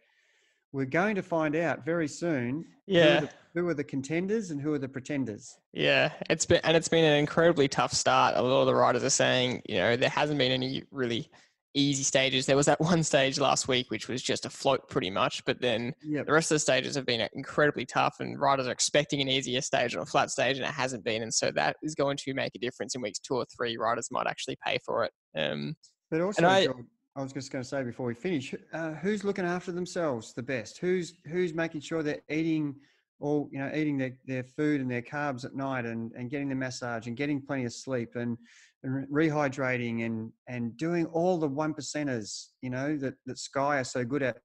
we're 0.73 0.85
going 0.85 1.15
to 1.15 1.21
find 1.23 1.55
out 1.55 1.85
very 1.85 2.07
soon 2.07 2.65
who, 2.87 2.93
are 2.93 2.97
Yeah. 2.97 3.19
the, 3.21 3.29
who 3.53 3.67
are 3.69 3.73
the 3.73 3.83
contenders 3.83 4.51
and 4.51 4.61
who 4.61 4.73
are 4.73 4.79
the 4.79 4.89
pretenders. 4.89 5.57
Yeah, 5.73 6.11
it's 6.29 6.45
been 6.45 6.61
and 6.63 6.75
it's 6.75 6.89
been 6.89 7.05
an 7.05 7.17
incredibly 7.17 7.67
tough 7.67 7.93
start. 7.93 8.35
A 8.35 8.41
lot 8.41 8.61
of 8.61 8.67
the 8.67 8.75
riders 8.75 9.03
are 9.03 9.09
saying, 9.09 9.61
you 9.69 9.75
know, 9.77 9.95
there 9.95 10.09
hasn't 10.09 10.37
been 10.37 10.51
any 10.51 10.83
really 10.91 11.29
easy 11.73 12.03
stages. 12.03 12.45
There 12.45 12.55
was 12.55 12.65
that 12.65 12.79
one 12.93 13.03
stage 13.03 13.39
last 13.39 13.67
week 13.67 13.91
which 13.91 14.07
was 14.07 14.21
just 14.21 14.45
a 14.45 14.49
float 14.49 14.89
pretty 14.89 15.09
much, 15.09 15.43
but 15.45 15.61
then 15.61 15.93
Yep. 16.03 16.25
the 16.25 16.31
rest 16.33 16.51
of 16.51 16.55
the 16.55 16.59
stages 16.59 16.95
have 16.95 17.05
been 17.05 17.27
incredibly 17.33 17.85
tough 17.85 18.15
and 18.19 18.39
riders 18.39 18.67
are 18.67 18.71
expecting 18.71 19.21
an 19.21 19.29
easier 19.29 19.61
stage 19.61 19.95
on 19.95 20.01
a 20.01 20.05
flat 20.05 20.31
stage 20.31 20.57
and 20.57 20.65
it 20.65 20.71
hasn't 20.73 21.03
been 21.03 21.21
and 21.23 21.33
so 21.33 21.51
that 21.51 21.75
is 21.83 21.95
going 21.95 22.17
to 22.17 22.33
make 22.33 22.53
a 22.55 22.59
difference 22.59 22.95
in 22.95 23.01
weeks 23.01 23.19
2 23.19 23.35
or 23.35 23.45
3 23.55 23.77
riders 23.77 24.09
might 24.11 24.27
actually 24.27 24.57
pay 24.65 24.77
for 24.85 25.03
it. 25.03 25.11
Um 25.35 25.75
But 26.09 26.21
also, 26.21 26.45
I- 26.45 26.67
I 27.15 27.23
was 27.23 27.33
just 27.33 27.51
going 27.51 27.63
to 27.63 27.67
say 27.67 27.81
before 27.83 28.05
we 28.05 28.13
finish, 28.13 28.53
uh, 28.73 28.91
who's 28.91 29.23
looking 29.23 29.43
after 29.43 29.71
themselves 29.71 30.33
the 30.33 30.43
best? 30.43 30.77
Who's 30.77 31.15
who's 31.25 31.51
making 31.51 31.81
sure 31.81 32.03
they're 32.03 32.21
eating 32.29 32.75
all 33.19 33.49
you 33.51 33.57
know, 33.57 33.71
eating 33.73 33.97
their, 33.97 34.15
their 34.27 34.43
food 34.43 34.81
and 34.81 34.91
their 34.91 35.01
carbs 35.01 35.43
at 35.43 35.55
night, 35.55 35.85
and, 35.85 36.11
and 36.11 36.29
getting 36.29 36.47
the 36.49 36.53
massage 36.53 37.07
and 37.07 37.17
getting 37.17 37.41
plenty 37.41 37.65
of 37.65 37.73
sleep 37.73 38.15
and, 38.15 38.37
and 38.83 39.07
re- 39.09 39.29
rehydrating 39.29 40.05
and 40.05 40.31
and 40.47 40.75
doing 40.77 41.05
all 41.07 41.37
the 41.37 41.47
one 41.47 41.73
percenters, 41.73 42.47
you 42.61 42.69
know, 42.69 42.97
that 42.97 43.15
that 43.25 43.37
Sky 43.37 43.79
are 43.79 43.83
so 43.83 44.03
good 44.05 44.23
at 44.23 44.37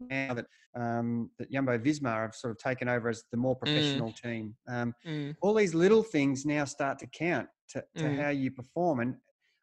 now 0.00 0.34
that 0.34 0.46
um, 0.76 1.30
that 1.38 1.50
Jumbo 1.50 1.78
Visma 1.78 2.14
have 2.22 2.34
sort 2.34 2.52
of 2.52 2.58
taken 2.58 2.88
over 2.88 3.08
as 3.08 3.24
the 3.30 3.36
more 3.36 3.56
professional 3.56 4.12
team. 4.12 4.54
Um, 4.68 4.94
mm, 5.06 5.34
all 5.40 5.54
these 5.54 5.74
little 5.74 6.02
things 6.02 6.46
now 6.46 6.64
start 6.64 6.98
to 7.00 7.06
count 7.06 7.48
to, 7.70 7.84
to 7.98 8.04
Mm. 8.04 8.22
how 8.22 8.28
you 8.30 8.50
perform. 8.50 9.00
And 9.00 9.16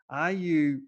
are 0.10 0.32
you, 0.32 0.82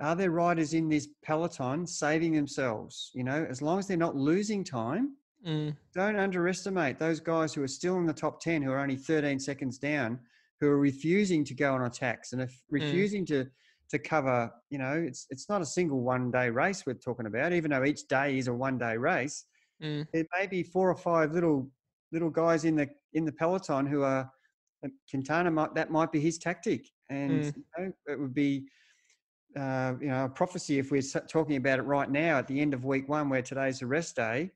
are 0.00 0.14
there 0.14 0.30
riders 0.30 0.74
in 0.74 0.88
this 0.88 1.08
peloton 1.24 1.86
saving 1.86 2.32
themselves? 2.34 3.10
You 3.14 3.24
know, 3.24 3.46
as 3.48 3.62
long 3.62 3.78
as 3.78 3.86
they're 3.86 3.96
not 3.96 4.16
losing 4.16 4.64
time, 4.64 5.16
mm, 5.46 5.74
don't 5.94 6.16
underestimate 6.16 6.98
those 6.98 7.20
guys 7.20 7.54
who 7.54 7.62
are 7.62 7.68
still 7.68 7.96
in 7.96 8.06
the 8.06 8.12
top 8.12 8.40
10 8.40 8.60
who 8.62 8.70
are 8.70 8.80
only 8.80 8.96
13 8.96 9.38
seconds 9.40 9.78
down, 9.78 10.20
who 10.60 10.68
are 10.68 10.78
refusing 10.78 11.44
to 11.44 11.54
go 11.54 11.74
on 11.74 11.82
attacks 11.84 12.32
and 12.32 12.42
if 12.42 12.62
refusing 12.70 13.26
to 13.26 13.46
to 13.90 13.98
cover, 13.98 14.50
you 14.70 14.78
know, 14.78 14.94
it's 14.94 15.26
it's 15.30 15.48
not 15.48 15.60
a 15.60 15.66
single 15.66 16.00
one 16.00 16.30
day 16.30 16.48
race 16.50 16.84
we're 16.86 16.94
talking 16.94 17.26
about, 17.26 17.52
even 17.52 17.70
though 17.70 17.84
each 17.84 18.06
day 18.08 18.38
is 18.38 18.48
a 18.48 18.54
one 18.54 18.78
day 18.78 18.96
race 18.96 19.44
mm, 19.82 20.06
there 20.12 20.24
may 20.38 20.46
be 20.46 20.62
four 20.62 20.90
or 20.90 20.96
five 20.96 21.32
little 21.32 21.70
little 22.12 22.30
guys 22.30 22.64
in 22.64 22.76
the 22.76 22.88
in 23.12 23.24
the 23.24 23.32
peloton 23.32 23.86
who 23.86 24.02
are 24.02 24.30
uh, 24.84 24.88
Quintana 25.10 25.50
might 25.50 25.74
that 25.74 25.90
might 25.90 26.12
be 26.12 26.20
his 26.20 26.38
tactic, 26.38 26.88
and 27.10 27.44
Mm. 27.44 27.56
you 27.56 27.64
know, 27.78 27.92
it 28.06 28.18
would 28.20 28.34
be 28.34 28.66
uh, 29.56 29.94
you 30.00 30.08
know 30.08 30.24
a 30.24 30.28
prophecy 30.28 30.78
if 30.78 30.90
we're 30.90 31.02
talking 31.02 31.56
about 31.56 31.78
it 31.78 31.82
right 31.82 32.10
now 32.10 32.38
at 32.38 32.46
the 32.48 32.60
end 32.60 32.74
of 32.74 32.84
week 32.84 33.08
one, 33.08 33.28
where 33.28 33.42
today's 33.42 33.80
the 33.80 33.86
rest 33.86 34.16
day. 34.16 34.50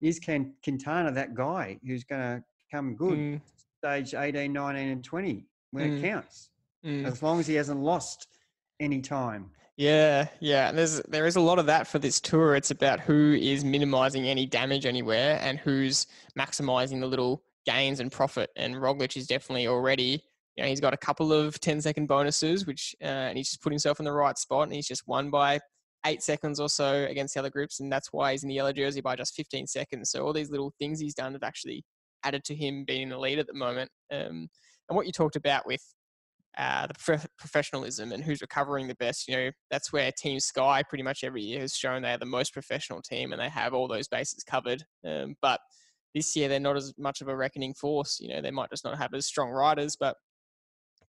Is 0.00 0.18
Can, 0.18 0.52
Quintana 0.62 1.12
that 1.12 1.34
guy 1.34 1.78
who's 1.86 2.04
going 2.04 2.20
to 2.20 2.44
come 2.70 2.94
good 2.94 3.18
mm, 3.18 3.40
stage 3.84 4.14
18, 4.14 4.52
19, 4.52 4.88
and 4.88 5.04
20 5.04 5.46
when 5.72 5.90
Mm. 5.90 5.98
it 5.98 6.02
counts, 6.02 6.50
mm. 6.84 7.04
as 7.04 7.22
long 7.22 7.38
as 7.38 7.46
he 7.46 7.54
hasn't 7.54 7.80
lost 7.80 8.26
any 8.80 9.00
time. 9.02 9.50
Yeah, 9.76 10.28
yeah. 10.40 10.68
And 10.68 10.78
there's 10.78 11.00
there 11.02 11.26
is 11.26 11.36
a 11.36 11.40
lot 11.40 11.58
of 11.58 11.66
that 11.66 11.86
for 11.86 11.98
this 11.98 12.20
tour. 12.20 12.54
It's 12.54 12.70
about 12.70 13.00
who 13.00 13.34
is 13.34 13.64
minimizing 13.64 14.26
any 14.26 14.46
damage 14.46 14.86
anywhere 14.86 15.38
and 15.42 15.58
who's 15.58 16.06
maximizing 16.38 17.00
the 17.00 17.06
little 17.06 17.42
gains 17.66 17.98
and 18.00 18.10
profit. 18.10 18.50
And 18.56 18.76
Roglic 18.76 19.16
is 19.16 19.26
definitely 19.26 19.66
already, 19.66 20.22
you 20.54 20.62
know, 20.62 20.68
he's 20.68 20.80
got 20.80 20.94
a 20.94 20.96
couple 20.98 21.32
of 21.32 21.58
10 21.60 21.80
second 21.80 22.06
bonuses, 22.06 22.66
which 22.66 22.94
uh, 23.02 23.06
and 23.28 23.36
he's 23.36 23.50
just 23.50 23.62
put 23.62 23.72
himself 23.72 23.98
in 23.98 24.04
the 24.04 24.12
right 24.12 24.38
spot. 24.38 24.62
And 24.64 24.72
he's 24.72 24.86
just 24.86 25.08
won 25.08 25.30
by 25.30 25.60
eight 26.06 26.22
seconds 26.22 26.60
or 26.60 26.68
so 26.68 27.04
against 27.10 27.34
the 27.34 27.40
other 27.40 27.50
groups, 27.50 27.80
and 27.80 27.90
that's 27.92 28.12
why 28.12 28.30
he's 28.32 28.44
in 28.44 28.48
the 28.48 28.54
yellow 28.54 28.72
jersey 28.72 29.00
by 29.00 29.16
just 29.16 29.34
15 29.34 29.66
seconds. 29.66 30.10
So 30.10 30.24
all 30.24 30.32
these 30.32 30.50
little 30.50 30.72
things 30.78 31.00
he's 31.00 31.14
done 31.14 31.32
have 31.32 31.42
actually 31.42 31.84
added 32.24 32.44
to 32.44 32.54
him 32.54 32.84
being 32.84 33.08
the 33.08 33.18
lead 33.18 33.38
at 33.38 33.46
the 33.46 33.54
moment. 33.54 33.90
Um, 34.12 34.48
and 34.88 34.96
what 34.96 35.06
you 35.06 35.12
talked 35.12 35.36
about 35.36 35.66
with 35.66 35.82
uh, 36.56 36.86
the 36.86 36.94
prof- 36.94 37.26
professionalism 37.38 38.12
and 38.12 38.22
who's 38.22 38.40
recovering 38.40 38.86
the 38.86 38.94
best. 38.96 39.28
You 39.28 39.36
know, 39.36 39.50
that's 39.70 39.92
where 39.92 40.12
Team 40.12 40.38
Sky 40.40 40.82
pretty 40.88 41.02
much 41.02 41.24
every 41.24 41.42
year 41.42 41.60
has 41.60 41.74
shown 41.74 42.02
they 42.02 42.12
are 42.12 42.18
the 42.18 42.26
most 42.26 42.52
professional 42.52 43.02
team 43.02 43.32
and 43.32 43.40
they 43.40 43.48
have 43.48 43.74
all 43.74 43.88
those 43.88 44.08
bases 44.08 44.44
covered. 44.44 44.84
Um, 45.04 45.34
but 45.42 45.60
this 46.14 46.36
year 46.36 46.48
they're 46.48 46.60
not 46.60 46.76
as 46.76 46.94
much 46.96 47.20
of 47.20 47.28
a 47.28 47.36
reckoning 47.36 47.74
force. 47.74 48.20
You 48.20 48.28
know, 48.28 48.40
they 48.40 48.52
might 48.52 48.70
just 48.70 48.84
not 48.84 48.98
have 48.98 49.14
as 49.14 49.26
strong 49.26 49.50
riders, 49.50 49.96
but 49.98 50.16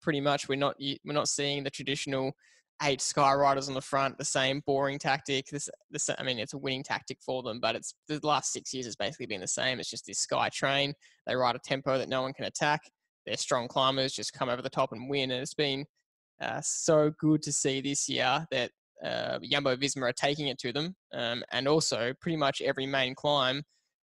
pretty 0.00 0.20
much 0.20 0.48
we're 0.48 0.56
not 0.56 0.76
we're 0.78 1.12
not 1.12 1.28
seeing 1.28 1.64
the 1.64 1.70
traditional 1.70 2.32
eight 2.82 3.00
Sky 3.00 3.34
riders 3.34 3.68
on 3.68 3.74
the 3.74 3.80
front, 3.80 4.18
the 4.18 4.24
same 4.24 4.62
boring 4.66 4.98
tactic. 4.98 5.46
This, 5.46 5.68
this 5.90 6.10
I 6.18 6.22
mean, 6.22 6.38
it's 6.38 6.54
a 6.54 6.58
winning 6.58 6.82
tactic 6.82 7.18
for 7.24 7.42
them, 7.42 7.60
but 7.60 7.74
it's 7.74 7.94
the 8.08 8.20
last 8.22 8.52
six 8.52 8.72
years 8.74 8.86
has 8.86 8.96
basically 8.96 9.26
been 9.26 9.40
the 9.40 9.48
same. 9.48 9.80
It's 9.80 9.90
just 9.90 10.06
this 10.06 10.18
Sky 10.18 10.48
train. 10.50 10.92
They 11.26 11.34
ride 11.34 11.56
a 11.56 11.60
tempo 11.60 11.98
that 11.98 12.08
no 12.08 12.22
one 12.22 12.32
can 12.32 12.44
attack 12.44 12.82
their 13.26 13.36
strong 13.36 13.68
climbers 13.68 14.12
just 14.12 14.32
come 14.32 14.48
over 14.48 14.62
the 14.62 14.70
top 14.70 14.92
and 14.92 15.10
win. 15.10 15.30
And 15.30 15.42
it's 15.42 15.54
been 15.54 15.84
uh, 16.40 16.60
so 16.62 17.12
good 17.18 17.42
to 17.42 17.52
see 17.52 17.80
this 17.80 18.08
year 18.08 18.46
that 18.50 18.70
uh, 19.04 19.38
Jumbo 19.42 19.76
Visma 19.76 20.02
are 20.02 20.12
taking 20.12 20.48
it 20.48 20.58
to 20.58 20.72
them. 20.72 20.94
Um, 21.12 21.42
and 21.52 21.68
also, 21.68 22.14
pretty 22.20 22.36
much 22.36 22.62
every 22.62 22.86
main 22.86 23.14
climb, 23.14 23.62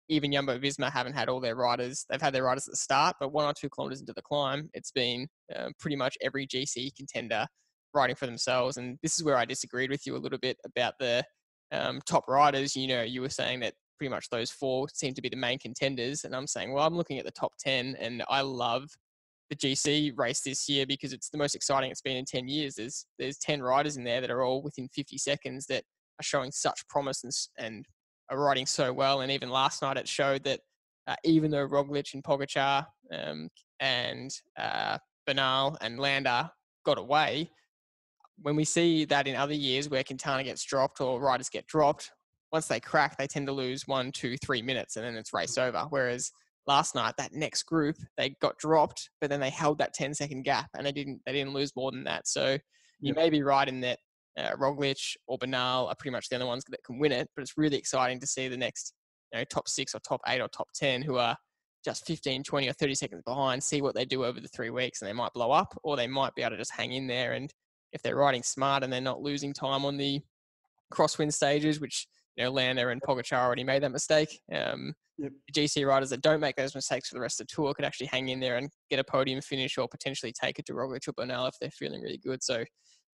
even 0.08 0.32
Jumbo 0.32 0.58
Visma 0.58 0.90
haven't 0.90 1.14
had 1.14 1.28
all 1.28 1.40
their 1.40 1.56
riders. 1.56 2.04
They've 2.10 2.20
had 2.20 2.34
their 2.34 2.44
riders 2.44 2.66
at 2.68 2.72
the 2.72 2.76
start, 2.76 3.16
but 3.20 3.32
one 3.32 3.46
or 3.46 3.54
two 3.54 3.70
kilometers 3.70 4.00
into 4.00 4.12
the 4.12 4.22
climb, 4.22 4.68
it's 4.74 4.90
been 4.90 5.28
uh, 5.54 5.70
pretty 5.78 5.96
much 5.96 6.18
every 6.20 6.46
GC 6.46 6.94
contender 6.96 7.46
riding 7.94 8.16
for 8.16 8.26
themselves. 8.26 8.76
And 8.76 8.98
this 9.02 9.18
is 9.18 9.24
where 9.24 9.36
I 9.36 9.44
disagreed 9.44 9.90
with 9.90 10.06
you 10.06 10.16
a 10.16 10.18
little 10.18 10.38
bit 10.38 10.56
about 10.64 10.94
the 10.98 11.24
um, 11.70 12.00
top 12.06 12.28
riders. 12.28 12.76
You 12.76 12.88
know, 12.88 13.02
you 13.02 13.20
were 13.20 13.28
saying 13.28 13.60
that 13.60 13.74
pretty 13.98 14.10
much 14.10 14.30
those 14.30 14.50
four 14.50 14.88
seem 14.92 15.14
to 15.14 15.22
be 15.22 15.28
the 15.28 15.36
main 15.36 15.58
contenders. 15.58 16.24
And 16.24 16.34
I'm 16.34 16.46
saying, 16.46 16.72
well, 16.72 16.86
I'm 16.86 16.96
looking 16.96 17.18
at 17.18 17.24
the 17.24 17.30
top 17.30 17.52
10, 17.60 17.96
and 18.00 18.22
I 18.28 18.40
love 18.40 18.88
the 19.50 19.56
GC 19.56 20.16
race 20.16 20.40
this 20.40 20.68
year 20.68 20.86
because 20.86 21.12
it's 21.12 21.28
the 21.28 21.38
most 21.38 21.54
exciting 21.54 21.90
it's 21.90 22.00
been 22.00 22.16
in 22.16 22.24
10 22.24 22.48
years. 22.48 22.76
There's 22.76 23.06
there's 23.18 23.38
10 23.38 23.62
riders 23.62 23.96
in 23.96 24.04
there 24.04 24.20
that 24.20 24.30
are 24.30 24.42
all 24.42 24.62
within 24.62 24.88
50 24.88 25.18
seconds 25.18 25.66
that 25.66 25.84
are 26.18 26.22
showing 26.22 26.50
such 26.50 26.86
promise 26.88 27.22
and, 27.22 27.34
and 27.58 27.86
are 28.30 28.40
riding 28.40 28.66
so 28.66 28.92
well. 28.92 29.20
And 29.20 29.30
even 29.30 29.50
last 29.50 29.82
night 29.82 29.98
it 29.98 30.08
showed 30.08 30.42
that 30.44 30.60
uh, 31.06 31.16
even 31.24 31.50
though 31.50 31.68
Roglic 31.68 32.14
and 32.14 32.24
Pogacar 32.24 32.86
um, 33.12 33.48
and 33.80 34.30
uh, 34.58 34.98
Bernal 35.26 35.76
and 35.80 35.98
Landa 35.98 36.50
got 36.86 36.98
away, 36.98 37.50
when 38.42 38.56
we 38.56 38.64
see 38.64 39.04
that 39.06 39.26
in 39.26 39.36
other 39.36 39.54
years 39.54 39.88
where 39.88 40.04
Quintana 40.04 40.44
gets 40.44 40.64
dropped 40.64 41.00
or 41.00 41.20
riders 41.20 41.48
get 41.48 41.66
dropped, 41.66 42.10
once 42.52 42.68
they 42.68 42.80
crack, 42.80 43.16
they 43.16 43.26
tend 43.26 43.46
to 43.46 43.52
lose 43.52 43.86
one, 43.86 44.12
two, 44.12 44.36
three 44.36 44.62
minutes 44.62 44.96
and 44.96 45.04
then 45.04 45.16
it's 45.16 45.32
race 45.32 45.56
over. 45.56 45.86
Whereas 45.88 46.30
last 46.66 46.94
night, 46.94 47.14
that 47.16 47.32
next 47.32 47.62
group, 47.64 47.96
they 48.16 48.36
got 48.40 48.58
dropped, 48.58 49.10
but 49.20 49.30
then 49.30 49.40
they 49.40 49.50
held 49.50 49.78
that 49.78 49.94
10 49.94 50.14
second 50.14 50.42
gap 50.42 50.68
and 50.76 50.86
they 50.86 50.92
didn't 50.92 51.20
they 51.24 51.32
didn't 51.32 51.54
lose 51.54 51.74
more 51.74 51.90
than 51.90 52.04
that. 52.04 52.28
So 52.28 52.58
you 53.04 53.14
Yep. 53.14 53.16
may 53.16 53.30
be 53.30 53.42
right 53.42 53.68
in 53.68 53.80
that 53.80 53.98
uh, 54.36 54.52
Roglic 54.52 55.16
or 55.26 55.38
Bernal 55.38 55.88
are 55.88 55.94
pretty 55.98 56.12
much 56.12 56.28
the 56.28 56.36
only 56.36 56.46
ones 56.46 56.64
that 56.68 56.84
can 56.84 56.98
win 56.98 57.12
it, 57.12 57.28
but 57.34 57.42
it's 57.42 57.56
really 57.56 57.76
exciting 57.76 58.20
to 58.20 58.26
see 58.26 58.48
the 58.48 58.56
next 58.56 58.94
you 59.32 59.38
know, 59.38 59.44
top 59.44 59.68
six 59.68 59.94
or 59.94 60.00
top 60.00 60.20
eight 60.28 60.40
or 60.40 60.48
top 60.48 60.68
10 60.74 61.02
who 61.02 61.16
are 61.16 61.36
just 61.84 62.06
15, 62.06 62.44
20 62.44 62.68
or 62.68 62.72
30 62.72 62.94
seconds 62.94 63.22
behind, 63.26 63.62
see 63.62 63.82
what 63.82 63.94
they 63.94 64.04
do 64.04 64.24
over 64.24 64.40
the 64.40 64.48
three 64.48 64.70
weeks 64.70 65.00
and 65.00 65.08
they 65.08 65.12
might 65.12 65.32
blow 65.32 65.50
up 65.50 65.76
or 65.82 65.96
they 65.96 66.06
might 66.06 66.34
be 66.34 66.42
able 66.42 66.52
to 66.52 66.56
just 66.56 66.72
hang 66.72 66.92
in 66.92 67.06
there. 67.06 67.32
And 67.32 67.52
if 67.92 68.02
they're 68.02 68.16
riding 68.16 68.42
smart 68.42 68.82
and 68.82 68.92
they're 68.92 69.00
not 69.00 69.20
losing 69.22 69.52
time 69.52 69.84
on 69.84 69.96
the 69.96 70.20
crosswind 70.92 71.32
stages, 71.32 71.80
which, 71.80 72.06
you 72.36 72.44
know, 72.44 72.50
Landa 72.50 72.88
and 72.88 73.02
Pogacar 73.02 73.38
already 73.38 73.64
made 73.64 73.82
that 73.82 73.90
mistake. 73.92 74.40
Um, 74.52 74.94
Yep. 75.18 75.32
GC 75.54 75.86
riders 75.86 76.08
that 76.10 76.22
don't 76.22 76.40
make 76.40 76.56
those 76.56 76.74
mistakes 76.74 77.10
for 77.10 77.14
the 77.16 77.20
rest 77.20 77.38
of 77.38 77.46
the 77.46 77.54
tour 77.54 77.74
could 77.74 77.84
actually 77.84 78.06
hang 78.06 78.30
in 78.30 78.40
there 78.40 78.56
and 78.56 78.70
get 78.88 78.98
a 78.98 79.04
podium 79.04 79.42
finish 79.42 79.76
or 79.76 79.86
potentially 79.86 80.32
take 80.32 80.58
it 80.58 80.64
to 80.66 80.72
Roglic 80.72 81.06
or 81.06 81.12
Bernal 81.12 81.44
if 81.46 81.54
they're 81.60 81.70
feeling 81.70 82.00
really 82.00 82.16
good. 82.16 82.42
So 82.42 82.64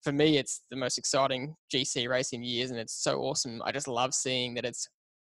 for 0.04 0.12
me, 0.12 0.38
it's 0.38 0.62
the 0.70 0.76
most 0.76 0.96
exciting 0.96 1.56
GC 1.74 2.08
race 2.08 2.32
in 2.32 2.44
years, 2.44 2.70
and 2.70 2.78
it's 2.78 2.94
so 2.94 3.18
awesome. 3.18 3.60
I 3.64 3.72
just 3.72 3.88
love 3.88 4.14
seeing 4.14 4.54
that 4.54 4.64
it's 4.64 4.88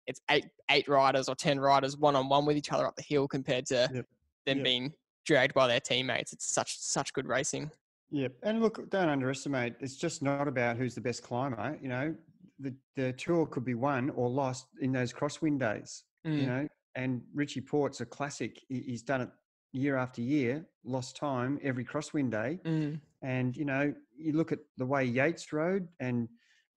it's 0.07 0.19
eight 0.31 0.47
eight 0.71 0.87
riders 0.87 1.29
or 1.29 1.35
ten 1.35 1.59
riders 1.59 1.97
one 1.97 2.15
on 2.15 2.29
one 2.29 2.45
with 2.47 2.57
each 2.57 2.71
other 2.71 2.87
up 2.87 2.95
the 2.95 3.03
hill 3.03 3.27
compared 3.27 3.67
to 3.67 3.87
Yep. 3.93 4.05
them 4.47 4.57
Yep. 4.57 4.63
being 4.63 4.93
dragged 5.23 5.53
by 5.53 5.67
their 5.67 5.79
teammates. 5.79 6.33
It's 6.33 6.51
such 6.51 6.77
such 6.79 7.13
good 7.13 7.27
racing. 7.27 7.69
Yep. 8.11 8.35
And 8.43 8.61
look, 8.61 8.89
don't 8.89 9.09
underestimate. 9.09 9.75
It's 9.79 9.97
just 9.97 10.21
not 10.21 10.47
about 10.47 10.77
who's 10.77 10.95
the 10.95 11.01
best 11.01 11.23
climber. 11.23 11.77
You 11.81 11.89
know, 11.89 12.15
the 12.59 12.75
the 12.95 13.13
tour 13.13 13.45
could 13.47 13.65
be 13.65 13.73
won 13.73 14.09
or 14.11 14.29
lost 14.29 14.67
in 14.79 14.91
those 14.91 15.11
crosswind 15.13 15.59
days. 15.59 16.03
You 16.35 16.45
Mm, 16.45 16.47
know, 16.47 16.67
and 16.95 17.23
Richie 17.33 17.61
Porte's 17.61 18.01
a 18.01 18.05
classic. 18.05 18.63
He's 18.69 19.03
done 19.03 19.21
it 19.21 19.29
year 19.71 19.97
after 19.97 20.21
year, 20.21 20.69
lost 20.83 21.15
time 21.15 21.59
every 21.63 21.83
crosswind 21.83 22.31
day. 22.31 22.59
mm, 22.63 22.99
And 23.21 23.55
you 23.57 23.65
know, 23.65 23.95
you 24.15 24.33
look 24.33 24.51
at 24.51 24.59
the 24.77 24.85
way 24.85 25.03
Yates 25.05 25.51
rode, 25.51 25.89
and 25.99 26.29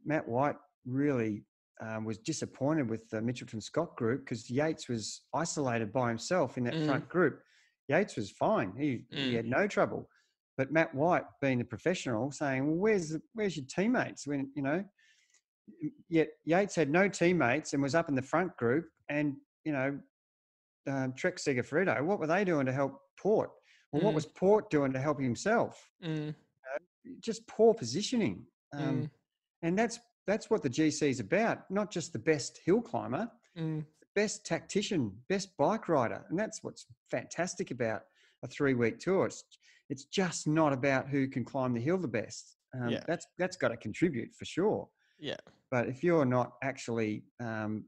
Matt 0.04 0.26
White 0.28 0.56
really 0.84 1.44
um, 1.80 2.04
was 2.04 2.18
disappointed 2.18 2.88
with 2.88 3.08
the 3.10 3.18
Mitchelton 3.20 3.62
Scott 3.62 3.96
group 3.96 4.24
because 4.24 4.50
Yates 4.50 4.88
was 4.88 5.22
isolated 5.34 5.92
by 5.92 6.08
himself 6.08 6.56
in 6.56 6.64
that 6.64 6.80
Mm. 6.80 6.82
front 6.82 7.08
group. 7.08 7.42
Yates 7.88 8.16
was 8.16 8.30
fine; 8.30 8.74
he 8.76 9.06
he 9.10 9.32
Mm. 9.32 9.34
had 9.34 9.46
no 9.46 9.66
trouble. 9.66 10.08
But 10.58 10.72
Matt 10.72 10.92
White, 10.92 11.22
being 11.40 11.58
the 11.58 11.64
professional, 11.64 12.32
saying, 12.32 12.66
"Well, 12.66 12.76
where's 12.76 13.16
where's 13.32 13.56
your 13.56 13.64
teammates?" 13.66 14.26
When 14.26 14.50
you 14.56 14.62
know, 14.62 14.84
yet 16.08 16.28
Yates 16.44 16.74
had 16.74 16.90
no 16.90 17.08
teammates 17.08 17.72
and 17.72 17.82
was 17.82 17.94
up 17.94 18.08
in 18.08 18.16
the 18.16 18.22
front 18.22 18.54
group, 18.56 18.90
and 19.08 19.36
you 19.64 19.72
know, 19.72 19.98
um, 20.88 21.12
Trek 21.14 21.36
Segafredo, 21.36 22.04
what 22.04 22.18
were 22.18 22.26
they 22.26 22.44
doing 22.44 22.66
to 22.66 22.72
help 22.72 23.00
Porte? 23.16 23.52
Well, 23.92 24.02
what 24.02 24.10
Mm. 24.12 24.14
was 24.16 24.26
Porte 24.26 24.68
doing 24.68 24.92
to 24.92 25.00
help 25.00 25.20
himself? 25.20 25.90
Mm, 26.02 26.34
Just 27.20 27.46
poor 27.46 27.72
positioning. 27.72 28.46
Um, 28.72 29.02
mm, 29.04 29.10
and 29.62 29.78
that's 29.78 29.98
that's 30.26 30.50
what 30.50 30.62
the 30.62 30.68
GC 30.68 31.08
is 31.08 31.20
about. 31.20 31.70
Not 31.70 31.90
just 31.90 32.12
the 32.12 32.18
best 32.18 32.58
hill 32.58 32.82
climber, 32.82 33.30
mm, 33.56 33.86
best 34.14 34.44
tactician, 34.44 35.22
best 35.28 35.56
bike 35.56 35.88
rider, 35.88 36.26
and 36.28 36.38
that's 36.38 36.62
what's 36.64 36.84
fantastic 37.10 37.70
about 37.70 38.02
a 38.42 38.48
three-week 38.48 38.98
tour. 38.98 39.26
It's, 39.26 39.44
it's 39.88 40.04
just 40.04 40.46
not 40.46 40.72
about 40.72 41.08
who 41.08 41.28
can 41.28 41.44
climb 41.44 41.74
the 41.74 41.80
hill 41.80 41.98
the 41.98 42.08
best. 42.08 42.56
Um, 42.74 42.90
Yeah. 42.90 43.02
That's 43.06 43.26
that's 43.38 43.56
got 43.56 43.68
to 43.68 43.76
contribute 43.76 44.34
for 44.34 44.44
sure. 44.44 44.88
Yeah. 45.18 45.36
But 45.70 45.88
if 45.88 46.02
you're 46.02 46.24
not 46.24 46.52
actually 46.62 47.24
um, 47.40 47.84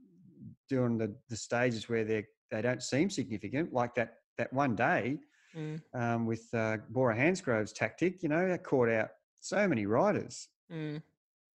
doing 0.68 0.98
the 0.98 1.14
the 1.28 1.36
stages 1.36 1.88
where 1.88 2.04
they 2.04 2.24
they 2.50 2.62
don't 2.62 2.82
seem 2.82 3.10
significant, 3.10 3.72
like 3.72 3.94
that 3.94 4.14
that 4.38 4.52
one 4.52 4.74
day 4.74 5.18
mm, 5.54 5.80
um, 5.94 6.26
with 6.26 6.48
uh, 6.54 6.78
Bora 6.88 7.16
Hansgrohe's 7.16 7.72
tactic, 7.72 8.22
you 8.22 8.28
know, 8.28 8.48
that 8.48 8.64
caught 8.64 8.88
out 8.88 9.10
so 9.40 9.68
many 9.68 9.86
riders. 9.86 10.48
mm. 10.72 11.02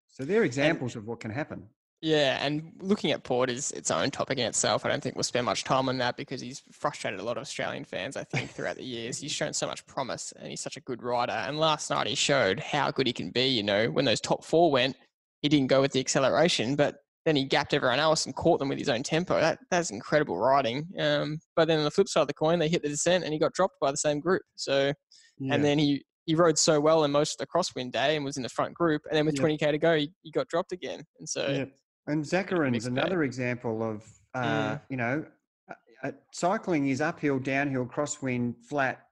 So 0.08 0.24
they're 0.24 0.44
examples 0.44 0.96
of 0.96 1.08
what 1.08 1.20
can 1.20 1.32
happen. 1.32 1.68
Yeah, 2.06 2.38
and 2.46 2.72
looking 2.82 3.10
at 3.14 3.24
Porte 3.24 3.50
is 3.50 3.72
its 3.72 3.90
own 3.90 4.12
topic 4.12 4.38
in 4.38 4.46
itself. 4.46 4.86
I 4.86 4.90
don't 4.90 5.02
think 5.02 5.16
we'll 5.16 5.24
spend 5.24 5.48
much 5.48 5.64
time 5.64 5.90
on 5.90 5.98
that 5.98 6.18
because 6.18 6.40
he's 6.40 6.62
frustrated 6.72 7.20
a 7.20 7.24
lot 7.24 7.36
of 7.36 7.42
Australian 7.42 7.84
fans, 7.84 8.16
I 8.16 8.24
think, 8.24 8.52
throughout 8.52 8.76
the 8.76 8.84
years. 8.84 9.18
He's 9.18 9.32
shown 9.32 9.54
so 9.54 9.66
much 9.66 9.84
promise 9.88 10.32
and 10.38 10.48
he's 10.48 10.62
such 10.62 10.78
a 10.78 10.82
good 10.82 11.02
rider. 11.02 11.32
And 11.32 11.58
last 11.58 11.90
night 11.90 12.06
he 12.06 12.14
showed 12.14 12.60
how 12.60 12.92
good 12.92 13.08
he 13.08 13.12
can 13.14 13.32
be. 13.32 13.48
You 13.48 13.64
know, 13.64 13.88
when 13.88 14.06
those 14.06 14.22
top 14.22 14.44
four 14.46 14.70
went, 14.72 14.96
he 15.42 15.50
didn't 15.50 15.66
go 15.66 15.82
with 15.82 15.94
the 15.94 16.00
acceleration, 16.00 16.76
but 16.76 16.98
then 17.26 17.36
he 17.36 17.44
gapped 17.44 17.74
everyone 17.74 17.98
else 17.98 18.28
and 18.28 18.36
caught 18.36 18.60
them 18.60 18.70
with 18.70 18.78
his 18.78 18.88
own 18.90 19.02
tempo. 19.02 19.40
That 19.40 19.58
that's 19.72 19.90
incredible 19.90 20.38
riding. 20.38 20.88
Um, 21.00 21.40
but 21.56 21.68
then 21.68 21.80
on 21.80 21.86
the 21.86 21.92
flip 21.92 22.08
side 22.08 22.22
of 22.22 22.28
the 22.28 22.36
coin, 22.36 22.60
they 22.60 22.70
hit 22.70 22.84
the 22.84 22.90
descent 22.90 23.24
and 23.24 23.34
he 23.34 23.40
got 23.40 23.54
dropped 23.54 23.80
by 23.82 23.90
the 23.90 23.98
same 23.98 24.20
group. 24.20 24.44
So 24.58 24.94
Yeah. 25.40 25.56
and 25.56 25.66
then 25.66 25.80
he 25.80 26.06
he 26.28 26.36
rode 26.36 26.60
so 26.60 26.80
well 26.80 27.04
in 27.04 27.10
most 27.12 27.34
of 27.34 27.38
the 27.40 27.48
crosswind 27.48 27.94
day 27.94 28.16
and 28.16 28.24
was 28.24 28.38
in 28.38 28.44
the 28.44 28.50
front 28.50 28.76
group. 28.76 29.02
And 29.10 29.18
then 29.18 29.26
with 29.26 29.38
Yeah. 29.38 29.42
20k 29.44 29.72
to 29.72 29.78
go, 29.80 29.96
he, 29.98 30.12
he 30.22 30.30
got 30.30 30.48
dropped 30.50 30.72
again. 30.72 31.04
And 31.18 31.28
so 31.28 31.48
Yeah. 31.48 31.66
And 32.08 32.24
Zakarin's 32.24 32.86
another 32.86 33.24
example 33.24 33.82
of, 33.84 34.04
uh, 34.34 34.76
Mm. 34.76 34.82
you 34.90 34.98
know, 34.98 35.26
uh, 35.70 35.74
uh, 36.04 36.12
cycling 36.32 36.90
is 36.90 37.02
uphill, 37.02 37.40
downhill, 37.40 37.86
crosswind, 37.86 38.64
flat. 38.64 39.08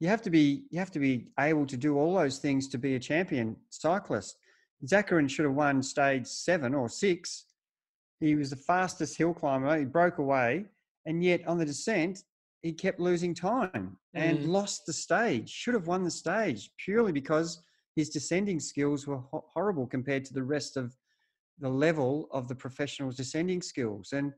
You 0.00 0.08
have 0.08 0.22
to 0.22 0.30
be 0.30 0.66
you 0.70 0.78
have 0.78 0.92
to 0.92 1.00
be 1.00 1.32
able 1.40 1.66
to 1.66 1.76
do 1.76 1.96
all 1.98 2.14
those 2.14 2.38
things 2.38 2.68
to 2.68 2.78
be 2.78 2.94
a 2.94 3.00
champion 3.00 3.56
cyclist. 3.70 4.38
Zacharin 4.86 5.28
should 5.28 5.44
have 5.44 5.54
won 5.56 5.82
stage 5.82 6.26
seven 6.28 6.72
or 6.74 6.88
six. 6.88 7.46
He 8.20 8.36
was 8.36 8.50
the 8.50 8.56
fastest 8.56 9.16
hill 9.18 9.34
climber. 9.34 9.76
He 9.76 9.84
broke 9.84 10.18
away, 10.18 10.66
and 11.06 11.24
yet 11.24 11.44
on 11.48 11.58
the 11.58 11.64
descent, 11.64 12.22
he 12.62 12.72
kept 12.72 13.00
losing 13.00 13.34
time 13.34 13.98
and 14.14 14.38
Mm. 14.38 14.46
lost 14.48 14.86
the 14.86 14.92
stage. 14.92 15.48
Should 15.50 15.74
have 15.74 15.88
won 15.88 16.04
the 16.04 16.10
stage 16.12 16.70
purely 16.76 17.10
because 17.10 17.60
his 17.96 18.08
descending 18.10 18.60
skills 18.60 19.08
were 19.08 19.18
ho- 19.18 19.44
horrible 19.52 19.86
compared 19.88 20.24
to 20.26 20.34
the 20.34 20.44
rest 20.44 20.76
of 20.76 20.96
the 21.60 21.68
level 21.68 22.28
of 22.32 22.48
the 22.48 22.54
professionals' 22.54 23.16
descending 23.16 23.62
skills. 23.62 24.12
And 24.12 24.32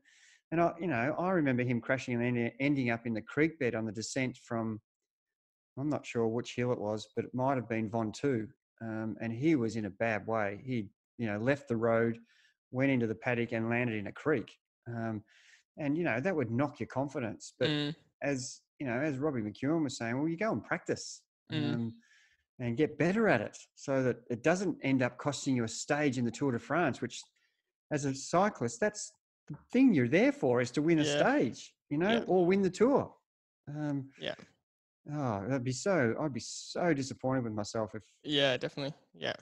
and 0.51 0.59
I, 0.59 0.73
you 0.81 0.87
know, 0.87 1.15
I 1.17 1.31
remember 1.31 1.63
him 1.63 1.79
crashing 1.79 2.21
and 2.21 2.51
ending- 2.59 2.89
up 2.89 3.05
in 3.05 3.13
the 3.13 3.21
creek 3.21 3.57
bed 3.57 3.73
on 3.75 3.85
the 3.85 3.91
descent 3.91 4.37
from. 4.37 4.81
I'm 5.79 5.89
not 5.89 6.05
sure 6.05 6.27
which 6.27 6.55
hill 6.55 6.73
it 6.73 6.79
was, 6.79 7.07
but 7.15 7.23
it 7.23 7.33
might 7.33 7.55
have 7.55 7.69
been 7.69 7.89
Ventoux. 7.89 8.47
Um, 8.81 9.15
and 9.21 9.31
he 9.31 9.55
was 9.55 9.77
in 9.77 9.85
a 9.85 9.89
bad 9.89 10.27
way. 10.27 10.61
He, 10.65 10.89
you 11.17 11.27
know, 11.27 11.37
left 11.37 11.69
the 11.69 11.77
road, 11.77 12.17
went 12.71 12.91
into 12.91 13.07
the 13.07 13.15
paddock, 13.15 13.53
and 13.53 13.69
landed 13.69 13.95
in 13.95 14.07
a 14.07 14.11
creek. 14.11 14.51
Um, 14.87 15.23
and 15.77 15.97
you 15.97 16.03
know 16.03 16.19
that 16.19 16.35
would 16.35 16.51
knock 16.51 16.79
your 16.79 16.87
confidence. 16.87 17.53
But 17.57 17.69
mm, 17.69 17.95
as 18.21 18.61
you 18.79 18.85
know, 18.87 18.99
as 18.99 19.17
Robbie 19.19 19.41
McEwen 19.41 19.83
was 19.83 19.97
saying, 19.97 20.17
well, 20.17 20.27
you 20.27 20.37
go 20.37 20.51
and 20.51 20.63
practice 20.63 21.21
Mm. 21.51 21.73
um, 21.73 21.93
and 22.61 22.77
get 22.77 22.97
better 22.97 23.27
at 23.27 23.41
it, 23.41 23.57
so 23.75 24.03
that 24.03 24.17
it 24.29 24.43
doesn't 24.43 24.77
end 24.83 25.01
up 25.01 25.17
costing 25.17 25.55
you 25.55 25.63
a 25.63 25.67
stage 25.67 26.17
in 26.17 26.23
the 26.25 26.31
Tour 26.31 26.51
de 26.53 26.59
France. 26.59 27.01
Which, 27.01 27.21
as 27.91 28.05
a 28.05 28.13
cyclist, 28.13 28.79
that's 28.79 29.11
the 29.49 29.57
thing 29.73 29.93
you're 29.93 30.07
there 30.07 30.31
for 30.31 30.61
is 30.61 30.71
to 30.71 30.81
win 30.81 30.99
a 30.99 31.03
Yeah. 31.03 31.17
stage, 31.19 31.73
you 31.89 31.97
know, 31.97 32.11
Yeah. 32.13 32.23
or 32.27 32.45
win 32.45 32.61
the 32.61 32.69
Tour. 32.69 33.13
Um, 33.67 34.11
Yeah. 34.19 34.35
Oh, 35.11 35.41
that'd 35.47 35.63
be 35.63 35.71
so. 35.71 36.15
I'd 36.19 36.31
be 36.33 36.39
so 36.39 36.93
disappointed 36.93 37.43
with 37.43 37.53
myself 37.53 37.95
if. 37.95 38.03
yeah, 38.23 38.55
definitely. 38.57 38.93
Yeah. 39.13 39.33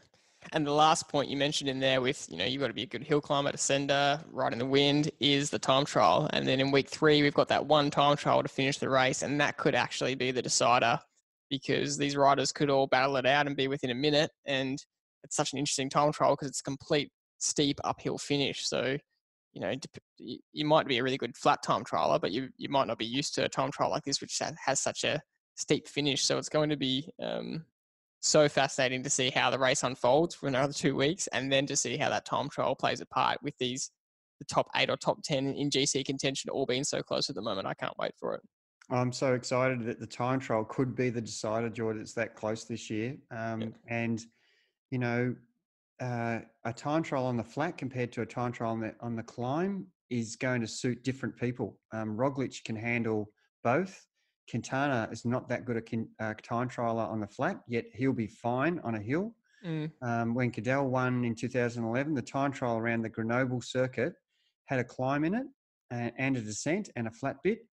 And 0.54 0.66
the 0.66 0.72
last 0.72 1.10
point 1.10 1.30
you 1.30 1.36
mentioned 1.36 1.70
in 1.70 1.82
there 1.82 2.00
with, 2.00 2.26
you 2.32 2.38
know, 2.38 2.46
you've 2.46 2.62
got 2.62 2.70
to 2.70 2.74
be 2.74 2.84
a 2.84 2.86
good 2.86 3.04
hill 3.04 3.20
climber, 3.20 3.52
descender, 3.52 4.24
right 4.32 4.54
in 4.54 4.58
the 4.58 4.66
wind 4.66 5.12
is 5.20 5.50
the 5.50 5.60
time 5.60 5.84
trial. 5.84 6.30
And 6.32 6.48
then 6.48 6.62
in 6.62 6.72
week 6.72 6.88
three, 6.88 7.22
we've 7.22 7.34
got 7.34 7.50
that 7.50 7.66
one 7.66 7.92
time 7.92 8.16
trial 8.16 8.42
to 8.42 8.48
finish 8.48 8.78
the 8.78 8.88
race. 8.90 9.22
And 9.22 9.42
that 9.42 9.58
could 9.58 9.76
actually 9.76 10.16
be 10.16 10.32
the 10.32 10.42
decider 10.42 11.02
because 11.50 11.98
these 11.98 12.16
riders 12.16 12.52
could 12.52 12.70
all 12.70 12.88
battle 12.88 13.18
it 13.18 13.26
out 13.26 13.48
and 13.48 13.56
be 13.56 13.68
within 13.68 13.90
a 13.90 13.96
minute. 13.96 14.32
And 14.46 14.84
it's 15.24 15.36
such 15.36 15.54
an 15.54 15.60
interesting 15.60 15.90
time 15.90 16.12
trial 16.12 16.34
because 16.34 16.50
it's 16.50 16.62
a 16.62 16.64
complete 16.64 17.12
steep 17.40 17.80
uphill 17.84 18.18
finish. 18.18 18.68
So, 18.68 18.98
you 19.54 19.62
know, 19.62 19.74
you 20.18 20.66
might 20.66 20.88
be 20.88 20.98
a 20.98 21.04
really 21.04 21.18
good 21.18 21.36
flat 21.36 21.64
time 21.64 21.84
trialer, 21.84 22.22
but 22.22 22.32
you, 22.32 22.50
you 22.58 22.70
might 22.70 22.88
not 22.88 22.98
be 22.98 23.06
used 23.06 23.36
to 23.36 23.46
a 23.46 23.50
time 23.50 23.72
trial 23.72 23.90
like 23.90 24.04
this, 24.04 24.22
which 24.22 24.40
has 24.66 24.80
such 24.80 25.04
a 25.04 25.22
steep 25.56 25.88
finish. 25.88 26.24
So 26.24 26.38
it's 26.38 26.50
going 26.50 26.70
to 26.70 26.78
be 26.78 27.10
um, 27.22 27.66
so 28.22 28.50
fascinating 28.50 29.04
to 29.04 29.10
see 29.10 29.30
how 29.30 29.50
the 29.50 29.60
race 29.60 29.84
unfolds 29.84 30.36
for 30.36 30.48
another 30.48 30.74
two 30.74 30.96
weeks, 30.96 31.28
and 31.28 31.52
then 31.52 31.66
to 31.68 31.76
see 31.76 31.98
how 31.98 32.10
that 32.10 32.26
time 32.26 32.50
trial 32.50 32.76
plays 32.76 33.02
a 33.02 33.06
part 33.06 33.42
with 33.42 33.58
these 33.58 33.92
the 34.40 34.46
top 34.46 34.70
eight 34.78 34.90
or 34.90 34.96
top 34.96 35.22
ten 35.22 35.54
in 35.54 35.70
GC 35.70 36.06
contention 36.06 36.50
all 36.50 36.66
being 36.66 36.86
so 36.86 37.02
close 37.02 37.30
at 37.30 37.36
the 37.36 37.42
moment. 37.42 37.68
I 37.68 37.74
can't 37.74 37.98
wait 37.98 38.14
for 38.18 38.36
it. 38.36 38.42
I'm 38.92 39.12
so 39.12 39.34
excited 39.34 39.84
that 39.86 40.00
the 40.00 40.08
time 40.08 40.40
trial 40.40 40.64
could 40.66 40.96
be 40.96 41.10
the 41.10 41.22
decider, 41.22 41.70
Jordan. 41.70 42.02
It's 42.02 42.14
that 42.14 42.36
close 42.36 42.66
this 42.66 42.90
year. 42.90 43.18
Um, 43.32 43.74
And, 43.88 44.26
you 44.90 44.98
know, 45.00 45.36
uh, 46.00 46.40
a 46.64 46.74
time 46.74 47.04
trial 47.04 47.26
on 47.26 47.38
the 47.38 47.44
flat 47.44 47.78
compared 47.78 48.12
to 48.14 48.22
a 48.22 48.26
time 48.26 48.52
trial 48.52 48.72
on 48.72 48.80
the, 48.80 48.96
on 49.02 49.16
the 49.16 49.24
climb 49.24 49.86
is 50.10 50.36
going 50.36 50.62
to 50.62 50.68
suit 50.68 51.04
different 51.04 51.36
people. 51.38 51.78
Um, 51.92 52.18
Roglic 52.18 52.64
can 52.64 52.76
handle 52.76 53.30
both. 53.64 54.08
Quintana 54.50 55.08
is 55.12 55.26
not 55.26 55.48
that 55.50 55.66
good 55.66 55.78
a 55.78 55.82
kin- 55.82 56.10
uh, 56.20 56.34
time 56.42 56.68
trialer 56.70 57.08
on 57.08 57.20
the 57.20 57.28
flat, 57.28 57.62
yet 57.68 57.86
he'll 57.94 58.14
be 58.14 58.26
fine 58.26 58.80
on 58.84 58.96
a 58.96 59.00
hill. 59.00 59.36
Mm, 59.64 59.92
Um, 60.02 60.34
when 60.34 60.52
Cadel 60.52 60.90
won 60.90 61.24
in 61.26 61.36
2011, 61.36 62.16
the 62.16 62.22
time 62.22 62.52
trial 62.52 62.78
around 62.78 63.04
the 63.04 63.10
Grenoble 63.10 63.62
circuit 63.62 64.16
had 64.66 64.80
a 64.80 64.84
climb 64.84 65.24
in 65.26 65.36
it 65.36 65.46
and, 65.92 66.14
and 66.18 66.38
a 66.38 66.42
descent 66.42 66.90
and 66.96 67.08
a 67.08 67.12
flat 67.12 67.44
bit. 67.44 67.68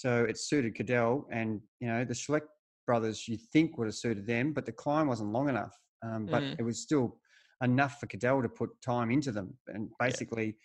So 0.00 0.24
it 0.24 0.38
suited 0.38 0.76
Cadel 0.76 1.24
and, 1.32 1.60
you 1.80 1.88
know, 1.88 2.04
the 2.04 2.14
Schleck 2.14 2.42
brothers 2.86 3.26
you 3.26 3.36
think 3.36 3.76
would 3.76 3.88
have 3.88 3.96
suited 3.96 4.26
them, 4.28 4.52
but 4.52 4.64
the 4.64 4.70
climb 4.70 5.08
wasn't 5.08 5.32
long 5.32 5.48
enough. 5.48 5.76
Um, 6.04 6.26
but 6.30 6.44
Mm. 6.44 6.60
it 6.60 6.62
was 6.62 6.78
still 6.78 7.18
enough 7.64 7.98
for 7.98 8.06
Cadel 8.06 8.40
to 8.42 8.48
put 8.48 8.70
time 8.80 9.10
into 9.10 9.32
them. 9.32 9.58
And 9.66 9.90
basically, 9.98 10.56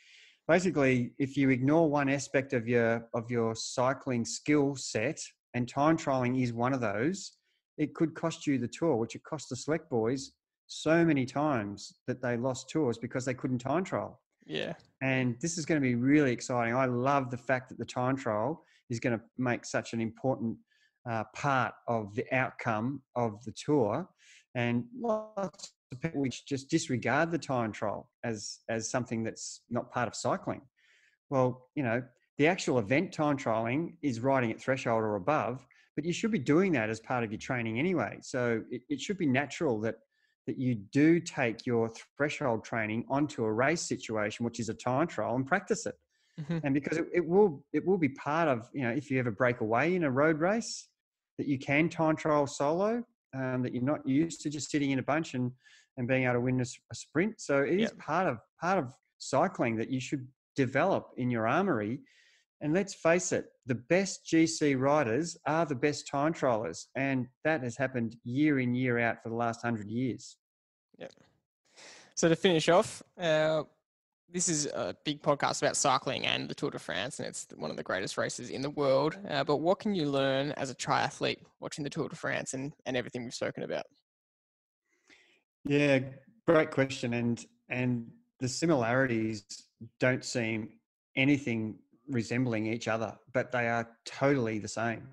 basically, 0.48 1.16
if 1.18 1.36
you 1.36 1.50
ignore 1.50 1.90
one 1.90 2.10
aspect 2.10 2.54
of 2.54 2.68
your 2.68 3.10
of 3.16 3.32
your 3.32 3.56
cycling 3.56 4.24
skill 4.24 4.76
set, 4.76 5.20
and 5.56 5.68
time 5.68 5.98
trialing 5.98 6.40
is 6.40 6.54
one 6.54 6.74
of 6.74 6.82
those, 6.82 7.38
it 7.78 7.96
could 7.96 8.14
cost 8.14 8.46
you 8.46 8.60
the 8.60 8.68
tour, 8.68 8.96
which 8.98 9.16
it 9.16 9.24
cost 9.24 9.50
the 9.50 9.56
Schleck 9.56 9.90
boys 9.90 10.34
so 10.68 11.04
many 11.04 11.26
times 11.26 11.92
that 12.06 12.22
they 12.22 12.38
lost 12.38 12.70
tours 12.70 13.00
because 13.00 13.26
they 13.26 13.34
couldn't 13.34 13.60
time 13.60 13.84
trial. 13.84 14.22
yeah, 14.46 14.74
And 15.02 15.36
this 15.42 15.58
is 15.58 15.66
going 15.66 15.82
to 15.82 15.88
be 15.92 15.96
really 15.96 16.32
exciting. 16.32 16.76
I 16.76 16.86
love 16.86 17.32
the 17.32 17.38
fact 17.50 17.70
that 17.70 17.80
the 17.80 17.86
time 17.86 18.16
trial 18.16 18.64
is 18.94 19.00
going 19.00 19.18
to 19.18 19.24
make 19.38 19.66
such 19.66 19.94
an 19.94 20.00
important 20.00 20.56
uh, 21.10 21.24
part 21.36 21.74
of 21.88 22.16
the 22.16 22.26
outcome 22.34 23.02
of 23.16 23.44
the 23.44 23.52
tour. 23.52 24.08
And 24.56 24.86
lots 24.98 25.74
of 25.92 26.00
people 26.00 26.24
just 26.46 26.70
disregard 26.70 27.32
the 27.32 27.38
time 27.38 27.72
trial 27.72 28.10
as 28.24 28.60
as 28.70 28.90
something 28.90 29.24
that's 29.24 29.62
not 29.70 29.92
part 29.92 30.08
of 30.08 30.16
cycling. 30.16 30.62
Well, 31.30 31.68
you 31.76 31.84
know, 31.84 32.04
the 32.38 32.48
actual 32.48 32.80
event 32.80 33.12
time 33.12 33.38
trialing 33.38 33.96
is 34.02 34.20
riding 34.20 34.52
at 34.52 34.62
threshold 34.62 35.04
or 35.04 35.16
above, 35.16 35.66
but 35.96 36.06
you 36.06 36.14
should 36.14 36.32
be 36.32 36.40
doing 36.40 36.72
that 36.74 36.90
as 36.90 37.00
part 37.00 37.24
of 37.24 37.32
your 37.32 37.40
training 37.40 37.80
anyway. 37.80 38.18
So 38.22 38.64
it, 38.70 38.82
it 38.90 39.02
should 39.02 39.18
be 39.18 39.28
natural 39.28 39.80
that 39.82 39.96
that 40.46 40.58
you 40.58 40.76
do 40.76 41.20
take 41.20 41.66
your 41.66 41.90
threshold 42.18 42.66
training 42.66 43.06
onto 43.10 43.46
a 43.46 43.52
race 43.52 43.82
situation, 43.82 44.46
which 44.46 44.60
is 44.60 44.70
a 44.70 44.74
time 44.74 45.08
trial, 45.08 45.36
and 45.36 45.48
practice 45.48 45.86
it. 45.86 45.96
Mhm. 46.40 46.62
And 46.64 46.74
because 46.74 46.98
it, 46.98 47.06
it 47.14 47.26
will 47.26 47.64
it 47.74 47.86
will 47.86 47.98
be 47.98 48.10
part 48.10 48.48
of 48.48 48.70
you 48.74 48.82
know 48.82 48.90
if 48.90 49.12
you 49.12 49.20
ever 49.20 49.32
break 49.32 49.62
away 49.62 49.96
in 49.96 50.04
a 50.04 50.12
road 50.12 50.40
race, 50.40 50.88
that 51.38 51.48
you 51.48 51.60
can 51.60 51.90
time 51.90 52.16
trial 52.16 52.48
solo, 52.48 53.04
um, 53.36 53.62
that 53.64 53.74
you're 53.74 53.84
not 53.84 54.08
used 54.08 54.42
to 54.42 54.50
just 54.50 54.72
sitting 54.72 54.92
in 54.92 55.00
a 55.00 55.04
bunch 55.04 55.36
and 55.36 55.52
and 55.98 56.08
being 56.08 56.24
able 56.24 56.34
to 56.34 56.42
win 56.42 56.60
a 56.60 56.96
sprint. 56.96 57.40
So 57.40 57.62
it 57.62 57.80
is 57.80 57.92
part 58.00 58.28
of 58.28 58.40
part 58.60 58.80
of 58.80 58.94
cycling 59.20 59.76
that 59.78 59.92
you 59.92 60.00
should 60.00 60.28
develop 60.56 61.12
in 61.18 61.30
your 61.30 61.48
armory. 61.48 62.02
And 62.62 62.74
let's 62.74 62.94
face 62.94 63.32
it, 63.32 63.48
the 63.66 63.76
best 63.76 64.26
GC 64.26 64.80
riders 64.80 65.38
are 65.46 65.66
the 65.66 65.76
best 65.76 66.08
time 66.08 66.34
trialers. 66.34 66.86
And 66.96 67.28
that 67.44 67.62
has 67.62 67.76
happened 67.76 68.16
year 68.24 68.60
in, 68.60 68.74
year 68.74 69.00
out 69.00 69.22
for 69.22 69.30
the 69.30 69.36
last 69.36 69.62
hundred 69.62 69.90
years. 69.90 70.38
Yeah. 70.98 71.08
So 72.16 72.30
to 72.30 72.36
finish 72.36 72.70
off, 72.70 73.04
uh, 73.20 73.64
this 74.34 74.50
is 74.50 74.66
a 74.66 74.96
big 75.06 75.22
podcast 75.22 75.62
about 75.62 75.78
cycling 75.78 76.26
and 76.26 76.50
the 76.50 76.56
Tour 76.56 76.72
de 76.72 76.80
France, 76.80 77.20
and 77.20 77.28
it's 77.28 77.46
one 77.56 77.70
of 77.70 77.78
the 77.78 77.84
greatest 77.84 78.18
races 78.18 78.50
in 78.50 78.64
the 78.64 78.70
world. 78.70 79.16
Uh, 79.30 79.44
but 79.44 79.58
what 79.58 79.80
can 79.80 79.94
you 79.94 80.10
learn 80.10 80.52
as 80.54 80.72
a 80.72 80.76
triathlete 80.76 81.38
watching 81.60 81.84
the 81.84 81.90
Tour 81.90 82.10
de 82.10 82.16
France 82.16 82.56
and, 82.56 82.74
and 82.88 82.98
everything 82.98 83.24
we've 83.24 83.34
spoken 83.34 83.62
about? 83.62 83.86
Yeah, 85.66 86.00
great 86.48 86.72
question. 86.72 87.14
And 87.14 87.46
and 87.70 88.08
the 88.40 88.50
similarities 88.50 89.46
don't 90.00 90.26
seem 90.26 90.70
anything 91.16 91.78
resembling 92.10 92.66
each 92.66 92.88
other, 92.88 93.16
but 93.34 93.52
they 93.52 93.68
are 93.70 93.88
totally 94.04 94.58
the 94.58 94.68
same. 94.68 95.10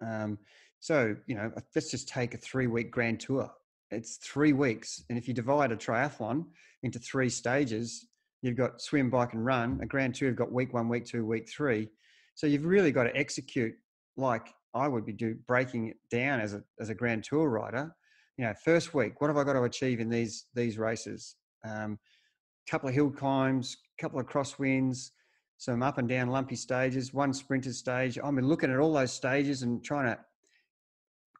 Um, 0.00 0.38
so 0.78 1.16
you 1.26 1.34
know, 1.34 1.50
let's 1.74 1.90
just 1.90 2.06
take 2.06 2.34
a 2.34 2.38
three-week 2.38 2.90
Grand 2.90 3.18
Tour. 3.18 3.50
It's 3.90 4.16
three 4.16 4.52
weeks, 4.52 5.02
and 5.08 5.16
if 5.16 5.26
you 5.26 5.32
divide 5.32 5.72
a 5.72 5.76
triathlon 5.76 6.44
into 6.82 6.98
three 6.98 7.30
stages, 7.30 8.08
you've 8.42 8.56
got 8.56 8.82
swim, 8.82 9.08
bike, 9.08 9.32
and 9.32 9.44
run. 9.44 9.78
A 9.82 9.86
Grand 9.86 10.14
Tour, 10.14 10.28
you've 10.28 10.36
got 10.36 10.52
week 10.52 10.74
one, 10.74 10.88
week 10.88 11.06
two, 11.06 11.24
week 11.24 11.48
three. 11.48 11.88
So 12.34 12.46
you've 12.46 12.66
really 12.66 12.92
got 12.92 13.04
to 13.04 13.16
execute 13.16 13.74
like 14.16 14.52
I 14.74 14.88
would 14.88 15.06
be 15.06 15.12
do 15.12 15.36
breaking 15.46 15.88
it 15.88 15.96
down 16.10 16.40
as 16.40 16.54
a 16.54 16.62
as 16.80 16.90
a 16.90 16.94
Grand 16.94 17.24
Tour 17.24 17.48
rider. 17.48 17.94
You 18.36 18.44
know, 18.44 18.54
first 18.64 18.94
week, 18.94 19.20
what 19.20 19.28
have 19.28 19.36
I 19.36 19.44
got 19.44 19.52
to 19.54 19.62
achieve 19.62 20.00
in 20.00 20.08
these 20.08 20.46
these 20.54 20.78
races? 20.78 21.36
Um, 21.64 21.98
couple 22.68 22.88
of 22.88 22.94
hill 22.94 23.10
climbs, 23.10 23.76
a 23.98 24.02
couple 24.02 24.20
of 24.20 24.26
crosswinds, 24.26 25.10
some 25.58 25.82
up 25.82 25.98
and 25.98 26.08
down 26.08 26.28
lumpy 26.28 26.56
stages, 26.56 27.12
one 27.12 27.32
sprinter 27.32 27.72
stage. 27.72 28.18
I'm 28.22 28.38
looking 28.38 28.70
at 28.70 28.78
all 28.78 28.92
those 28.92 29.12
stages 29.12 29.62
and 29.62 29.84
trying 29.84 30.06
to 30.06 30.18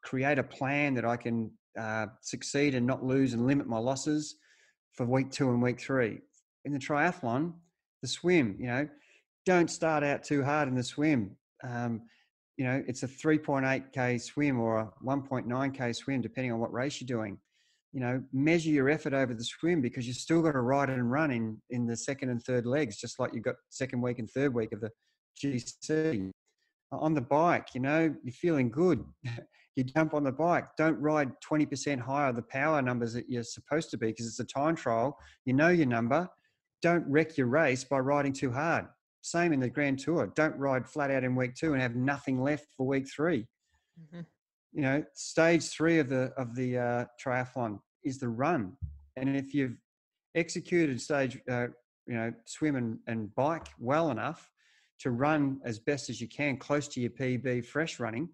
create 0.03 0.39
a 0.39 0.43
plan 0.43 0.95
that 0.95 1.05
I 1.05 1.17
can 1.17 1.51
uh, 1.79 2.07
succeed 2.21 2.75
and 2.75 2.87
not 2.87 3.05
lose 3.05 3.35
and 3.35 3.47
limit 3.47 3.67
my 3.67 3.79
losses 3.79 4.37
for 4.95 5.07
week 5.07 5.31
two 5.31 5.49
and 5.51 5.63
week 5.63 5.81
three 5.81 6.19
in 6.65 6.73
the 6.73 6.79
triathlon, 6.79 7.53
the 8.03 8.09
swim, 8.09 8.57
you 8.59 8.67
know, 8.67 8.89
don't 9.47 9.71
start 9.71 10.05
out 10.05 10.23
too 10.23 10.43
hard 10.43 10.69
in 10.69 10.75
the 10.75 10.83
swim. 10.83 11.37
Um, 11.65 12.03
you 12.57 12.65
know, 12.65 12.83
it's 12.87 13.03
a 13.03 13.09
3.8k 13.09 14.21
swim 14.21 14.61
or 14.61 14.79
a 14.79 14.91
1.9k 15.05 15.97
swim, 15.97 16.21
depending 16.21 16.53
on 16.53 16.61
what 16.61 16.73
race 16.73 17.01
you're 17.01 17.07
doing. 17.07 17.39
You 17.93 18.01
know, 18.01 18.23
measure 18.33 18.71
your 18.71 18.89
effort 18.89 19.13
over 19.13 19.35
the 19.35 19.45
swim 19.45 19.83
because 19.83 20.07
you've 20.07 20.17
still 20.17 20.43
got 20.43 20.53
to 20.53 20.61
ride 20.61 20.91
and 20.91 21.11
run 21.11 21.31
in 21.31 21.61
in 21.71 21.87
the 21.87 21.97
second 21.97 22.31
and 22.31 22.43
third 22.43 22.67
legs, 22.67 22.97
just 22.97 23.19
like 23.19 23.35
you've 23.35 23.45
got 23.45 23.57
second 23.69 24.01
week 24.01 24.19
and 24.19 24.31
third 24.31 24.55
week 24.55 24.73
of 24.73 24.81
the 24.81 24.91
GC. 25.43 26.31
On 26.93 27.15
the 27.15 27.23
bike, 27.23 27.69
you 27.75 27.81
know, 27.81 28.15
you're 28.23 28.33
feeling 28.33 28.71
good. 28.71 29.05
you 29.77 29.85
jump 29.85 30.15
on 30.15 30.25
the 30.25 30.33
bike. 30.33 30.67
Don't 30.77 31.01
ride 31.01 31.33
20% 31.41 31.99
higher 31.99 32.33
the 32.33 32.43
power 32.43 32.83
numbers 32.83 33.15
that 33.15 33.29
you're 33.29 33.43
supposed 33.43 33.91
to 33.91 33.99
be 33.99 34.09
because 34.09 34.27
it's 34.27 34.41
a 34.41 34.45
time 34.45 34.77
trial. 34.77 35.17
You 35.45 35.55
know 35.55 35.69
your 35.69 35.87
number 35.87 36.29
don't 36.83 37.07
wreck 37.09 37.39
your 37.39 37.47
race 37.47 37.85
by 37.85 37.99
riding 37.99 38.33
too 38.33 38.51
hard. 38.51 38.87
Same 39.23 39.53
in 39.53 39.61
the 39.61 39.71
Grand 39.71 40.01
Tour. 40.01 40.33
Don't 40.35 40.57
ride 40.59 40.87
flat 40.87 41.11
out 41.11 41.23
in 41.23 41.37
week 41.37 41.55
two 41.55 41.73
and 41.73 41.81
have 41.81 41.95
nothing 41.95 42.43
left 42.43 42.67
for 42.77 42.87
week 42.87 43.09
3 43.09 43.47
mm-hmm. 44.01 44.21
You 44.75 44.83
know, 44.83 45.05
stage 45.13 45.69
three 45.69 45.99
of 45.99 46.09
the 46.09 46.33
of 46.39 46.57
the 46.57 46.79
uh, 46.79 47.05
triathlon 47.23 47.79
is 48.05 48.19
the 48.19 48.29
run, 48.29 48.73
and 49.17 49.37
if 49.37 49.53
you've 49.53 49.77
executed 50.35 50.99
stage, 50.99 51.39
uh, 51.51 51.67
you 52.07 52.15
know, 52.15 52.33
swim 52.47 52.77
and, 52.77 52.99
and 53.07 53.35
bike 53.35 53.69
well 53.79 54.11
enough 54.11 54.51
to 55.01 55.11
run 55.11 55.61
as 55.63 55.79
best 55.79 56.09
as 56.09 56.23
you 56.23 56.27
can, 56.27 56.57
close 56.57 56.89
to 56.89 57.03
your 57.03 57.11
PB, 57.11 57.67
fresh 57.67 58.01
running, 58.01 58.31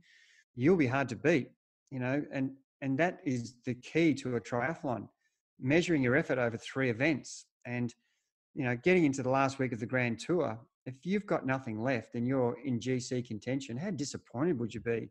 you'll 0.55 0.76
be 0.76 0.86
hard 0.86 1.09
to 1.09 1.16
beat. 1.16 1.51
You 1.90 1.99
know, 1.99 2.24
and 2.32 2.53
and 2.82 2.96
that 2.99 3.18
is 3.24 3.57
the 3.64 3.74
key 3.74 4.14
to 4.14 4.36
a 4.36 4.40
triathlon, 4.40 5.09
measuring 5.59 6.03
your 6.03 6.14
effort 6.14 6.38
over 6.38 6.57
three 6.57 6.88
events 6.88 7.46
and 7.66 7.92
you 8.59 8.64
know, 8.64 8.74
getting 8.74 9.04
into 9.04 9.22
the 9.22 9.30
last 9.30 9.61
week 9.61 9.72
of 9.72 9.78
the 9.78 9.86
Grand 9.86 10.18
Tour, 10.18 10.59
if 10.84 11.06
you've 11.06 11.26
got 11.26 11.46
nothing 11.46 11.80
left 11.80 12.16
and 12.16 12.26
you're 12.26 12.56
in 12.64 12.80
GC 12.80 13.24
contention, 13.24 13.76
how 13.76 13.90
disappointed 13.90 14.59
would 14.59 14.74
you 14.74 14.80
be 14.80 15.09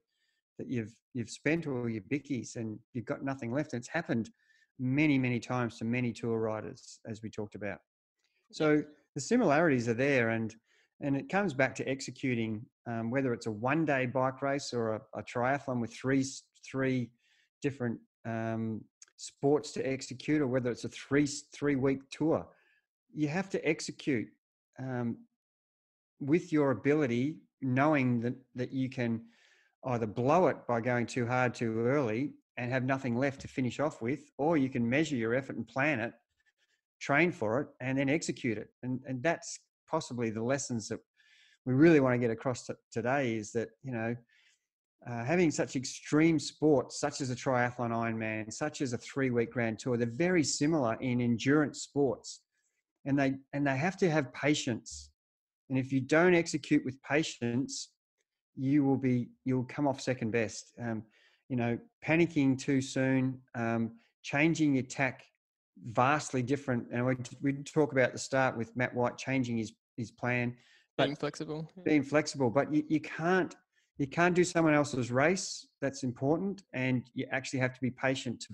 that 0.58 0.68
you've 0.68 0.94
you've 1.14 1.30
spent 1.30 1.66
all 1.66 1.88
your 1.88 2.02
bickies 2.02 2.58
and 2.58 2.78
you've 2.94 3.06
got 3.06 3.24
nothing 3.24 3.54
left? 3.54 3.72
And 3.72 3.80
it's 3.80 3.88
happened 3.88 4.30
many, 4.80 5.18
many 5.18 5.40
times 5.40 5.78
to 5.78 5.86
many 5.86 6.12
tour 6.12 6.38
riders, 6.38 7.00
as 7.10 7.24
we 7.24 7.30
talked 7.30 7.56
about. 7.56 7.80
So 8.52 8.84
the 9.16 9.22
similarities 9.22 9.88
are 9.88 9.94
there, 9.94 10.32
and 10.32 10.54
and 11.00 11.16
it 11.16 11.30
comes 11.30 11.54
back 11.54 11.74
to 11.76 11.88
executing 11.88 12.66
um, 12.86 13.10
whether 13.10 13.34
it's 13.34 13.46
a 13.46 13.52
one 13.52 13.86
day 13.86 14.08
bike 14.08 14.42
race 14.42 14.74
or 14.74 14.96
a, 14.96 15.02
a, 15.20 15.24
triathlon 15.24 15.80
with 15.80 15.94
three 15.94 16.26
three 16.70 17.12
different 17.62 17.98
um, 18.26 18.82
sports 19.16 19.72
to 19.72 19.88
execute, 19.88 20.42
or 20.42 20.48
whether 20.48 20.70
it's 20.70 20.84
a 20.84 20.90
three 20.90 21.26
three 21.54 21.78
week 21.78 22.02
tour 22.12 22.46
you 23.18 23.28
have 23.28 23.50
to 23.50 23.68
execute 23.68 24.28
um, 24.78 25.18
with 26.20 26.54
your 26.54 26.70
ability, 26.70 27.40
knowing 27.64 28.22
that, 28.22 28.36
that 28.54 28.72
you 28.72 28.90
can 28.90 29.22
either 29.86 30.06
blow 30.06 30.48
it 30.48 30.58
by 30.68 30.80
going 30.80 31.08
too 31.08 31.26
hard 31.26 31.56
too 31.56 31.80
early 31.80 32.34
and 32.58 32.72
have 32.72 32.84
nothing 32.84 33.18
left 33.18 33.42
to 33.42 33.48
finish 33.48 33.80
off 33.80 34.04
with, 34.04 34.20
or 34.38 34.56
you 34.56 34.70
can 34.70 34.88
measure 34.88 35.16
your 35.16 35.34
effort 35.34 35.56
and 35.56 35.68
plan 35.68 36.00
it, 36.00 36.14
train 37.02 37.32
for 37.32 37.62
it, 37.62 37.68
and 37.82 37.98
then 37.98 38.08
execute 38.08 38.56
it. 38.56 38.70
And, 38.84 39.00
and 39.08 39.24
that's 39.24 39.60
possibly 39.90 40.30
the 40.30 40.44
lessons 40.44 40.88
that 40.90 41.00
we 41.66 41.74
really 41.74 42.00
want 42.00 42.14
to 42.14 42.20
get 42.20 42.30
across 42.30 42.68
to 42.68 42.76
today 42.92 43.36
is 43.36 43.52
that, 43.54 43.70
you 43.82 43.94
know, 43.94 44.16
uh, 45.10 45.24
having 45.24 45.50
such 45.50 45.76
extreme 45.76 46.38
sports, 46.38 47.00
such 47.00 47.20
as 47.22 47.32
a 47.32 47.36
triathlon 47.36 47.90
Ironman, 47.90 48.54
such 48.54 48.82
as 48.82 48.94
a 48.94 48.98
three 49.00 49.32
week 49.32 49.52
Grand 49.52 49.80
Tour, 49.80 49.98
they're 49.98 50.08
very 50.08 50.44
similar 50.44 50.96
in 51.02 51.20
endurance 51.20 51.82
sports 51.82 52.42
and 53.08 53.18
they 53.18 53.34
and 53.54 53.66
they 53.66 53.76
have 53.76 53.98
to 53.98 54.10
have 54.10 54.32
patience. 54.34 55.10
And 55.70 55.80
if 55.80 55.92
you 55.92 56.02
don't 56.02 56.36
execute 56.36 56.86
with 56.86 57.02
patience 57.02 57.90
you 58.58 58.84
will 58.84 58.98
be 58.98 59.30
you'll 59.46 59.66
come 59.66 59.88
off 59.88 60.02
second 60.02 60.32
best. 60.32 60.74
Um, 60.82 61.04
you 61.50 61.56
know 61.56 61.78
panicking 62.06 62.60
too 62.60 62.82
soon 62.82 63.40
um, 63.56 63.92
changing 64.24 64.74
your 64.74 64.84
tack 64.84 65.24
vastly 65.92 66.42
different. 66.42 66.88
And 66.92 67.06
we, 67.06 67.16
we 67.42 67.54
talk 67.54 67.92
about 67.94 68.12
the 68.12 68.20
start 68.20 68.58
with 68.58 68.76
matt 68.76 68.94
white 68.94 69.18
changing 69.18 69.58
his 69.58 69.74
his 69.96 70.12
plan 70.12 70.56
being 70.98 71.16
flexible. 71.16 71.72
being 71.86 72.04
flexible. 72.04 72.50
But 72.50 72.74
you, 72.74 72.84
you 72.90 73.00
can't 73.00 73.56
you 73.98 74.08
can't 74.08 74.36
do 74.36 74.44
someone 74.44 74.74
else's 74.74 75.12
race. 75.12 75.68
That's 75.82 76.04
important. 76.04 76.64
And 76.74 77.10
you 77.14 77.26
actually 77.32 77.60
have 77.60 77.74
to 77.74 77.82
be 77.82 77.90
patient 77.90 78.40
to, 78.42 78.54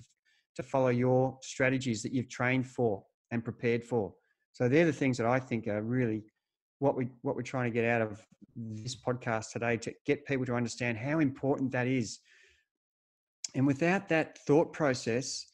to 0.56 0.62
follow 0.62 0.88
your 0.88 1.36
strategies 1.42 2.02
that 2.02 2.12
you've 2.12 2.30
trained 2.30 2.66
for 2.66 3.02
and 3.30 3.44
prepared 3.44 3.84
for 3.84 4.14
so 4.54 4.68
they're 4.68 4.86
the 4.86 4.92
things 4.92 5.18
that 5.18 5.26
I 5.26 5.40
think 5.40 5.66
are 5.66 5.82
really 5.82 6.22
what 6.78 6.96
we 6.96 7.08
what 7.22 7.36
we're 7.36 7.42
trying 7.42 7.70
to 7.70 7.74
get 7.74 7.84
out 7.84 8.00
of 8.00 8.24
this 8.56 8.94
podcast 8.94 9.50
today 9.50 9.76
to 9.76 9.92
get 10.06 10.24
people 10.24 10.46
to 10.46 10.54
understand 10.54 10.96
how 10.96 11.18
important 11.18 11.72
that 11.72 11.88
is. 11.88 12.20
And 13.56 13.66
without 13.66 14.08
that 14.08 14.38
thought 14.46 14.72
process, 14.72 15.44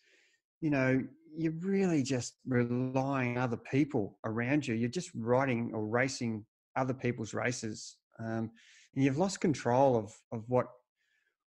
you 0.61 0.71
know, 0.71 1.03
you're 1.35 1.59
really 1.61 2.03
just 2.03 2.35
relying 2.47 3.39
on 3.39 3.43
other 3.43 3.57
people 3.57 4.19
around 4.27 4.67
you. 4.67 4.75
You're 4.75 4.91
just 4.91 5.11
riding 5.15 5.73
or 5.75 5.87
racing 5.87 6.45
other 6.77 6.95
people's 6.95 7.33
races, 7.33 7.97
um, 8.19 8.51
and 8.95 9.05
you've 9.05 9.19
lost 9.19 9.41
control 9.41 9.97
of 9.97 10.13
of 10.31 10.45
what 10.49 10.67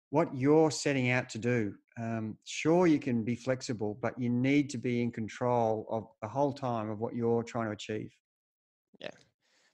what 0.09 0.33
you're 0.35 0.71
setting 0.71 1.11
out 1.11 1.29
to 1.29 1.37
do. 1.37 1.73
Um, 1.99 2.37
sure, 2.45 2.87
you 2.87 2.99
can 2.99 3.23
be 3.23 3.35
flexible, 3.35 3.97
but 4.01 4.19
you 4.19 4.29
need 4.29 4.69
to 4.71 4.77
be 4.77 5.01
in 5.01 5.11
control 5.11 5.87
of 5.89 6.07
the 6.21 6.27
whole 6.27 6.53
time 6.53 6.89
of 6.89 6.99
what 6.99 7.15
you're 7.15 7.43
trying 7.43 7.65
to 7.65 7.71
achieve. 7.71 8.11
Yeah. 8.99 9.09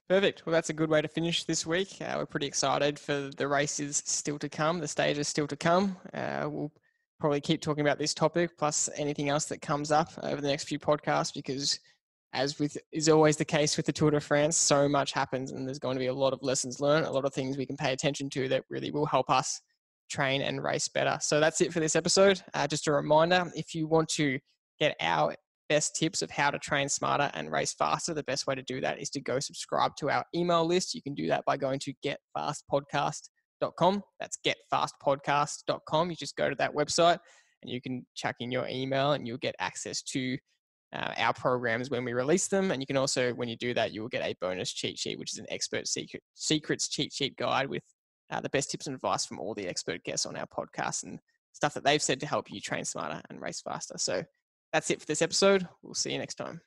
Perfect. 0.08 0.44
Well, 0.44 0.52
that's 0.52 0.70
a 0.70 0.74
good 0.74 0.90
way 0.90 1.00
to 1.00 1.08
finish 1.08 1.44
this 1.44 1.66
week. 1.66 1.96
Uh, 2.00 2.14
we're 2.18 2.26
pretty 2.26 2.46
excited 2.46 2.98
for 2.98 3.30
the 3.36 3.48
races 3.48 4.02
still 4.04 4.38
to 4.38 4.48
come, 4.48 4.78
the 4.78 4.88
stages 4.88 5.28
still 5.28 5.46
to 5.46 5.56
come. 5.56 5.96
Uh, 6.12 6.46
we'll 6.50 6.72
probably 7.20 7.40
keep 7.40 7.62
talking 7.62 7.80
about 7.80 7.98
this 7.98 8.12
topic 8.12 8.58
plus 8.58 8.90
anything 8.96 9.28
else 9.28 9.46
that 9.46 9.62
comes 9.62 9.90
up 9.90 10.10
over 10.22 10.40
the 10.40 10.48
next 10.48 10.64
few 10.64 10.78
podcasts 10.78 11.32
because 11.32 11.78
as 12.34 12.58
with 12.58 12.76
is 12.92 13.08
always 13.08 13.36
the 13.36 13.44
case 13.44 13.76
with 13.76 13.86
the 13.86 13.92
Tour 13.92 14.10
de 14.10 14.20
France, 14.20 14.56
so 14.56 14.88
much 14.88 15.12
happens 15.12 15.52
and 15.52 15.66
there's 15.66 15.78
going 15.78 15.94
to 15.94 16.00
be 16.00 16.08
a 16.08 16.14
lot 16.14 16.32
of 16.32 16.42
lessons 16.42 16.80
learned, 16.80 17.06
a 17.06 17.10
lot 17.10 17.24
of 17.24 17.32
things 17.32 17.56
we 17.56 17.64
can 17.64 17.76
pay 17.76 17.92
attention 17.92 18.28
to 18.30 18.48
that 18.48 18.64
really 18.68 18.90
will 18.90 19.06
help 19.06 19.30
us 19.30 19.60
train 20.10 20.42
and 20.42 20.62
race 20.62 20.88
better. 20.88 21.18
So 21.20 21.40
that's 21.40 21.60
it 21.60 21.72
for 21.72 21.80
this 21.80 21.96
episode. 21.96 22.42
Uh, 22.52 22.66
just 22.66 22.86
a 22.86 22.92
reminder 22.92 23.50
if 23.54 23.74
you 23.74 23.86
want 23.86 24.08
to 24.10 24.38
get 24.78 24.96
our 25.00 25.34
best 25.68 25.96
tips 25.96 26.22
of 26.22 26.30
how 26.30 26.50
to 26.50 26.58
train 26.58 26.88
smarter 26.88 27.30
and 27.34 27.50
race 27.50 27.74
faster, 27.74 28.14
the 28.14 28.22
best 28.24 28.46
way 28.46 28.54
to 28.54 28.62
do 28.62 28.80
that 28.80 29.00
is 29.00 29.10
to 29.10 29.20
go 29.20 29.40
subscribe 29.40 29.92
to 29.96 30.10
our 30.10 30.24
email 30.34 30.64
list. 30.64 30.94
You 30.94 31.02
can 31.02 31.14
do 31.14 31.26
that 31.28 31.44
by 31.44 31.56
going 31.56 31.78
to 31.80 31.92
getfastpodcast.com. 32.04 34.02
That's 34.20 34.38
getfastpodcast.com. 34.46 36.10
You 36.10 36.16
just 36.16 36.36
go 36.36 36.50
to 36.50 36.56
that 36.56 36.74
website 36.74 37.18
and 37.62 37.70
you 37.70 37.80
can 37.80 38.06
check 38.14 38.36
in 38.40 38.50
your 38.50 38.68
email 38.68 39.12
and 39.12 39.26
you'll 39.26 39.38
get 39.38 39.54
access 39.58 40.02
to 40.02 40.36
uh, 40.94 41.12
our 41.16 41.32
programs 41.32 41.90
when 41.90 42.04
we 42.04 42.12
release 42.12 42.46
them. 42.46 42.70
And 42.70 42.80
you 42.80 42.86
can 42.86 42.96
also, 42.96 43.32
when 43.32 43.48
you 43.48 43.56
do 43.56 43.74
that, 43.74 43.92
you 43.92 44.02
will 44.02 44.08
get 44.08 44.24
a 44.24 44.34
bonus 44.40 44.72
cheat 44.72 44.98
sheet, 44.98 45.18
which 45.18 45.32
is 45.32 45.38
an 45.38 45.46
expert 45.48 45.88
secret, 45.88 46.22
secrets 46.34 46.88
cheat 46.88 47.12
sheet 47.12 47.36
guide 47.36 47.68
with 47.68 47.82
uh, 48.30 48.40
the 48.40 48.48
best 48.48 48.70
tips 48.70 48.86
and 48.86 48.94
advice 48.94 49.24
from 49.24 49.38
all 49.38 49.54
the 49.54 49.68
expert 49.68 50.02
guests 50.04 50.26
on 50.26 50.36
our 50.36 50.46
podcast 50.46 51.04
and 51.04 51.20
stuff 51.52 51.74
that 51.74 51.84
they've 51.84 52.02
said 52.02 52.20
to 52.20 52.26
help 52.26 52.50
you 52.50 52.60
train 52.60 52.84
smarter 52.84 53.20
and 53.30 53.40
race 53.40 53.60
faster. 53.60 53.96
So 53.98 54.24
that's 54.72 54.90
it 54.90 55.00
for 55.00 55.06
this 55.06 55.22
episode. 55.22 55.68
We'll 55.82 55.94
see 55.94 56.12
you 56.12 56.18
next 56.18 56.34
time. 56.34 56.60